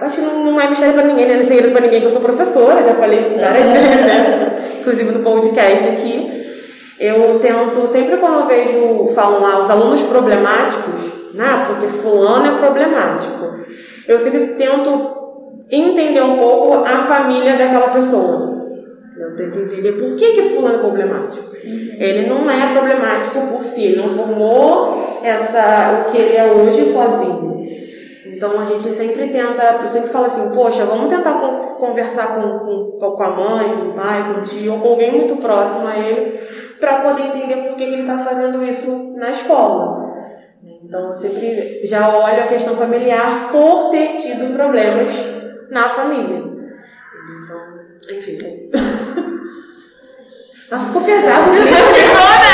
Acho 0.00 0.16
que 0.16 0.22
não, 0.22 0.44
não 0.44 0.60
é 0.60 0.68
mistério 0.68 0.94
para 0.94 1.04
ninguém, 1.04 1.26
né? 1.26 1.34
Não 1.34 1.42
é 1.42 1.44
segredo 1.44 1.72
para 1.72 1.82
ninguém 1.82 2.00
que 2.00 2.06
eu 2.06 2.10
sou 2.10 2.20
professora, 2.20 2.82
já 2.82 2.94
falei 2.94 3.36
várias 3.38 3.70
vezes, 3.70 3.88
né? 3.88 4.64
Inclusive 4.80 5.12
no 5.12 5.20
podcast 5.20 5.88
aqui. 5.88 6.38
Eu 6.98 7.38
tento, 7.38 7.86
sempre 7.86 8.16
quando 8.16 8.40
eu 8.40 8.46
vejo, 8.46 9.14
falam 9.14 9.40
lá, 9.40 9.60
os 9.60 9.70
alunos 9.70 10.02
problemáticos, 10.02 11.34
né? 11.34 11.64
Porque 11.68 11.86
fulano 11.88 12.54
é 12.54 12.58
problemático. 12.58 13.58
Eu 14.08 14.18
sempre 14.18 14.54
tento 14.54 15.18
entender 15.70 16.22
um 16.22 16.36
pouco 16.36 16.84
a 16.84 17.02
família 17.04 17.56
daquela 17.56 17.88
pessoa. 17.88 18.57
Eu 19.18 19.34
tento 19.36 19.58
entender 19.58 19.92
por 19.92 20.16
que, 20.16 20.32
que 20.32 20.42
fulano 20.50 20.76
é 20.76 20.78
problemático. 20.78 21.44
Uhum. 21.44 21.96
Ele 21.98 22.28
não 22.28 22.48
é 22.48 22.72
problemático 22.72 23.40
por 23.48 23.64
si, 23.64 23.84
ele 23.84 23.96
não 23.96 24.08
formou 24.08 25.20
essa, 25.24 26.04
o 26.06 26.10
que 26.10 26.18
ele 26.18 26.36
é 26.36 26.52
hoje 26.52 26.84
sozinho. 26.84 27.58
Então 28.26 28.60
a 28.60 28.64
gente 28.64 28.84
sempre 28.92 29.26
tenta, 29.26 29.80
eu 29.82 29.88
sempre 29.88 30.10
falo 30.10 30.26
assim, 30.26 30.50
poxa, 30.50 30.84
vamos 30.84 31.12
tentar 31.12 31.32
conversar 31.76 32.36
com, 32.36 32.96
com, 33.00 33.10
com 33.10 33.22
a 33.24 33.30
mãe, 33.30 33.76
com 33.76 33.88
o 33.88 33.94
pai, 33.94 34.32
com 34.32 34.40
o 34.40 34.42
tio, 34.44 34.74
ou 34.74 34.78
com 34.78 34.88
alguém 34.90 35.10
muito 35.10 35.36
próximo 35.36 35.88
a 35.88 35.98
ele, 35.98 36.38
para 36.78 37.00
poder 37.00 37.24
entender 37.26 37.56
por 37.56 37.74
que, 37.74 37.84
que 37.84 37.92
ele 37.92 38.02
está 38.02 38.18
fazendo 38.18 38.62
isso 38.64 39.14
na 39.16 39.30
escola. 39.30 40.08
Então 40.84 41.08
eu 41.08 41.14
sempre 41.14 41.80
já 41.82 42.16
olho 42.16 42.44
a 42.44 42.46
questão 42.46 42.76
familiar 42.76 43.50
por 43.50 43.90
ter 43.90 44.14
tido 44.14 44.54
problemas 44.54 45.10
na 45.70 45.88
família. 45.88 46.47
Então, 47.28 47.80
enfim, 48.10 48.38
é 48.42 48.56
isso. 48.56 48.70
Nossa, 50.70 50.86
ficou 50.88 51.02
pesado. 51.02 51.50
Né? 51.50 52.47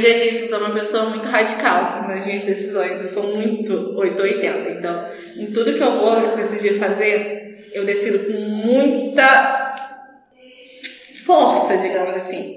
Eu 0.00 0.18
já 0.18 0.24
disse, 0.24 0.42
eu 0.42 0.48
sou 0.48 0.58
uma 0.58 0.70
pessoa 0.70 1.04
muito 1.10 1.28
radical 1.28 2.08
nas 2.08 2.24
minhas 2.24 2.44
decisões. 2.44 3.00
Eu 3.00 3.08
sou 3.08 3.36
muito 3.36 3.94
880. 3.96 4.70
Então, 4.70 5.06
em 5.36 5.46
tudo 5.52 5.74
que 5.74 5.82
eu 5.82 5.92
vou 5.98 6.36
decidir 6.36 6.78
fazer, 6.78 7.70
eu 7.72 7.84
decido 7.84 8.26
com 8.26 8.32
muita 8.32 9.74
força, 11.24 11.76
digamos 11.76 12.16
assim. 12.16 12.56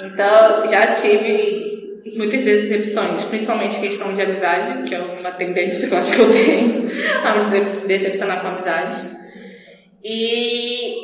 Então, 0.00 0.66
já 0.66 0.94
tive 0.94 2.00
muitas 2.16 2.42
vezes 2.42 2.68
decepções, 2.68 3.24
principalmente 3.24 3.80
questão 3.80 4.12
de 4.12 4.20
amizade, 4.20 4.82
que 4.82 4.94
é 4.94 4.98
uma 4.98 5.30
tendência 5.30 5.88
que 5.88 5.94
eu 5.94 5.98
acho 5.98 6.12
que 6.12 6.20
eu 6.20 6.30
tenho 6.30 6.90
a 7.24 7.34
me 7.34 7.86
decepcionar 7.86 8.40
com 8.40 8.48
amizade. 8.48 9.02
E 10.04 10.94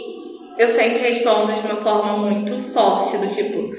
eu 0.58 0.66
sempre 0.66 0.98
respondo 0.98 1.52
de 1.52 1.60
uma 1.60 1.76
forma 1.76 2.18
muito 2.18 2.52
forte, 2.72 3.16
do 3.16 3.28
tipo, 3.28 3.72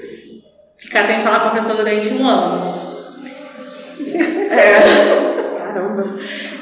ficar 0.80 1.04
sem 1.04 1.20
falar 1.20 1.40
com 1.40 1.48
a 1.48 1.52
pessoa 1.52 1.76
durante 1.76 2.12
um 2.14 2.26
ano. 2.26 2.80
É. 4.50 5.56
Caramba. 5.56 6.04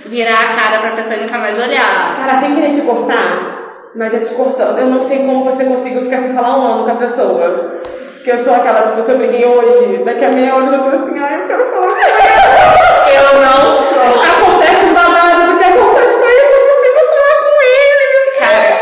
Virar 0.07 0.41
a 0.41 0.55
cara 0.55 0.79
pra 0.79 0.91
pessoa 0.91 1.17
e 1.17 1.21
nunca 1.21 1.39
mais 1.39 1.59
olhar. 1.59 2.15
Cara, 2.17 2.41
sem 2.41 2.55
querer 2.55 2.73
te 2.73 2.81
cortar, 2.83 3.91
mas 3.95 4.15
é 4.15 4.19
te 4.19 4.35
cortando. 4.35 4.79
Eu 4.79 4.87
não 4.87 5.03
sei 5.03 5.19
como 5.19 5.45
você 5.45 5.65
conseguiu 5.65 6.03
ficar 6.03 6.19
sem 6.19 6.35
falar 6.35 6.59
um 6.59 6.67
ano 6.67 6.85
com 6.85 6.91
a 6.91 6.97
pessoa. 6.97 7.79
Porque 8.15 8.33
eu 8.33 8.39
sou 8.39 8.55
aquela, 8.55 8.83
tipo, 8.83 9.03
se 9.03 9.11
eu 9.11 9.19
briguei 9.19 9.47
hoje, 9.47 10.03
daqui 10.05 10.25
a 10.25 10.31
meia 10.31 10.55
hora 10.55 10.67
eu 10.67 10.71
já 10.73 10.79
tô 10.79 10.89
assim, 10.89 11.19
ai, 11.19 11.43
eu 11.43 11.47
quero 11.47 11.65
falar 11.67 11.89
com 11.89 11.97
ela. 11.97 12.99
Eu 13.15 13.41
não 13.41 13.73
sou. 13.73 14.03
Acontece 14.03 14.68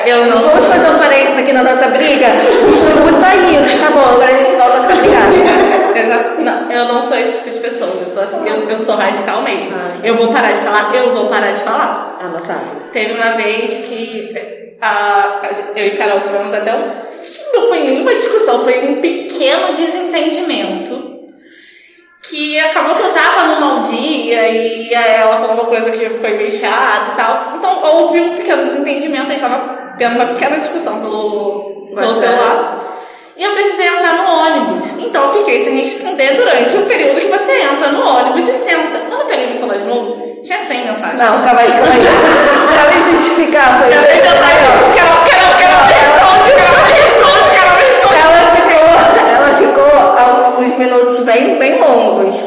eu 0.06 0.26
não 0.26 0.48
Vamos 0.48 0.64
fazer 0.66 0.88
um 0.88 0.98
parênteses 0.98 1.38
aqui 1.38 1.52
na 1.52 1.62
nossa 1.62 1.88
briga? 1.88 2.26
Escuta 2.72 3.34
isso, 3.34 3.78
tá 3.80 3.90
bom, 3.90 4.00
agora 4.00 4.30
a 4.30 4.44
gente 4.44 4.56
volta 4.56 4.78
a 4.78 4.82
ficar 4.82 4.96
brigada. 4.96 5.98
Exato. 5.98 6.40
Não, 6.42 6.70
eu 6.70 6.84
não 6.84 7.02
sou 7.02 7.18
esse 7.18 7.38
tipo 7.38 7.50
de 7.50 7.58
pessoa. 7.58 7.90
Eu 8.00 8.06
sou, 8.06 8.22
assim, 8.22 8.48
eu, 8.48 8.70
eu 8.70 8.78
sou 8.78 8.94
radical 8.94 9.42
mesmo. 9.42 9.72
Ah. 9.74 9.96
Eu 10.04 10.16
vou 10.16 10.28
parar 10.28 10.52
de 10.52 10.60
falar, 10.60 10.94
eu 10.94 11.12
vou 11.12 11.26
parar 11.26 11.50
de 11.50 11.60
falar. 11.60 12.18
Anotado. 12.20 12.90
Teve 12.92 13.14
uma 13.14 13.32
vez 13.32 13.78
que 13.78 14.34
a, 14.80 15.42
eu 15.74 15.86
e 15.86 15.90
Carol 15.92 16.20
tivemos 16.20 16.54
até 16.54 16.72
um. 16.72 17.06
Não 17.52 17.68
foi 17.68 17.80
nenhuma 17.80 18.14
discussão, 18.14 18.62
foi 18.62 18.88
um 18.88 19.00
pequeno 19.00 19.74
desentendimento. 19.74 21.16
Que 22.22 22.58
acabou 22.58 22.94
que 22.96 23.02
eu 23.02 23.12
tava 23.12 23.46
num 23.46 23.60
mau 23.60 23.78
dia 23.80 24.48
e 24.48 24.94
aí 24.94 25.14
ela 25.14 25.36
falou 25.36 25.54
uma 25.54 25.64
coisa 25.66 25.92
que 25.92 26.10
foi 26.10 26.36
meio 26.36 26.50
chata 26.50 27.12
e 27.12 27.16
tal. 27.16 27.54
Então 27.56 27.82
houve 27.82 28.20
um 28.20 28.34
pequeno 28.34 28.64
desentendimento, 28.64 29.26
a 29.26 29.30
gente 29.30 29.40
tava 29.40 29.75
tendo 29.98 30.16
uma 30.16 30.26
pequena 30.26 30.58
discussão 30.58 31.00
pelo, 31.00 31.84
pelo 31.94 32.14
celular. 32.14 32.76
E 33.36 33.44
eu 33.44 33.52
precisei 33.52 33.88
entrar 33.88 34.14
no 34.14 34.30
ônibus. 34.30 34.92
Então 34.98 35.24
eu 35.24 35.32
fiquei 35.38 35.62
sem 35.62 35.76
responder 35.76 36.36
durante 36.36 36.74
o 36.76 36.86
período 36.86 37.20
que 37.20 37.28
você 37.28 37.52
entra 37.60 37.92
no 37.92 38.02
ônibus 38.02 38.48
e 38.48 38.54
senta. 38.54 39.00
Quando 39.08 39.20
eu 39.20 39.26
peguei 39.26 39.46
meu 39.46 39.54
celular 39.54 39.78
de 39.78 39.84
novo, 39.84 40.26
tinha 40.42 40.58
100 40.58 40.86
mensagens. 40.86 41.18
Não, 41.18 41.42
calma 41.42 41.60
aí, 41.60 41.70
calma 41.70 41.86
aí. 41.86 42.00
Pra 42.72 42.90
me 42.90 43.02
justificar, 43.02 43.82
foi 43.82 43.90
Tinha 43.90 44.02
100 44.02 44.22
mensagens. 44.22 44.68
Carol, 44.96 45.20
Carol, 45.28 45.52
Carol, 45.60 45.84
me 45.86 45.92
responde, 45.92 46.48
Carol, 46.56 46.86
me 46.86 46.92
responde, 47.02 47.50
Carol, 47.56 47.76
me 47.76 47.82
responde. 47.84 48.16
Ela 49.36 49.54
ficou, 49.58 49.84
ela 49.84 50.34
ficou 50.34 50.44
alguns 50.46 50.78
minutos 50.78 51.18
bem, 51.24 51.58
bem 51.58 51.78
longos. 51.78 52.44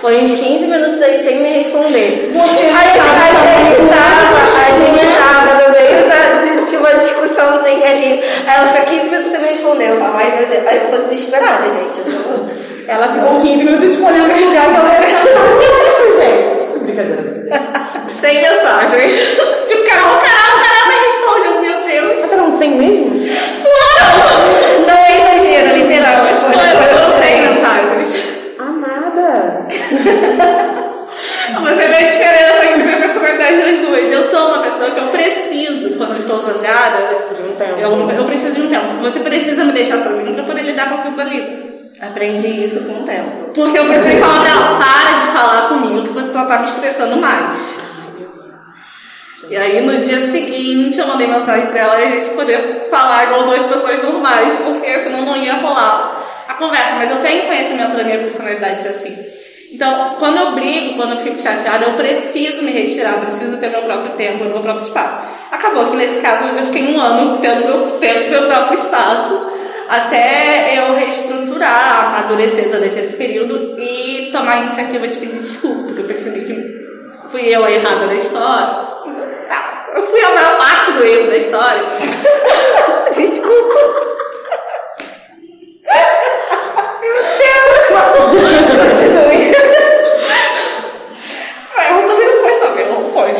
Foi 0.00 0.22
uns 0.22 0.32
15 0.32 0.66
minutos 0.66 1.02
aí 1.02 1.24
sem 1.24 1.42
me 1.42 1.62
responder. 1.64 2.30
Você 2.32 2.60
Aí 2.60 2.72
a, 2.72 3.08
a 3.10 3.30
gente 3.66 3.88
tava, 3.88 4.38
a 4.38 4.70
não 4.70 4.86
gente 4.86 5.18
tava 5.18 5.46
meio 5.46 5.47
de 6.70 6.76
uma 6.76 6.94
discussãozinha 6.94 7.88
ali. 7.90 8.22
Aí 8.46 8.54
ela 8.56 8.66
fica 8.72 8.82
15 8.86 9.04
minutos 9.10 9.30
sem 9.30 9.40
me 9.40 9.48
responder. 9.48 9.90
Eu 9.90 9.98
falo, 9.98 10.16
ai 10.16 10.32
meu 10.38 10.46
Deus. 10.48 10.66
Aí 10.66 10.78
eu 10.78 10.90
sou 10.90 10.98
desesperada, 11.04 11.70
gente. 11.70 11.98
Eu 11.98 12.04
sou... 12.04 12.48
Ela 12.88 13.08
ficou 13.12 13.40
15 13.40 13.64
minutos 13.64 13.92
escolhendo 13.92 14.32
o 14.32 14.46
lugar 14.46 14.66
que 14.66 14.76
ela 14.76 14.92
ia 14.94 15.02
sentar. 15.02 15.46
gente. 16.16 16.78
Brincadeira. 16.84 17.38
Sem 18.08 18.40
mensagens. 18.42 19.14
Tipo, 19.66 19.84
Carol, 19.84 20.18
Carol, 20.18 20.54
Carol 20.62 20.88
me 20.88 20.94
responde. 21.04 21.46
Eu, 21.46 21.60
Meu 21.60 21.78
Deus. 21.86 22.22
Mas 22.22 22.32
era 22.32 22.42
um 22.42 22.58
100 22.58 22.70
mesmo? 22.70 23.10
Não 24.86 24.94
é 24.94 25.36
exagero, 25.36 25.76
literal. 25.76 26.24
foi- 26.24 26.52
Foi, 26.52 26.62
foi 26.62 26.88
foram 26.94 27.08
assim. 27.08 27.20
100 27.22 27.42
mensagens. 27.42 28.10
Amada. 28.58 29.66
Você 31.60 31.86
vê 31.86 31.96
a 31.96 32.06
diferença 32.06 32.64
entre 32.66 32.92
a 32.92 32.96
personalidade 32.96 33.56
das 33.56 33.78
duas. 33.80 34.12
Eu 34.12 34.22
sou 34.22 34.48
uma 34.48 34.62
pessoa 34.62 34.90
que 34.90 35.00
eu 35.00 35.06
preciso, 35.08 35.96
quando 35.96 36.12
eu 36.12 36.18
estou 36.18 36.38
zangada, 36.38 36.98
De 37.34 37.42
um 37.42 37.56
tempo. 37.56 37.80
eu, 37.80 38.10
eu 38.10 38.24
preciso 38.24 38.54
de 38.54 38.62
um 38.62 38.68
tempo. 38.68 38.86
Você 39.02 39.20
precisa 39.20 39.64
me 39.64 39.72
deixar 39.72 39.98
sozinha 39.98 40.32
pra 40.34 40.44
poder 40.44 40.62
lidar 40.62 40.88
com 40.88 40.94
aquilo 40.96 41.16
dali. 41.16 41.68
Aprendi 42.00 42.64
isso 42.64 42.84
com 42.84 43.00
o 43.00 43.04
tempo. 43.04 43.50
Porque 43.54 43.76
eu 43.78 43.86
precisei 43.86 44.20
falar 44.20 44.40
pra 44.40 44.50
ela, 44.50 44.78
para 44.78 45.12
de 45.16 45.26
falar 45.32 45.68
comigo 45.68 46.04
que 46.04 46.12
você 46.12 46.32
só 46.32 46.44
tá 46.44 46.58
me 46.58 46.64
estressando 46.64 47.16
mais. 47.16 47.76
E 49.50 49.56
aí 49.56 49.80
no 49.80 49.96
dia 49.98 50.20
seguinte 50.20 50.98
eu 50.98 51.06
mandei 51.06 51.26
mensagem 51.26 51.66
pra 51.68 51.80
ela 51.80 52.00
e 52.00 52.04
a 52.06 52.10
gente 52.10 52.30
poder 52.30 52.86
falar 52.90 53.24
igual 53.24 53.44
duas 53.44 53.64
pessoas 53.64 54.02
normais, 54.02 54.54
porque 54.56 54.98
senão 54.98 55.24
não 55.24 55.36
ia 55.36 55.54
rolar 55.54 56.22
a 56.46 56.54
conversa. 56.54 56.94
Mas 56.96 57.10
eu 57.10 57.18
tenho 57.18 57.46
conhecimento 57.46 57.96
da 57.96 58.04
minha 58.04 58.18
personalidade 58.18 58.82
ser 58.82 58.88
assim. 58.88 59.16
Então, 59.70 60.16
quando 60.18 60.38
eu 60.38 60.52
brigo, 60.52 60.96
quando 60.96 61.12
eu 61.12 61.18
fico 61.18 61.40
chateada, 61.40 61.84
eu 61.84 61.92
preciso 61.92 62.62
me 62.62 62.70
retirar, 62.70 63.14
eu 63.14 63.20
preciso 63.20 63.58
ter 63.58 63.68
meu 63.68 63.82
próprio 63.82 64.12
tempo, 64.12 64.44
meu 64.44 64.60
próprio 64.60 64.86
espaço. 64.86 65.20
Acabou 65.50 65.86
que 65.90 65.96
nesse 65.96 66.20
caso 66.20 66.44
eu 66.44 66.64
fiquei 66.64 66.94
um 66.94 67.00
ano 67.00 67.38
tendo 67.38 67.66
meu 67.66 67.98
tempo, 67.98 68.30
meu 68.30 68.46
próprio 68.46 68.74
espaço, 68.74 69.50
até 69.88 70.78
eu 70.78 70.94
reestruturar, 70.94 72.14
amadurecer 72.14 72.70
durante 72.70 72.98
esse 72.98 73.16
período 73.16 73.76
e 73.78 74.30
tomar 74.32 74.52
a 74.52 74.62
iniciativa 74.62 75.06
de 75.06 75.18
pedir 75.18 75.38
desculpa, 75.38 75.84
porque 75.84 76.00
eu 76.00 76.06
percebi 76.06 76.40
que 76.40 76.78
fui 77.30 77.42
eu 77.42 77.64
a 77.64 77.70
errada 77.70 78.06
na 78.06 78.14
história. 78.14 78.88
Tá, 79.46 79.86
Eu 79.94 80.02
fui 80.06 80.20
a 80.20 80.34
maior 80.34 80.58
parte 80.58 80.92
do 80.92 81.04
erro 81.04 81.28
da 81.28 81.36
história. 81.36 81.82
Desculpa. 83.14 84.08
Continue. 88.78 89.52
Mas 91.76 91.86
ela 91.86 92.02
também 92.02 92.28
não 92.28 92.42
foi 92.42 92.52
saber, 92.52 92.82
ela 92.82 93.00
não 93.00 93.10
foi. 93.12 93.32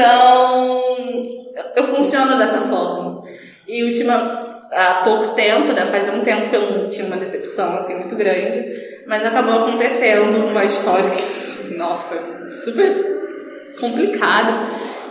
Então, 0.00 0.82
eu 1.76 1.84
funciono 1.94 2.38
dessa 2.38 2.62
forma. 2.62 3.22
E 3.68 3.84
ultima, 3.84 4.60
há 4.72 5.02
pouco 5.04 5.34
tempo, 5.34 5.74
né, 5.74 5.84
fazia 5.84 6.12
um 6.14 6.22
tempo 6.22 6.48
que 6.48 6.56
eu 6.56 6.70
não 6.70 6.88
tinha 6.88 7.06
uma 7.06 7.18
decepção 7.18 7.76
assim 7.76 7.96
muito 7.96 8.16
grande, 8.16 8.64
mas 9.06 9.22
acabou 9.26 9.62
acontecendo 9.62 10.46
uma 10.46 10.64
história 10.64 11.10
que, 11.10 11.74
nossa, 11.76 12.16
super 12.48 13.74
complicada, 13.78 14.54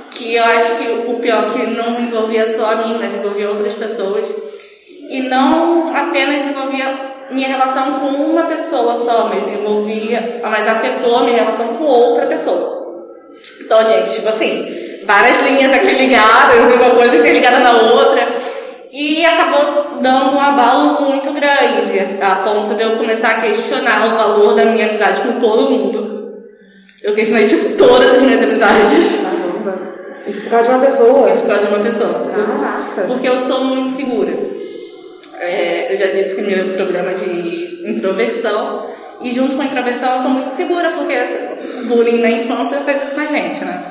que 0.10 0.34
eu 0.34 0.44
acho 0.44 0.78
que 0.78 0.90
o 1.08 1.20
pior 1.20 1.46
que 1.54 1.68
não 1.68 2.00
envolvia 2.00 2.48
só 2.48 2.72
a 2.72 2.76
mim, 2.78 2.98
mas 3.00 3.14
envolvia 3.14 3.48
outras 3.48 3.76
pessoas. 3.76 4.34
E 5.08 5.22
não 5.22 5.96
apenas 5.96 6.48
envolvia 6.48 7.28
minha 7.30 7.48
relação 7.48 8.00
com 8.00 8.08
uma 8.08 8.44
pessoa 8.44 8.96
só, 8.96 9.30
mas 9.30 9.48
envolvia, 9.48 10.40
mas 10.42 10.68
afetou 10.68 11.18
a 11.18 11.24
minha 11.26 11.38
relação 11.38 11.76
com 11.76 11.84
outra 11.84 12.26
pessoa. 12.26 12.79
Então, 13.70 13.86
gente, 13.86 14.16
tipo 14.16 14.28
assim, 14.28 14.68
várias 15.06 15.42
linhas 15.44 15.72
aqui 15.72 15.92
ligadas, 15.92 16.74
uma 16.74 16.90
coisa 16.90 17.18
interligada 17.18 17.60
na 17.60 17.72
outra. 17.72 18.28
E 18.92 19.24
acabou 19.24 20.00
dando 20.02 20.36
um 20.36 20.42
abalo 20.42 21.00
muito 21.06 21.32
grande, 21.32 22.18
a 22.20 22.38
ponto 22.38 22.74
de 22.74 22.82
eu 22.82 22.98
começar 22.98 23.28
a 23.28 23.42
questionar 23.42 24.08
o 24.08 24.18
valor 24.18 24.56
da 24.56 24.66
minha 24.66 24.86
amizade 24.86 25.22
com 25.22 25.34
todo 25.34 25.70
mundo. 25.70 26.46
Eu 27.04 27.14
questionei, 27.14 27.46
tipo, 27.46 27.76
todas 27.76 28.16
as 28.16 28.24
minhas 28.24 28.42
amizades. 28.42 29.22
Caramba. 29.22 29.94
Isso 30.26 30.42
por 30.42 30.50
causa 30.50 30.64
de 30.66 30.76
uma 30.76 30.86
pessoa. 30.86 31.30
Isso 31.30 31.42
por 31.42 31.48
causa 31.50 31.68
de 31.68 31.74
uma 31.76 31.84
pessoa. 31.84 32.32
Caraca. 32.32 33.02
Porque 33.06 33.30
eu 33.30 33.38
sou 33.38 33.66
muito 33.66 33.90
segura. 33.92 34.34
É, 35.40 35.94
eu 35.94 35.96
já 35.96 36.08
disse 36.08 36.34
que 36.34 36.42
meu 36.42 36.70
problema 36.74 37.12
é 37.12 37.14
de 37.14 37.88
introversão. 37.88 38.98
E 39.22 39.32
junto 39.32 39.56
com 39.56 39.62
a 39.62 39.66
introversão 39.66 40.14
eu 40.14 40.20
sou 40.20 40.30
muito 40.30 40.50
segura, 40.50 40.92
porque 40.92 41.14
o 41.82 41.86
bullying 41.88 42.22
na 42.22 42.32
infância 42.32 42.80
fez 42.80 43.04
isso 43.04 43.16
com 43.16 43.22
a 43.22 43.26
gente, 43.26 43.66
né? 43.66 43.84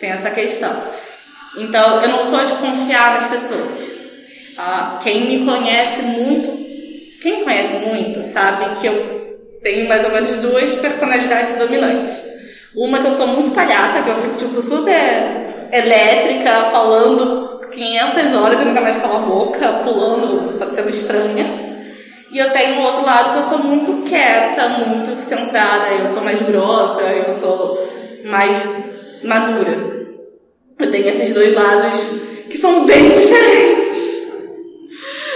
Tem 0.00 0.10
essa 0.10 0.30
questão. 0.30 0.72
Então, 1.58 2.02
eu 2.02 2.08
não 2.08 2.22
sou 2.22 2.44
de 2.44 2.52
confiar 2.54 3.14
nas 3.14 3.26
pessoas. 3.26 3.90
Ah, 4.56 4.98
quem 5.02 5.26
me 5.26 5.44
conhece 5.44 6.02
muito, 6.02 6.50
quem 7.20 7.42
conhece 7.42 7.74
muito, 7.76 8.22
sabe 8.22 8.80
que 8.80 8.86
eu 8.86 9.38
tenho 9.62 9.88
mais 9.88 10.04
ou 10.04 10.12
menos 10.12 10.38
duas 10.38 10.74
personalidades 10.74 11.56
dominantes. 11.56 12.22
Uma 12.74 13.00
que 13.00 13.06
eu 13.06 13.12
sou 13.12 13.26
muito 13.28 13.50
palhaça, 13.50 14.02
que 14.02 14.08
eu 14.08 14.16
fico 14.16 14.36
tipo 14.36 14.62
super 14.62 15.46
elétrica, 15.72 16.70
falando 16.70 17.60
500 17.70 18.34
horas 18.34 18.60
e 18.60 18.64
nunca 18.64 18.80
mais 18.80 18.96
calo 18.96 19.16
a 19.16 19.20
boca, 19.20 19.68
pulando, 19.84 20.58
sendo 20.74 20.88
estranha. 20.88 21.71
E 22.32 22.38
eu 22.38 22.50
tenho 22.50 22.80
um 22.80 22.84
outro 22.84 23.04
lado 23.04 23.32
que 23.32 23.38
eu 23.40 23.44
sou 23.44 23.58
muito 23.58 24.08
quieta, 24.08 24.66
muito 24.70 25.20
centrada, 25.20 25.88
eu 25.88 26.08
sou 26.08 26.22
mais 26.22 26.40
grossa, 26.40 27.02
eu 27.02 27.30
sou 27.30 27.78
mais 28.24 28.66
madura. 29.22 30.06
Eu 30.78 30.90
tenho 30.90 31.08
esses 31.08 31.34
dois 31.34 31.52
lados 31.52 31.92
que 32.48 32.56
são 32.56 32.86
bem 32.86 33.06
diferentes. 33.10 34.22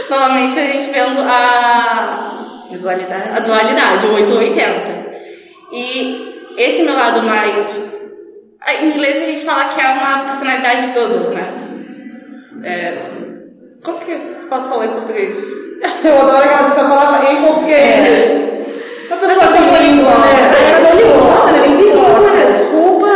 Novamente 0.08 0.58
a 0.58 0.64
gente 0.64 0.90
vendo 0.90 1.20
a, 1.20 2.64
a 2.72 2.76
Dualidade. 2.78 3.44
dualidade, 3.44 4.06
o 4.06 4.14
8 4.14 4.32
ou 4.32 4.38
80. 4.38 5.06
E 5.72 6.44
esse 6.56 6.82
meu 6.82 6.94
lado 6.94 7.22
mais. 7.24 7.78
Em 8.80 8.88
inglês 8.88 9.22
a 9.22 9.26
gente 9.26 9.44
fala 9.44 9.68
que 9.68 9.80
é 9.80 9.86
uma 9.86 10.24
personalidade 10.24 10.86
bubble, 10.88 11.34
né? 11.34 11.46
É, 12.64 12.98
como 13.84 14.00
que 14.00 14.12
eu 14.12 14.18
posso 14.48 14.70
falar 14.70 14.86
em 14.86 14.92
português? 14.92 15.65
Eu 16.04 16.20
adoro 16.20 16.38
aquela 16.44 16.68
essa 16.70 16.84
palavra 16.84 17.32
em 17.32 17.42
português. 17.42 18.46
A 19.10 19.14
pessoa 19.16 19.40
pessoa 19.40 19.44
assim, 19.44 19.68
poliglota. 19.68 20.18
né? 20.18 20.50
É 20.50 20.90
poliglota, 20.90 21.52
né? 21.52 21.60
Nem 21.68 21.76
Poliglota. 21.76 22.52
desculpa. 22.52 23.06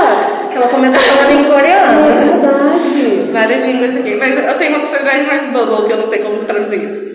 Que 0.50 0.56
ela 0.56 0.68
começou 0.68 0.98
falando 1.00 1.30
em 1.32 1.40
É 1.40 1.48
coreano. 1.48 2.04
verdade. 2.04 3.30
Várias 3.32 3.62
línguas 3.64 3.96
aqui. 3.96 4.16
Mas 4.16 4.38
eu 4.38 4.54
tenho 4.58 4.70
uma 4.72 4.78
personalidade 4.80 5.24
mais 5.26 5.44
bubble, 5.46 5.86
que 5.86 5.92
eu 5.92 5.96
não 5.96 6.06
sei 6.06 6.18
como 6.20 6.44
traduzir 6.44 6.84
isso. 6.84 7.10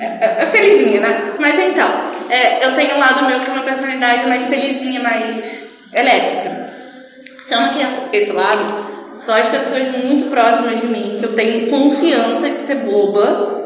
É, 0.00 0.04
é- 0.04 0.36
é 0.40 0.46
felizinha, 0.46 1.00
né? 1.00 1.30
Mas 1.38 1.58
então, 1.58 1.88
é, 2.28 2.66
eu 2.66 2.74
tenho 2.74 2.96
um 2.96 2.98
lado 2.98 3.24
meu 3.26 3.40
que 3.40 3.48
é 3.48 3.52
uma 3.52 3.62
personalidade 3.62 4.26
mais 4.26 4.46
felizinha, 4.46 5.00
mais 5.00 5.64
elétrica. 5.94 6.70
Sendo 7.38 7.70
que 7.70 8.16
esse 8.16 8.32
lado, 8.32 8.58
só 9.12 9.32
as 9.36 9.48
pessoas 9.48 9.82
muito 10.04 10.24
próximas 10.30 10.80
de 10.80 10.86
mim, 10.86 11.16
que 11.18 11.24
eu 11.26 11.34
tenho 11.34 11.68
confiança 11.68 12.48
de 12.50 12.56
ser 12.56 12.76
boba, 12.76 13.61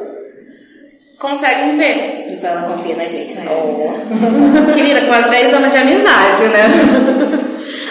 conseguem 1.19 1.77
ver. 1.77 2.29
Isso 2.31 2.47
ela 2.47 2.63
confia 2.63 2.97
na 2.97 3.05
gente, 3.05 3.35
né? 3.35 3.45
Querida, 4.75 5.01
quase 5.07 5.31
10 5.31 5.55
anos 5.55 5.73
de 5.73 5.79
amizade, 5.79 6.45
né? 6.45 6.67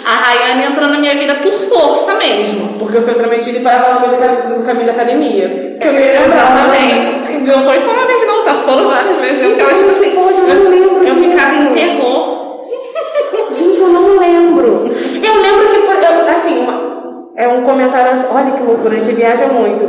A 0.05 0.13
Rayane 0.13 0.65
entrou 0.65 0.87
na 0.87 0.99
minha 0.99 1.15
vida 1.15 1.33
por 1.35 1.51
força 1.51 2.13
mesmo. 2.15 2.77
Porque 2.77 2.97
o 2.97 3.01
seu 3.01 3.15
Tramentini 3.15 3.59
parava 3.61 3.95
no 3.95 3.99
meio 4.01 4.11
do 4.13 4.17
cam- 4.19 4.55
do 4.57 4.63
caminho 4.63 4.85
da 4.85 4.91
academia. 4.91 5.77
Eu. 5.81 5.95
Exatamente. 5.95 7.37
Não 7.43 7.63
foi 7.63 7.79
só 7.79 7.89
uma 7.91 8.05
vez, 8.05 8.27
não, 8.27 8.43
tá 8.43 8.53
falando 8.55 8.89
várias 8.89 9.17
vezes. 9.17 9.43
Eu 9.43 9.51
ficava 9.55 9.73
tipo 9.73 9.89
assim. 9.89 10.11
pode, 10.11 10.39
eu 10.39 10.47
não 10.63 10.69
lembro 10.69 11.03
eu 11.07 11.15
ficava 11.15 11.55
em 11.55 11.73
terror. 11.73 12.35
Gente, 13.51 13.79
eu 13.79 13.87
não 13.87 14.19
lembro. 14.19 14.85
Eu 15.23 15.41
lembro 15.41 15.69
que, 15.69 15.75
eu- 15.75 16.29
assim, 16.29 16.67
é 17.35 17.47
um 17.49 17.63
comentário 17.63 18.11
assim, 18.11 18.27
olha 18.31 18.51
que 18.53 18.63
loucura, 18.63 18.97
a 18.97 19.01
gente 19.01 19.15
viaja 19.15 19.47
muito. 19.47 19.83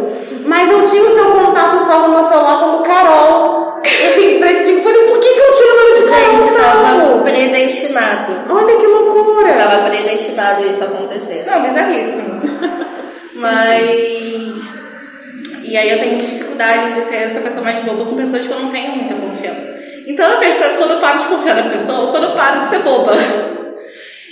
Mas 0.44 0.68
eu 0.70 0.84
tinha 0.84 1.04
o 1.04 1.10
seu 1.10 1.30
contato 1.30 1.78
salvo 1.84 2.08
no 2.08 2.14
meu 2.14 2.24
celular 2.24 2.58
como 2.58 2.82
Carol. 2.82 3.80
Eu 3.84 4.10
fiquei 4.10 4.64
tipo, 4.64 4.82
falei, 4.82 5.06
por 5.06 5.18
que, 5.20 5.28
que 5.32 5.40
eu 5.40 5.52
tinha 5.52 5.72
o 5.72 5.76
nome 5.76 5.94
de 5.94 6.10
Carol 6.10 6.42
Gente, 6.42 6.54
tava 6.54 7.22
predestinado. 7.22 8.32
Olha 8.50 8.76
que 8.76 8.86
loucura. 8.86 9.52
Tava 9.52 9.88
predestinado 9.88 10.66
isso 10.66 10.84
acontecer. 10.84 11.44
Não, 11.46 11.62
bizarríssimo. 11.62 12.42
Mas. 13.36 14.76
E 15.62 15.76
aí 15.76 15.90
eu 15.90 15.98
tenho 16.00 16.18
dificuldade 16.18 16.94
de 16.94 17.04
ser 17.04 17.16
essa 17.16 17.40
pessoa 17.40 17.64
mais 17.64 17.78
boba 17.80 18.04
com 18.04 18.16
pessoas 18.16 18.46
que 18.46 18.52
eu 18.52 18.58
não 18.58 18.70
tenho 18.70 18.96
muita 18.96 19.14
confiança. 19.14 19.72
Então 20.06 20.28
eu 20.30 20.38
percebo 20.38 20.78
quando 20.78 20.92
eu 20.92 21.00
paro 21.00 21.18
de 21.18 21.26
confiar 21.26 21.56
na 21.56 21.70
pessoa, 21.70 22.10
quando 22.10 22.24
eu 22.24 22.32
paro 22.32 22.60
de 22.60 22.68
ser 22.68 22.80
boba. 22.80 23.12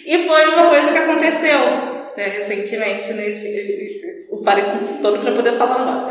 E 0.07 0.29
foi 0.29 0.49
uma 0.51 0.67
coisa 0.67 0.93
que 0.93 0.99
aconteceu 0.99 1.94
né, 2.17 2.29
recentemente 2.29 3.13
nesse. 3.13 4.27
O 4.31 4.43
parênteses 4.43 5.01
todo 5.01 5.21
pra 5.21 5.33
poder 5.33 5.57
falar 5.57 5.85
negócio. 5.85 6.09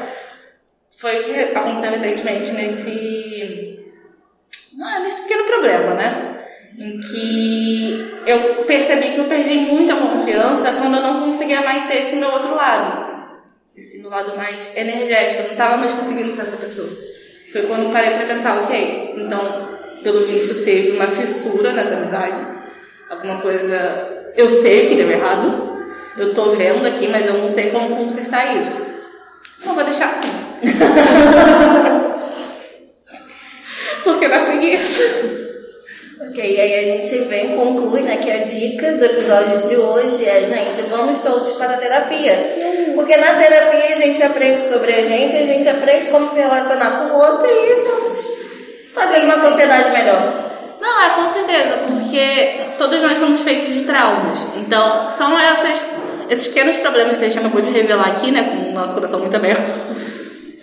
Foi 0.92 1.20
o 1.20 1.24
que 1.24 1.40
aconteceu 1.58 1.92
recentemente 1.92 2.52
nesse. 2.54 3.80
ah, 4.82 5.00
nesse 5.00 5.24
pequeno 5.24 5.44
problema, 5.44 5.94
né? 5.96 6.46
Em 6.78 7.00
que 7.00 8.14
eu 8.26 8.64
percebi 8.66 9.12
que 9.12 9.20
eu 9.20 9.26
perdi 9.26 9.56
muita 9.56 9.96
confiança 9.96 10.72
quando 10.74 10.96
eu 10.96 11.02
não 11.04 11.26
conseguia 11.26 11.62
mais 11.62 11.84
ser 11.84 11.98
esse 11.98 12.16
meu 12.16 12.32
outro 12.32 12.56
lado. 12.56 13.38
Esse 13.76 14.00
meu 14.00 14.10
lado 14.10 14.36
mais 14.38 14.76
energético. 14.76 15.42
Eu 15.42 15.46
não 15.46 15.52
estava 15.52 15.78
mais 15.78 15.92
conseguindo 15.92 16.32
ser 16.32 16.42
essa 16.42 16.58
pessoa. 16.58 16.90
Foi 17.52 17.64
quando 17.64 17.92
parei 17.92 18.12
para 18.12 18.26
pensar, 18.26 18.64
ok, 18.64 19.14
então, 19.18 19.40
pelo 20.04 20.26
visto, 20.26 20.64
teve 20.64 20.92
uma 20.92 21.08
fissura 21.08 21.74
nessa 21.74 21.96
amizade. 21.96 22.40
Alguma 23.10 23.42
coisa. 23.42 24.32
Eu 24.36 24.50
sei 24.50 24.88
que 24.88 24.96
deu 24.96 25.10
errado. 25.10 25.73
Eu 26.18 26.34
tô 26.34 26.52
vendo 26.52 26.86
aqui, 26.86 27.08
mas 27.08 27.26
eu 27.26 27.34
não 27.34 27.50
sei 27.50 27.72
como 27.72 27.96
consertar 27.96 28.56
isso. 28.58 28.86
Então, 29.60 29.74
vou 29.74 29.84
deixar 29.84 30.10
assim. 30.10 30.30
Porque 34.04 34.28
dá 34.28 34.40
preguiça. 34.40 35.04
Ok, 36.30 36.44
e 36.44 36.60
aí 36.60 36.80
a 36.80 36.82
gente 36.82 37.16
vem 37.26 37.56
conclui 37.56 38.02
né, 38.02 38.18
que 38.18 38.32
a 38.32 38.40
dica 38.40 38.94
do 38.94 39.06
episódio 39.06 39.68
de 39.68 39.76
hoje 39.76 40.26
é, 40.26 40.42
gente, 40.42 40.82
vamos 40.90 41.22
todos 41.22 41.52
para 41.54 41.74
a 41.74 41.78
terapia. 41.78 42.56
Porque 42.96 43.16
na 43.18 43.36
terapia 43.36 43.96
a 43.96 44.00
gente 44.00 44.24
aprende 44.24 44.62
sobre 44.62 44.94
a 44.94 45.04
gente, 45.04 45.36
a 45.36 45.46
gente 45.46 45.68
aprende 45.68 46.08
como 46.08 46.28
se 46.28 46.36
relacionar 46.36 46.92
com 46.92 47.14
o 47.14 47.20
outro 47.20 47.48
e 47.48 47.88
vamos 47.88 48.44
fazer 48.94 49.26
uma 49.26 49.40
sociedade 49.40 49.92
melhor. 49.92 50.52
Não, 50.82 51.02
é 51.02 51.10
com 51.12 51.28
certeza, 51.30 51.78
porque 51.88 52.66
todos 52.78 53.02
nós 53.02 53.18
somos 53.18 53.42
feitos 53.42 53.74
de 53.74 53.82
traumas. 53.82 54.46
Então, 54.58 55.10
são 55.10 55.38
essas, 55.40 55.84
esses 56.34 56.48
pequenos 56.48 56.78
problemas 56.78 57.18
que 57.18 57.24
a 57.24 57.28
gente 57.28 57.40
acabou 57.40 57.62
de 57.62 57.72
revelar 57.72 58.08
aqui, 58.08 58.32
né, 58.32 58.44
com 58.44 58.70
o 58.70 58.74
nosso 58.74 58.94
coração 58.94 59.20
muito 59.20 59.36
aberto. 59.36 59.74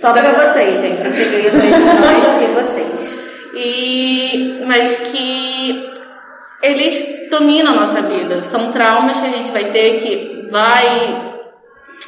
Só 0.00 0.12
para 0.12 0.32
vocês, 0.32 0.80
gente, 0.80 1.06
o 1.06 1.10
segredo 1.10 1.56
é 1.56 1.66
entre 1.66 2.00
nós 2.00 2.42
e 2.42 2.46
vocês. 2.54 3.20
E, 3.54 4.64
mas 4.66 4.98
que 4.98 5.90
eles 6.62 7.28
dominam 7.30 7.72
a 7.72 7.76
nossa 7.76 8.02
vida. 8.02 8.40
São 8.42 8.72
traumas 8.72 9.18
que 9.18 9.26
a 9.26 9.30
gente 9.30 9.50
vai 9.50 9.64
ter 9.64 10.00
que 10.00 10.48
vai 10.50 11.30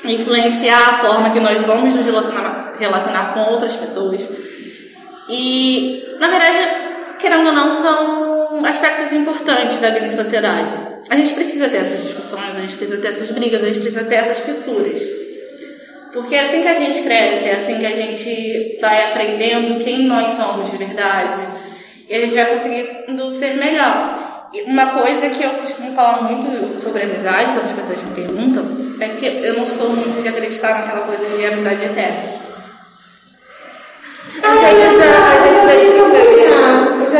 influenciar 0.05 0.89
a 0.89 0.99
forma 0.99 1.31
que 1.31 1.41
nós 1.41 1.61
vamos 1.63 1.95
nos 1.95 2.05
relacionar, 2.05 2.73
relacionar 2.79 3.35
com 3.35 3.41
outras 3.53 3.77
pessoas. 3.77 4.29
E, 5.29 6.17
na 6.19 6.29
verdade, 6.29 6.59
querendo 7.19 7.47
ou 7.47 7.53
não, 7.53 7.73
são 7.73 8.65
aspectos 8.65 9.13
importantes 9.13 9.79
da 9.79 9.91
vida 9.91 10.07
em 10.07 10.11
sociedade. 10.11 10.92
A 11.11 11.17
gente 11.17 11.35
precisa 11.35 11.69
ter 11.69 11.79
essas 11.79 12.03
discussões, 12.03 12.57
a 12.57 12.61
gente 12.61 12.77
precisa 12.77 13.01
ter 13.01 13.09
essas 13.09 13.31
brigas, 13.31 13.63
a 13.63 13.67
gente 13.67 13.81
precisa 13.81 14.05
ter 14.05 14.17
essas 14.17 14.41
fissuras. 14.41 15.03
Porque 16.13 16.35
é 16.35 16.43
assim 16.43 16.61
que 16.61 16.69
a 16.69 16.75
gente 16.75 17.03
cresce, 17.03 17.45
é 17.47 17.53
assim 17.53 17.79
que 17.79 17.87
a 17.87 17.97
gente 17.97 18.79
vai 18.81 19.11
aprendendo 19.11 19.83
quem 19.83 20.07
nós 20.07 20.33
somos 20.33 20.71
de 20.71 20.77
verdade. 20.77 21.41
E 22.09 22.15
a 22.15 22.21
gente 22.21 22.35
vai 22.35 22.47
conseguindo 22.47 23.31
ser 23.31 23.55
melhor. 23.57 24.49
E 24.53 24.63
uma 24.63 24.91
coisa 24.91 25.31
que 25.31 25.43
eu 25.43 25.51
costumo 25.51 25.95
falar 25.95 26.23
muito 26.23 26.79
sobre 26.79 27.05
amizade, 27.05 27.53
quando 27.53 27.65
as 27.65 27.73
pessoas 27.73 28.03
me 28.03 28.11
perguntam, 28.15 28.65
é 29.01 29.09
que 29.09 29.27
eu 29.27 29.55
não 29.55 29.67
sou 29.67 29.89
muito 29.89 30.21
de 30.21 30.29
acreditar 30.29 30.75
naquela 30.75 31.07
coisa 31.07 31.25
de 31.25 31.47
amizade 31.47 31.85
eterna. 31.85 32.43
A 34.43 34.55
gente 34.55 34.99
já, 34.99 35.11
a 35.27 35.39
gente 35.39 35.61
já 35.67 35.75
discutiu 35.81 36.39
isso. 36.39 36.62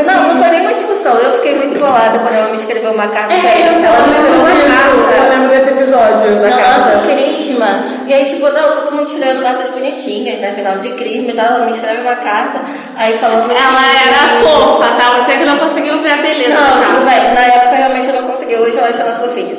Não, 0.01 0.33
não 0.33 0.41
foi 0.41 0.49
nenhuma 0.51 0.73
discussão. 0.73 1.13
Eu 1.19 1.31
fiquei 1.33 1.55
muito 1.55 1.77
bolada 1.79 2.17
quando 2.19 2.33
ela 2.33 2.49
me 2.49 2.57
escreveu 2.57 2.91
uma 2.91 3.07
carta. 3.07 3.33
É, 3.33 3.37
gente, 3.37 3.75
eu 3.75 3.85
ela 3.85 4.01
me 4.01 4.09
escreveu 4.09 4.39
uma 4.39 4.49
Eu 4.49 4.67
carta. 4.67 5.29
lembro 5.29 5.49
desse 5.49 5.69
episódio 5.69 6.41
da 6.41 6.49
No 6.49 6.57
carta. 6.57 6.79
nosso 6.95 7.07
crisma. 7.07 7.67
E 8.07 8.13
aí, 8.13 8.25
tipo, 8.25 8.49
não, 8.49 8.75
todo 8.75 8.91
mundo 8.95 9.05
tirando 9.09 9.41
cartas 9.43 9.69
bonitinhas, 9.69 10.39
né? 10.39 10.53
Final 10.55 10.77
de 10.77 10.89
crisma 10.93 11.31
e 11.31 11.33
tal. 11.35 11.45
Ela 11.45 11.65
me 11.65 11.71
escreve 11.71 12.01
uma 12.01 12.15
carta, 12.15 12.61
aí 12.97 13.17
falando 13.17 13.49
que... 13.49 13.55
Ela 13.55 13.83
era 14.07 14.41
fofa, 14.43 14.87
tá? 14.95 15.19
Você 15.23 15.37
que 15.37 15.45
não 15.45 15.57
conseguiu 15.57 15.99
ver 16.01 16.11
a 16.11 16.17
beleza 16.17 16.55
Não, 16.55 16.95
tudo 16.95 17.05
bem. 17.09 17.33
Na 17.33 17.41
época 17.41 17.75
realmente 17.75 18.07
eu 18.09 18.21
não 18.21 18.29
consegui. 18.29 18.55
Hoje 18.55 18.77
eu 18.77 18.85
acho 18.85 19.01
ela 19.01 19.19
fofinha. 19.19 19.55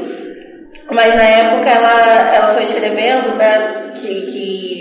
Mas 0.91 1.15
na 1.17 1.23
época 1.23 1.71
ela, 1.71 2.35
ela 2.35 2.55
foi 2.55 2.65
escrevendo, 2.65 3.35
né? 3.37 3.73
Que... 4.01 4.09
que 4.09 4.74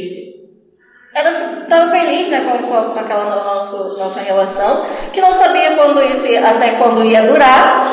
ela 1.16 1.30
estava 1.64 1.91
feliz 1.91 2.28
né, 2.30 2.41
com, 2.49 2.57
com, 2.68 2.89
com 2.91 2.99
aquela 2.99 3.24
no- 3.26 3.43
nosso, 3.43 3.97
nossa 3.99 4.20
relação, 4.20 4.86
que 5.11 5.22
não 5.22 5.34
sabia 5.34 5.72
quando 5.72 6.03
isso 6.03 6.28
até 6.45 6.72
quando 6.72 7.03
ia 7.05 7.22
durar, 7.24 7.88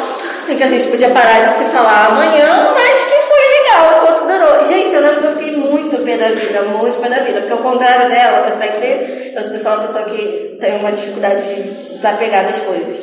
e 0.49 0.55
que 0.57 0.63
a 0.63 0.69
gente 0.69 0.89
podia 0.89 1.11
parar 1.11 1.47
de 1.47 1.59
se 1.59 1.65
falar 1.67 2.07
amanhã, 2.07 2.71
mas 2.75 3.01
que 3.05 3.15
foi 3.15 3.63
legal 3.63 3.99
enquanto 4.03 4.27
durou. 4.27 4.65
Gente, 4.65 4.95
eu 4.95 5.01
lembro 5.03 5.21
que 5.21 5.27
eu 5.27 5.33
fiquei 5.37 5.57
muito 5.57 5.99
pé 5.99 6.17
da 6.17 6.29
vida, 6.29 6.63
muito 6.63 6.99
pé 6.99 7.09
da 7.09 7.19
vida, 7.21 7.41
porque 7.41 7.53
ao 7.53 7.59
contrário 7.59 8.09
dela, 8.09 8.47
eu 8.49 8.53
sempre. 8.57 9.33
Eu, 9.37 9.43
eu 9.43 9.61
sou 9.61 9.73
uma 9.73 9.83
pessoa 9.83 10.05
que 10.05 10.57
tem 10.61 10.79
uma 10.79 10.91
dificuldade 10.91 11.43
de 11.43 11.63
desapegar 11.97 12.45
das 12.47 12.57
coisas. 12.57 12.97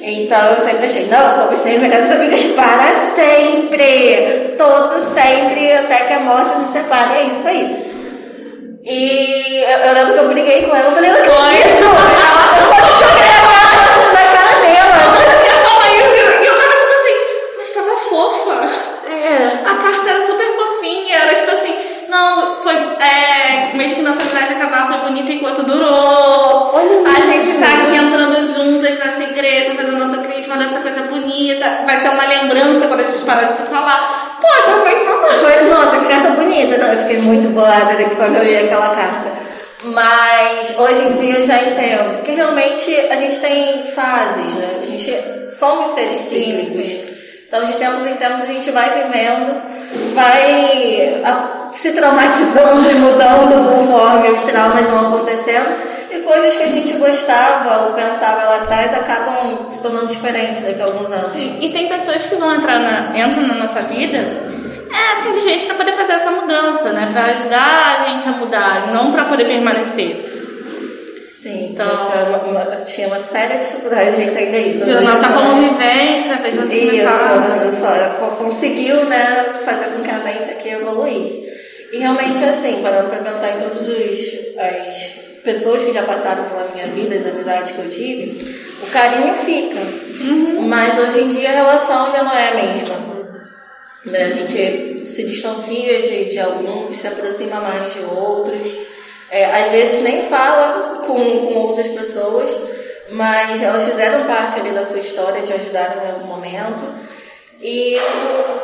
Então 0.00 0.50
eu 0.52 0.60
sempre 0.60 0.86
achei, 0.86 1.06
não, 1.06 1.36
vamos 1.38 1.58
ser 1.58 1.80
melhores 1.80 2.10
amigas 2.12 2.44
para 2.54 2.92
sempre! 3.16 4.54
Todo 4.56 5.00
sempre, 5.00 5.72
até 5.72 6.04
que 6.04 6.12
a 6.12 6.20
morte 6.20 6.58
nos 6.58 6.70
separe, 6.70 7.14
é 7.18 7.22
isso 7.24 7.48
aí. 7.48 7.85
E 8.88 9.64
eu, 9.64 9.78
eu 9.78 9.94
lembro 9.94 10.12
que 10.14 10.20
eu 10.20 10.28
briguei 10.28 10.62
com 10.62 10.76
ela, 10.76 10.86
eu 10.86 10.92
falei, 10.92 11.10
não 11.10 11.18
acredito! 11.18 11.86
Ela, 11.86 12.46
joguei 13.00 13.26
a 13.26 13.42
carta 13.42 14.12
na 14.12 14.24
cara 14.30 14.54
dela. 14.62 14.96
Você 15.42 15.50
fala 15.50 15.86
isso 15.90 16.14
e 16.14 16.46
eu 16.46 16.54
tava 16.54 16.74
tipo 16.76 16.94
assim, 16.94 17.14
mas 17.58 17.70
tava 17.74 17.96
fofa. 17.96 18.86
É. 19.10 19.68
A 19.68 19.74
carta 19.74 20.08
era 20.08 20.20
super 20.20 20.46
fofinha, 20.54 21.16
era 21.16 21.34
tipo 21.34 21.50
assim, 21.50 21.74
não, 22.08 22.62
foi. 22.62 22.74
É, 22.74 23.72
mesmo 23.74 23.96
que 23.96 24.02
nossa 24.02 24.22
amizade 24.22 24.52
acabar, 24.52 24.86
foi 24.86 24.98
bonita 24.98 25.32
enquanto 25.32 25.64
durou. 25.64 26.70
Olha 26.72 27.08
a 27.08 27.18
isso. 27.18 27.32
gente 27.32 27.58
tá 27.58 27.66
aqui 27.66 27.96
entrando 27.96 28.36
juntas 28.36 28.98
nessa 29.00 29.22
igreja, 29.24 29.74
fazendo 29.74 29.98
nossa 29.98 30.18
crítica 30.18 30.56
dessa 30.56 30.78
coisa 30.78 31.02
bonita. 31.02 31.82
Vai 31.84 31.96
ser 31.96 32.10
uma 32.10 32.24
lembrança 32.24 32.86
quando 32.86 33.00
a 33.00 33.04
gente 33.04 33.24
parar 33.24 33.44
de 33.44 33.54
se 33.54 33.64
falar. 33.64 34.25
Poxa, 34.46 34.72
foi 34.82 34.94
tão. 35.04 35.22
Foi, 35.26 35.62
nossa, 35.68 35.98
que 35.98 36.06
carta 36.06 36.30
bonita. 36.30 36.78
Não, 36.78 36.92
eu 36.92 36.98
fiquei 37.00 37.18
muito 37.18 37.48
bolada 37.48 37.94
quando 38.16 38.36
eu 38.36 38.44
li 38.44 38.56
aquela 38.56 38.94
carta. 38.94 39.32
Mas 39.84 40.74
hoje 40.78 41.02
em 41.02 41.12
dia 41.12 41.38
eu 41.40 41.46
já 41.46 41.56
entendo. 41.62 42.16
Porque 42.16 42.32
realmente 42.32 42.94
a 43.10 43.16
gente 43.16 43.38
tem 43.40 43.84
fases, 43.94 44.54
né? 44.54 44.80
A 44.82 44.86
gente 44.86 45.14
somos 45.50 45.90
seres 45.94 46.20
cíclicos. 46.22 46.88
Então, 47.48 47.64
de 47.64 47.74
tempos 47.74 48.04
em 48.06 48.14
tempos, 48.14 48.42
a 48.42 48.46
gente 48.46 48.70
vai 48.72 48.90
vivendo, 48.90 49.62
vai 50.14 51.20
a- 51.24 51.68
se 51.72 51.92
traumatizando 51.92 52.90
e 52.90 52.94
mudando 52.94 53.70
conforme 53.70 54.30
os 54.30 54.42
traumas 54.42 54.82
vão 54.86 55.08
acontecendo. 55.08 55.95
E 56.16 56.20
coisas 56.22 56.56
que 56.56 56.62
a 56.62 56.70
gente 56.70 56.92
gostava 56.94 57.86
ou 57.86 57.92
pensava 57.94 58.44
lá 58.44 58.56
atrás 58.62 58.92
acabam 58.94 59.68
se 59.68 59.82
tornando 59.82 60.06
diferentes 60.06 60.62
daqui 60.62 60.80
a 60.80 60.84
alguns 60.84 61.10
anos. 61.12 61.32
Sim, 61.32 61.58
E 61.60 61.70
tem 61.72 61.88
pessoas 61.88 62.24
que 62.26 62.34
vão 62.36 62.54
entrar 62.54 62.78
na, 62.80 63.18
entram 63.18 63.42
na 63.46 63.54
nossa 63.54 63.80
vida 63.82 64.18
é 64.18 65.20
simplesmente 65.20 65.66
para 65.66 65.74
poder 65.74 65.92
fazer 65.92 66.12
essa 66.14 66.30
mudança, 66.30 66.92
né? 66.92 67.10
Para 67.12 67.24
ajudar 67.26 67.96
a 68.00 68.08
gente 68.10 68.28
a 68.28 68.32
mudar, 68.32 68.92
não 68.92 69.10
para 69.12 69.24
poder 69.24 69.44
permanecer. 69.46 70.24
Sim, 71.32 71.70
Então- 71.72 71.86
então 71.86 72.28
uma, 72.50 72.62
uma, 72.64 72.76
tinha 72.76 73.06
uma 73.08 73.18
séria 73.18 73.58
dificuldade 73.58 74.16
de 74.16 74.22
entender 74.22 74.74
isso. 74.74 74.84
A 74.84 74.86
Hoje 74.86 75.04
nossa 75.04 75.26
eu- 75.26 75.32
convivência 75.38 76.36
fez 76.38 76.56
você 76.56 76.76
Isso, 76.76 77.04
começar. 77.06 78.16
co- 78.18 78.36
conseguiu 78.36 79.04
né, 79.04 79.54
fazer 79.64 79.86
com 79.90 80.02
que 80.02 80.10
a 80.10 80.18
mente 80.18 80.50
aqui 80.50 80.68
evoluísse. 80.70 81.46
E 81.92 81.98
realmente 81.98 82.42
assim, 82.44 82.80
parando 82.82 83.10
para 83.10 83.18
pensar 83.30 83.50
em 83.50 83.60
todas 83.60 83.86
os- 83.86 84.56
as 84.58 85.25
pessoas 85.46 85.84
que 85.84 85.92
já 85.92 86.02
passaram 86.02 86.44
pela 86.44 86.66
minha 86.74 86.88
vida, 86.88 87.14
as 87.14 87.24
amizades 87.24 87.70
que 87.70 87.78
eu 87.78 87.88
tive, 87.88 88.66
o 88.82 88.86
carinho 88.90 89.32
fica. 89.34 89.78
Mas 90.60 90.98
hoje 90.98 91.20
em 91.20 91.30
dia 91.30 91.50
a 91.50 91.54
relação 91.54 92.10
já 92.10 92.24
não 92.24 92.32
é 92.32 92.48
a 92.48 92.54
mesma. 92.54 92.96
Né? 94.04 94.22
A 94.24 94.30
gente 94.30 95.06
se 95.06 95.24
distancia 95.24 96.02
de, 96.02 96.24
de 96.30 96.40
alguns, 96.40 96.98
se 96.98 97.06
aproxima 97.06 97.60
mais 97.60 97.94
de 97.94 98.00
outros. 98.00 98.76
É, 99.30 99.44
às 99.44 99.70
vezes 99.70 100.02
nem 100.02 100.26
fala 100.28 101.00
com, 101.06 101.14
com 101.14 101.54
outras 101.54 101.88
pessoas, 101.88 102.50
mas 103.10 103.62
elas 103.62 103.84
fizeram 103.84 104.26
parte 104.26 104.58
ali 104.58 104.70
da 104.70 104.84
sua 104.84 104.98
história, 104.98 105.42
te 105.42 105.52
ajudaram 105.52 106.02
em 106.02 106.10
algum 106.10 106.26
momento. 106.26 106.92
E 107.62 107.96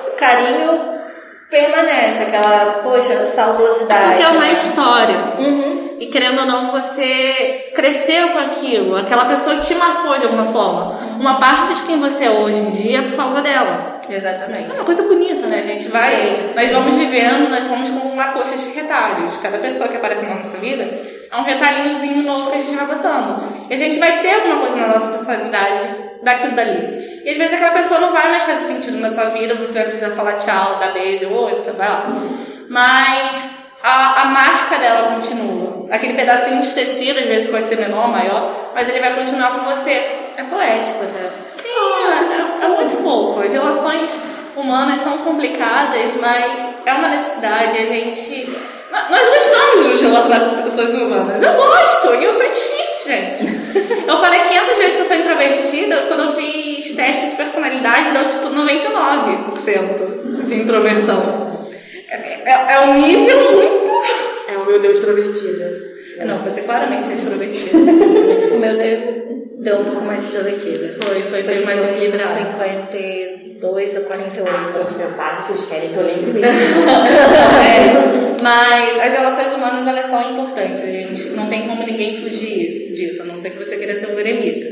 o 0.08 0.16
carinho 0.16 1.01
permanece, 1.52 2.22
aquela, 2.22 2.80
poxa, 2.82 3.28
saudosidade. 3.28 4.14
Porque 4.14 4.22
é 4.22 4.28
uma 4.28 4.50
história. 4.50 5.34
Uhum. 5.38 5.96
E 6.00 6.06
querendo 6.06 6.40
ou 6.40 6.46
não, 6.46 6.72
você 6.72 7.70
cresceu 7.74 8.30
com 8.30 8.38
aquilo. 8.38 8.96
Aquela 8.96 9.26
pessoa 9.26 9.56
te 9.56 9.74
marcou 9.74 10.18
de 10.18 10.24
alguma 10.24 10.46
forma. 10.46 10.98
Uma 11.20 11.38
parte 11.38 11.74
de 11.74 11.82
quem 11.82 12.00
você 12.00 12.24
é 12.24 12.30
hoje 12.30 12.58
em 12.58 12.70
dia 12.70 13.00
é 13.00 13.02
por 13.02 13.16
causa 13.16 13.42
dela. 13.42 14.00
É 14.08 14.14
Exatamente. 14.14 14.72
uma 14.72 14.84
coisa 14.84 15.02
bonita, 15.02 15.46
né? 15.46 15.60
A 15.60 15.68
gente 15.68 15.88
vai. 15.88 16.16
Sim, 16.16 16.54
nós 16.56 16.68
sim. 16.68 16.74
vamos 16.74 16.96
vivendo, 16.96 17.50
nós 17.50 17.64
somos 17.64 17.90
como 17.90 18.12
uma 18.12 18.28
coxa 18.28 18.56
de 18.56 18.70
retalhos. 18.70 19.36
Cada 19.36 19.58
pessoa 19.58 19.88
que 19.88 19.96
aparece 19.96 20.24
na 20.24 20.36
nossa 20.36 20.56
vida 20.56 20.82
é 21.30 21.36
um 21.36 21.44
retalhinhozinho 21.44 22.22
novo 22.22 22.50
que 22.50 22.56
a 22.56 22.60
gente 22.62 22.74
vai 22.74 22.86
botando. 22.86 23.42
E 23.68 23.74
a 23.74 23.76
gente 23.76 23.98
vai 23.98 24.20
ter 24.22 24.34
alguma 24.36 24.60
coisa 24.60 24.76
na 24.76 24.88
nossa 24.88 25.10
personalidade 25.10 26.11
daquilo 26.22 26.54
dali. 26.54 27.22
E 27.24 27.30
às 27.30 27.36
vezes 27.36 27.54
aquela 27.54 27.72
pessoa 27.72 28.00
não 28.00 28.12
vai 28.12 28.28
mais 28.30 28.42
fazer 28.44 28.66
sentido 28.66 28.98
na 28.98 29.08
sua 29.08 29.26
vida, 29.26 29.54
você 29.54 29.74
vai 29.74 29.84
precisar 29.84 30.10
falar 30.10 30.34
tchau, 30.34 30.78
dar 30.78 30.92
beijo, 30.92 31.28
oi, 31.28 31.54
tá, 31.56 31.70
vai 31.72 31.88
lá. 31.88 32.12
Mas 32.68 33.44
a, 33.82 34.22
a 34.22 34.24
marca 34.26 34.78
dela 34.78 35.14
continua. 35.14 35.84
Aquele 35.90 36.14
pedacinho 36.14 36.62
de 36.62 36.70
tecido, 36.70 37.18
às 37.18 37.26
vezes 37.26 37.50
pode 37.50 37.68
ser 37.68 37.76
menor, 37.76 38.08
maior, 38.08 38.70
mas 38.74 38.88
ele 38.88 39.00
vai 39.00 39.14
continuar 39.14 39.50
com 39.58 39.66
você. 39.68 39.90
É 40.36 40.44
poético, 40.48 41.04
né? 41.04 41.30
Sim, 41.46 41.68
é, 42.60 42.64
é 42.64 42.68
muito 42.68 42.96
fofo. 43.02 43.40
As 43.40 43.52
relações 43.52 44.10
humanas 44.56 45.00
são 45.00 45.18
complicadas, 45.18 46.14
mas 46.20 46.64
é 46.86 46.92
uma 46.94 47.08
necessidade. 47.08 47.76
A 47.76 47.86
gente. 47.86 48.56
Nós 49.10 49.28
gostamos 49.28 49.82
de 49.82 49.88
nos 49.88 50.00
relacionar 50.00 50.40
com 50.40 50.62
pessoas 50.62 50.90
humanas. 50.90 51.42
Eu 51.42 51.54
gosto, 51.54 52.14
e 52.14 52.24
eu 52.24 52.32
sou 52.32 52.46
gente. 53.04 53.44
Eu 54.06 54.18
falei 54.18 54.40
500 54.40 54.78
vezes 54.78 54.94
que 54.94 55.00
eu 55.00 55.04
sou 55.04 55.16
introvertida, 55.16 55.96
quando 56.08 56.24
eu 56.24 56.34
fiz 56.34 56.92
teste 56.92 57.30
de 57.30 57.36
personalidade, 57.36 58.12
deu 58.12 58.24
tipo 58.24 58.48
99% 58.50 60.44
de 60.44 60.54
introversão. 60.54 61.66
É, 62.08 62.50
é, 62.50 62.74
é 62.74 62.80
um 62.80 62.94
nível 62.94 63.52
muito. 63.52 63.92
É 64.48 64.58
o 64.58 64.66
meu 64.66 64.80
Deus 64.80 64.98
extrovertida. 64.98 65.92
Não, 66.26 66.42
você 66.42 66.62
claramente 66.62 67.10
é 67.10 67.14
extrovertida. 67.14 67.78
O 67.78 68.58
meu 68.58 68.76
deu, 68.76 69.46
deu 69.58 69.80
um 69.80 69.84
pouco 69.84 70.02
mais 70.02 70.24
extrovertida. 70.24 70.96
Foi, 71.02 71.22
foi, 71.22 71.42
foi 71.42 71.64
mais 71.64 71.82
equilibrado. 71.82 72.58
52 73.62 73.96
a 73.96 74.00
48. 74.00 74.78
Porcentagem, 74.78 75.44
vocês 75.44 75.64
querem 75.66 75.90
que 75.90 75.96
eu 75.96 76.04
lembre 76.04 76.32
mesmo? 76.32 76.42
É, 77.62 78.42
mas 78.42 78.98
as 78.98 79.12
relações 79.12 79.52
humanas 79.54 79.86
elas 79.86 80.06
são 80.06 80.32
importantes, 80.32 80.82
gente. 80.84 81.28
Não 81.30 81.46
tem 81.46 81.68
como 81.68 81.84
ninguém 81.84 82.20
fugir 82.20 82.92
disso, 82.92 83.22
a 83.22 83.26
não 83.26 83.38
ser 83.38 83.50
que 83.50 83.58
você 83.58 83.76
queira 83.76 83.94
ser 83.94 84.12
um 84.12 84.18
eremita. 84.18 84.66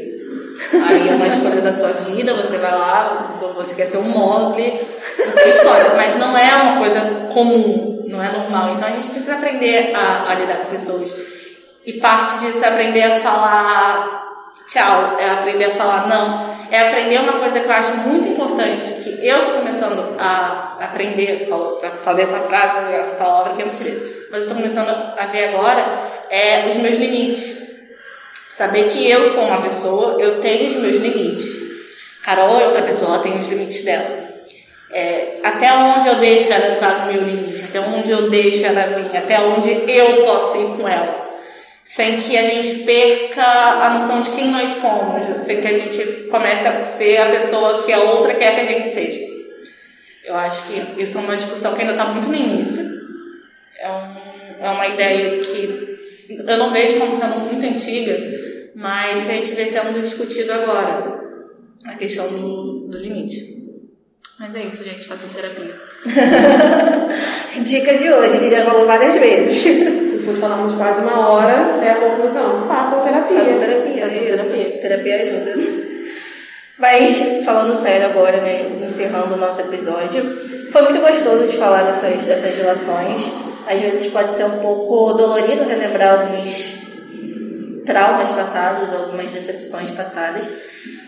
Aí 0.89 1.09
é 1.09 1.13
uma 1.13 1.27
escolha 1.27 1.61
da 1.61 1.73
sua 1.73 1.93
vida, 1.93 2.35
você 2.35 2.59
vai 2.59 2.73
lá, 2.73 3.39
você 3.55 3.75
quer 3.75 3.87
ser 3.87 3.99
um 3.99 4.09
Mogli, 4.09 4.81
você 5.17 5.49
escolhe. 5.49 5.91
Mas 5.97 6.17
não 6.17 6.37
é 6.37 6.55
uma 6.57 6.79
coisa 6.79 7.01
comum, 7.33 7.99
não 8.09 8.23
é 8.23 8.33
normal. 8.33 8.75
Então 8.75 8.89
a 8.89 8.93
gente 8.93 9.09
precisa 9.11 9.35
aprender 9.35 9.95
a, 9.95 10.31
a 10.31 10.35
lidar 10.35 10.65
com 10.65 10.71
pessoas. 10.71 11.15
E 11.87 11.95
parte 11.95 12.41
disso 12.41 12.65
é 12.65 12.69
aprender 12.69 13.03
a 13.03 13.21
falar 13.21 14.21
tchau, 14.71 15.17
é 15.19 15.31
aprender 15.31 15.67
a 15.67 15.71
falar 15.71 16.07
não, 16.07 16.60
é 16.71 16.81
aprender 16.81 17.19
uma 17.19 17.35
coisa 17.35 17.61
que 17.61 17.67
eu 17.67 17.73
acho 17.73 17.97
muito 17.99 18.29
importante, 18.29 18.85
que 19.03 19.27
eu 19.27 19.45
tô 19.45 19.53
começando 19.53 20.17
a 20.19 20.77
aprender, 20.81 21.39
falo, 21.49 21.81
falei 21.97 22.25
essa 22.25 22.41
frase, 22.41 22.93
essa 22.95 23.17
palavra 23.17 23.55
que 23.55 23.63
eu 23.63 23.67
utilizo, 23.67 24.07
mas 24.31 24.43
eu 24.43 24.49
tô 24.49 24.55
começando 24.55 24.89
a 24.89 25.27
ver 25.27 25.49
agora, 25.49 25.99
é 26.31 26.67
os 26.67 26.77
meus 26.77 26.97
limites. 26.97 27.59
Saber 28.51 28.89
que 28.89 29.09
eu 29.09 29.27
sou 29.27 29.45
uma 29.45 29.63
pessoa, 29.63 30.21
eu 30.21 30.41
tenho 30.41 30.67
os 30.67 30.77
meus 30.77 30.99
limites. 30.99 31.61
Carol 32.23 32.61
é 32.61 32.67
outra 32.67 32.83
pessoa, 32.83 33.15
ela 33.15 33.23
tem 33.23 33.39
os 33.39 33.49
limites 33.49 33.85
dela. 33.85 34.29
É, 34.93 35.39
até 35.43 35.73
onde 35.73 36.09
eu 36.09 36.17
deixo 36.17 36.53
ela 36.53 36.75
entrar 36.75 37.07
no 37.07 37.13
meu 37.13 37.23
limite, 37.23 37.65
até 37.65 37.81
onde 37.81 38.11
eu 38.11 38.29
deixo 38.29 38.67
ela 38.67 38.87
vir, 38.87 39.17
até 39.17 39.41
onde 39.41 39.71
eu 39.91 40.25
posso 40.25 40.57
ir 40.57 40.77
com 40.77 40.87
ela 40.87 41.30
sem 41.85 42.19
que 42.19 42.37
a 42.37 42.43
gente 42.43 42.85
perca 42.85 43.43
a 43.43 43.95
noção 43.95 44.21
de 44.21 44.31
quem 44.31 44.51
nós 44.51 44.71
somos, 44.71 45.25
sem 45.45 45.61
que 45.61 45.67
a 45.67 45.73
gente 45.73 46.29
comece 46.31 46.69
a 46.69 46.85
ser 46.87 47.17
a 47.19 47.31
pessoa 47.31 47.83
que 47.83 47.93
a 47.93 48.01
outra 48.01 48.35
quer 48.35 48.55
que 48.55 48.61
a 48.61 48.65
gente 48.65 48.89
seja. 48.89 49.21
Eu 50.25 50.37
acho 50.37 50.67
que 50.67 51.03
isso 51.03 51.19
é 51.19 51.21
uma 51.23 51.37
discussão 51.37 51.75
que 51.75 51.81
ainda 51.81 51.95
está 51.95 52.07
muito 52.07 52.29
no 52.29 52.35
início. 52.35 52.85
É, 53.79 53.91
um, 53.91 54.65
é 54.65 54.71
uma 54.71 54.87
ideia 54.89 55.41
que 55.41 55.99
eu 56.29 56.59
não 56.59 56.71
vejo 56.71 56.99
como 56.99 57.17
sendo 57.17 57.41
muito 57.41 57.67
antiga, 57.67 58.17
mas 58.75 59.25
que 59.25 59.31
a 59.31 59.35
gente 59.35 59.55
vê 59.55 59.67
sendo 59.67 60.01
discutido 60.01 60.53
agora. 60.53 61.19
A 61.87 61.95
questão 61.97 62.29
do, 62.29 62.89
do 62.89 62.99
limite. 62.99 63.59
Mas 64.39 64.55
é 64.55 64.63
isso, 64.65 64.85
gente, 64.85 65.07
façam 65.07 65.29
terapia. 65.31 65.81
Dica 67.65 67.95
de 67.99 68.13
hoje, 68.13 68.37
a 68.37 68.39
gente 68.39 68.51
já 68.51 68.65
falou 68.65 68.87
várias 68.87 69.15
vezes. 69.17 69.65
Depois 70.31 70.39
falamos 70.39 70.75
quase 70.75 71.01
uma 71.01 71.29
hora, 71.29 71.81
é 71.83 71.91
a 71.91 71.95
conclusão. 71.95 72.65
Façam 72.69 73.03
terapia. 73.03 73.39
Façam 73.41 73.59
terapia, 73.59 74.07
Façam 74.07 74.23
isso. 74.23 74.53
terapia. 74.53 74.81
Terapia 74.81 75.23
ajuda. 75.23 75.55
Mas, 76.79 77.45
falando 77.45 77.75
sério 77.75 78.07
agora, 78.07 78.37
né, 78.37 78.71
encerrando 78.87 79.35
o 79.35 79.37
nosso 79.37 79.61
episódio, 79.63 80.71
foi 80.71 80.83
muito 80.83 81.01
gostoso 81.01 81.49
de 81.49 81.57
falar 81.57 81.83
dessas, 81.83 82.23
dessas 82.23 82.57
relações. 82.57 83.23
Às 83.67 83.81
vezes 83.81 84.13
pode 84.13 84.33
ser 84.33 84.45
um 84.45 84.61
pouco 84.61 85.15
dolorido 85.15 85.65
relembrar 85.65 86.21
alguns 86.21 86.79
traumas 87.85 88.31
passados, 88.31 88.93
algumas 88.93 89.33
decepções 89.33 89.91
passadas, 89.91 90.45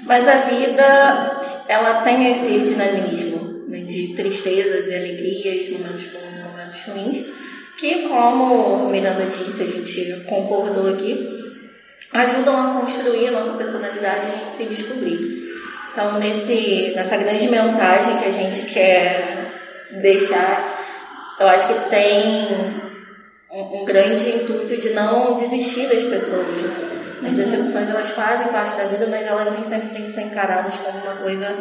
mas 0.04 0.26
a 0.26 0.36
vida, 0.38 1.64
ela 1.68 2.02
tem 2.02 2.32
esse 2.32 2.58
dinamismo 2.58 3.66
né, 3.68 3.78
de 3.78 4.14
tristezas 4.16 4.88
e 4.88 4.94
alegrias, 4.96 5.68
momentos 5.70 6.06
bons 6.06 6.36
e 6.36 6.42
momentos 6.42 6.80
ruins, 6.88 7.41
que, 7.82 8.06
como 8.06 8.88
Miranda 8.88 9.26
disse, 9.26 9.64
a 9.64 9.66
gente 9.66 10.24
concordou 10.28 10.94
aqui, 10.94 11.60
ajudam 12.12 12.56
a 12.56 12.80
construir 12.80 13.26
a 13.26 13.32
nossa 13.32 13.54
personalidade 13.54 14.24
e 14.24 14.28
a 14.28 14.38
gente 14.38 14.54
se 14.54 14.66
descobrir. 14.66 15.52
Então, 15.90 16.16
nesse, 16.20 16.92
nessa 16.94 17.16
grande 17.16 17.48
mensagem 17.48 18.18
que 18.18 18.28
a 18.28 18.30
gente 18.30 18.72
quer 18.72 19.52
deixar, 20.00 20.78
eu 21.40 21.48
acho 21.48 21.66
que 21.66 21.90
tem 21.90 22.82
um, 23.50 23.80
um 23.80 23.84
grande 23.84 24.30
intuito 24.30 24.76
de 24.76 24.90
não 24.90 25.34
desistir 25.34 25.88
das 25.88 26.04
pessoas. 26.04 26.62
Né? 26.62 27.26
As 27.26 27.34
decepções 27.34 27.90
elas 27.90 28.10
fazem 28.10 28.46
parte 28.46 28.76
da 28.76 28.84
vida, 28.84 29.08
mas 29.08 29.26
elas 29.26 29.50
nem 29.50 29.64
sempre 29.64 29.88
têm 29.88 30.04
que 30.04 30.12
ser 30.12 30.22
encaradas 30.22 30.76
como 30.76 30.98
uma 30.98 31.16
coisa 31.16 31.52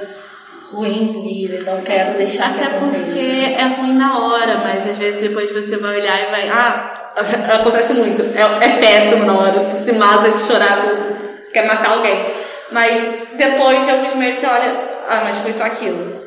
ruim 0.72 1.24
e 1.26 1.64
não 1.66 1.82
quero 1.82 2.18
deixar 2.18 2.54
que 2.54 2.64
Até 2.64 2.76
aconteça. 2.78 3.06
porque 3.06 3.56
é 3.58 3.66
ruim 3.78 3.94
na 3.94 4.20
hora, 4.20 4.58
mas 4.60 4.90
às 4.90 4.98
vezes 4.98 5.22
depois 5.22 5.52
você 5.52 5.78
vai 5.78 6.00
olhar 6.00 6.28
e 6.28 6.32
vai. 6.32 6.50
Ah, 6.50 6.94
acontece 7.60 7.94
muito. 7.94 8.22
É, 8.36 8.66
é 8.66 8.78
péssimo 8.78 9.26
na 9.26 9.34
hora. 9.34 9.60
Tu 9.70 9.76
se 9.76 9.92
mata 9.94 10.30
de 10.30 10.40
chorar, 10.40 10.82
tu 10.82 11.52
quer 11.52 11.68
matar 11.68 11.92
alguém. 11.92 12.26
Mas 12.72 13.06
depois 13.38 13.84
de 13.86 13.92
alguns 13.92 14.16
meses 14.16 14.40
você 14.40 14.46
olha, 14.48 14.90
ah, 15.10 15.22
mas 15.26 15.42
foi 15.42 15.52
só 15.52 15.64
aquilo. 15.66 16.22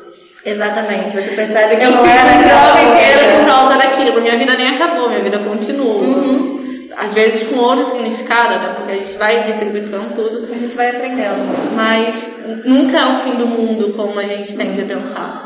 Exatamente, 0.45 1.15
você 1.15 1.35
percebe 1.35 1.75
que 1.75 1.83
Eu 1.83 1.91
não 1.91 2.05
era 2.05 2.21
aquela 2.21 2.75
drama 2.75 2.93
inteiro 2.93 3.39
por 3.39 3.45
causa 3.47 3.77
daquilo. 3.79 4.21
Minha 4.21 4.37
vida 4.37 4.53
nem 4.55 4.67
acabou, 4.67 5.09
minha 5.09 5.23
vida 5.23 5.39
continua. 5.39 5.95
Uhum. 5.95 6.63
Às 6.97 7.13
vezes 7.13 7.47
com 7.49 7.57
outro 7.59 7.83
significado, 7.85 8.55
né? 8.59 8.73
Porque 8.75 8.91
a 8.93 8.95
gente 8.95 9.17
vai 9.17 9.39
ressignificando 9.47 10.13
tudo. 10.13 10.47
A 10.51 10.55
gente 10.57 10.75
vai 10.75 10.89
aprendendo. 10.91 11.73
Mas 11.75 12.29
nunca 12.65 12.97
é 12.97 13.05
o 13.11 13.15
fim 13.15 13.35
do 13.35 13.47
mundo 13.47 13.93
como 13.93 14.17
a 14.19 14.23
gente 14.23 14.55
tende 14.55 14.81
a 14.81 14.85
pensar. 14.85 15.43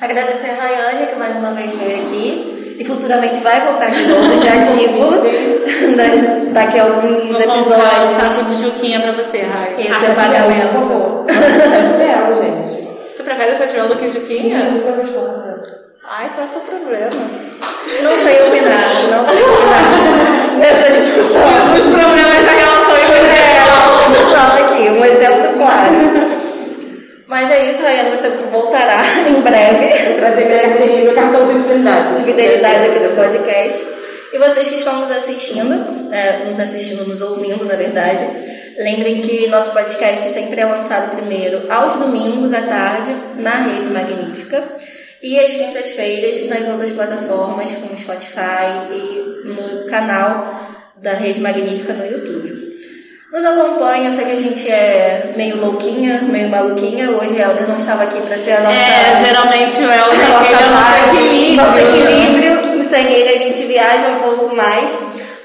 Agradecer 0.00 0.50
a 0.50 0.54
Rayane, 0.62 1.06
que 1.08 1.16
mais 1.16 1.36
uma 1.36 1.52
vez 1.52 1.74
veio 1.74 1.98
aqui. 2.02 2.76
E 2.78 2.84
futuramente 2.84 3.40
vai 3.40 3.58
voltar 3.64 3.86
de 3.90 4.02
novo, 4.06 4.38
já 4.38 4.56
digo. 4.60 5.96
né, 5.96 6.50
Daqui 6.52 6.78
a 6.78 6.84
alguns 6.84 7.32
Vou 7.32 7.42
comprar 7.42 7.54
o 7.56 8.04
episódios. 8.04 8.10
saco 8.10 8.44
de 8.44 8.56
juquinha 8.62 9.00
pra 9.00 9.12
você, 9.12 9.40
Rai. 9.40 9.74
Esse 9.78 9.90
é 9.90 9.94
sete 9.98 10.14
pagamento. 10.16 10.72
por 10.74 10.82
favor. 10.82 11.26
Sete 11.28 11.92
belo, 11.98 12.34
gente. 12.34 12.86
Você 13.10 13.22
prefere 13.22 13.54
sete 13.54 13.72
belo 13.74 13.88
do 13.88 13.96
que 13.96 14.08
juquinha? 14.10 14.70
Muito 14.70 14.94
gostosa. 15.00 15.65
Ai, 16.08 16.28
qual 16.30 16.40
é 16.42 16.44
o 16.44 16.48
seu 16.48 16.60
problema? 16.60 17.10
Não 18.02 18.12
sei 18.12 18.42
opinar, 18.46 19.02
não 19.10 19.24
sei 19.26 19.42
opinar 19.42 20.58
nessa 20.58 20.92
discussão. 20.92 21.76
Os 21.76 21.86
problemas 21.86 22.44
da 22.44 22.52
relação 22.52 22.96
É, 22.96 23.04
interpessoal. 23.04 24.08
discussão 24.08 24.64
aqui, 24.64 24.90
um 24.90 25.04
exemplo 25.04 25.58
claro. 25.58 26.36
Mas 27.26 27.50
é 27.50 27.70
isso, 27.70 27.82
Rayane, 27.82 28.10
você 28.16 28.28
voltará 28.52 29.02
em 29.28 29.40
breve. 29.40 30.10
Vou 30.10 30.18
trazer 30.18 30.44
meu 31.04 31.14
cartãozinho 31.14 31.58
de 31.58 31.64
fidelidade. 31.64 32.14
de 32.14 32.22
fidelidade 32.24 32.86
aqui 32.86 32.98
do 33.00 33.16
podcast. 33.16 33.86
E 34.32 34.38
vocês 34.38 34.68
que 34.68 34.76
estão 34.76 35.00
nos 35.00 35.10
assistindo, 35.10 36.08
né, 36.08 36.44
nos 36.48 36.60
assistindo, 36.60 37.06
nos 37.08 37.20
ouvindo, 37.20 37.64
na 37.64 37.74
verdade, 37.74 38.24
lembrem 38.78 39.20
que 39.20 39.48
nosso 39.48 39.70
podcast 39.72 40.28
sempre 40.28 40.60
é 40.60 40.64
lançado 40.66 41.16
primeiro 41.16 41.62
aos 41.70 41.94
domingos 41.94 42.52
à 42.52 42.60
tarde 42.62 43.14
na 43.38 43.62
Rede 43.62 43.88
Magnífica 43.88 44.62
e 45.22 45.38
às 45.38 45.52
quintas-feiras 45.52 46.48
nas 46.48 46.68
outras 46.68 46.90
plataformas 46.90 47.74
como 47.74 47.96
Spotify 47.96 48.92
e 48.92 49.42
no 49.44 49.86
canal 49.86 50.76
da 50.96 51.12
Rede 51.12 51.40
Magnífica 51.40 51.92
no 51.92 52.06
YouTube. 52.06 52.66
Nos 53.32 53.44
acompanha, 53.44 54.08
eu 54.08 54.12
sei 54.12 54.24
que 54.24 54.32
a 54.32 54.36
gente 54.36 54.70
é 54.70 55.34
meio 55.36 55.60
louquinha, 55.60 56.22
meio 56.22 56.48
maluquinha. 56.48 57.10
Hoje 57.10 57.40
Helder 57.40 57.68
não 57.68 57.76
estava 57.76 58.04
aqui 58.04 58.20
para 58.20 58.38
ser 58.38 58.52
a 58.52 58.60
nossa 58.60 58.76
É, 58.76 59.26
geralmente 59.26 59.80
o 59.80 59.92
Helder 59.92 60.20
é 60.20 60.66
o 60.66 60.70
nosso 60.70 61.16
equilíbrio. 61.16 61.56
Nosso 61.56 61.78
equilíbrio. 61.78 62.84
Sem 62.84 63.12
ele 63.12 63.28
a 63.28 63.38
gente 63.38 63.64
viaja 63.64 64.08
um 64.08 64.20
pouco 64.20 64.54
mais. 64.54 64.90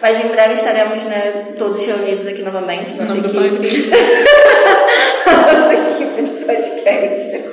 Mas 0.02 0.24
em 0.24 0.30
breve 0.30 0.54
estaremos 0.54 1.04
né, 1.04 1.54
todos 1.58 1.86
reunidos 1.86 2.28
aqui 2.28 2.42
novamente. 2.42 2.92
Nossa 2.92 3.14
Não, 3.14 3.22
do 3.22 3.46
equipe. 3.46 3.92
nossa 5.26 5.74
equipe 5.74 6.22
de 6.24 6.46
podcast. 6.46 7.52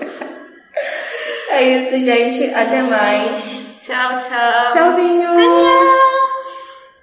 É 1.58 1.76
isso, 1.76 1.98
gente. 1.98 2.54
Até 2.54 2.82
mais. 2.82 3.58
Tchau, 3.82 4.16
tchau. 4.16 4.72
Tchauzinho. 4.72 5.22
Tchau. 5.22 6.07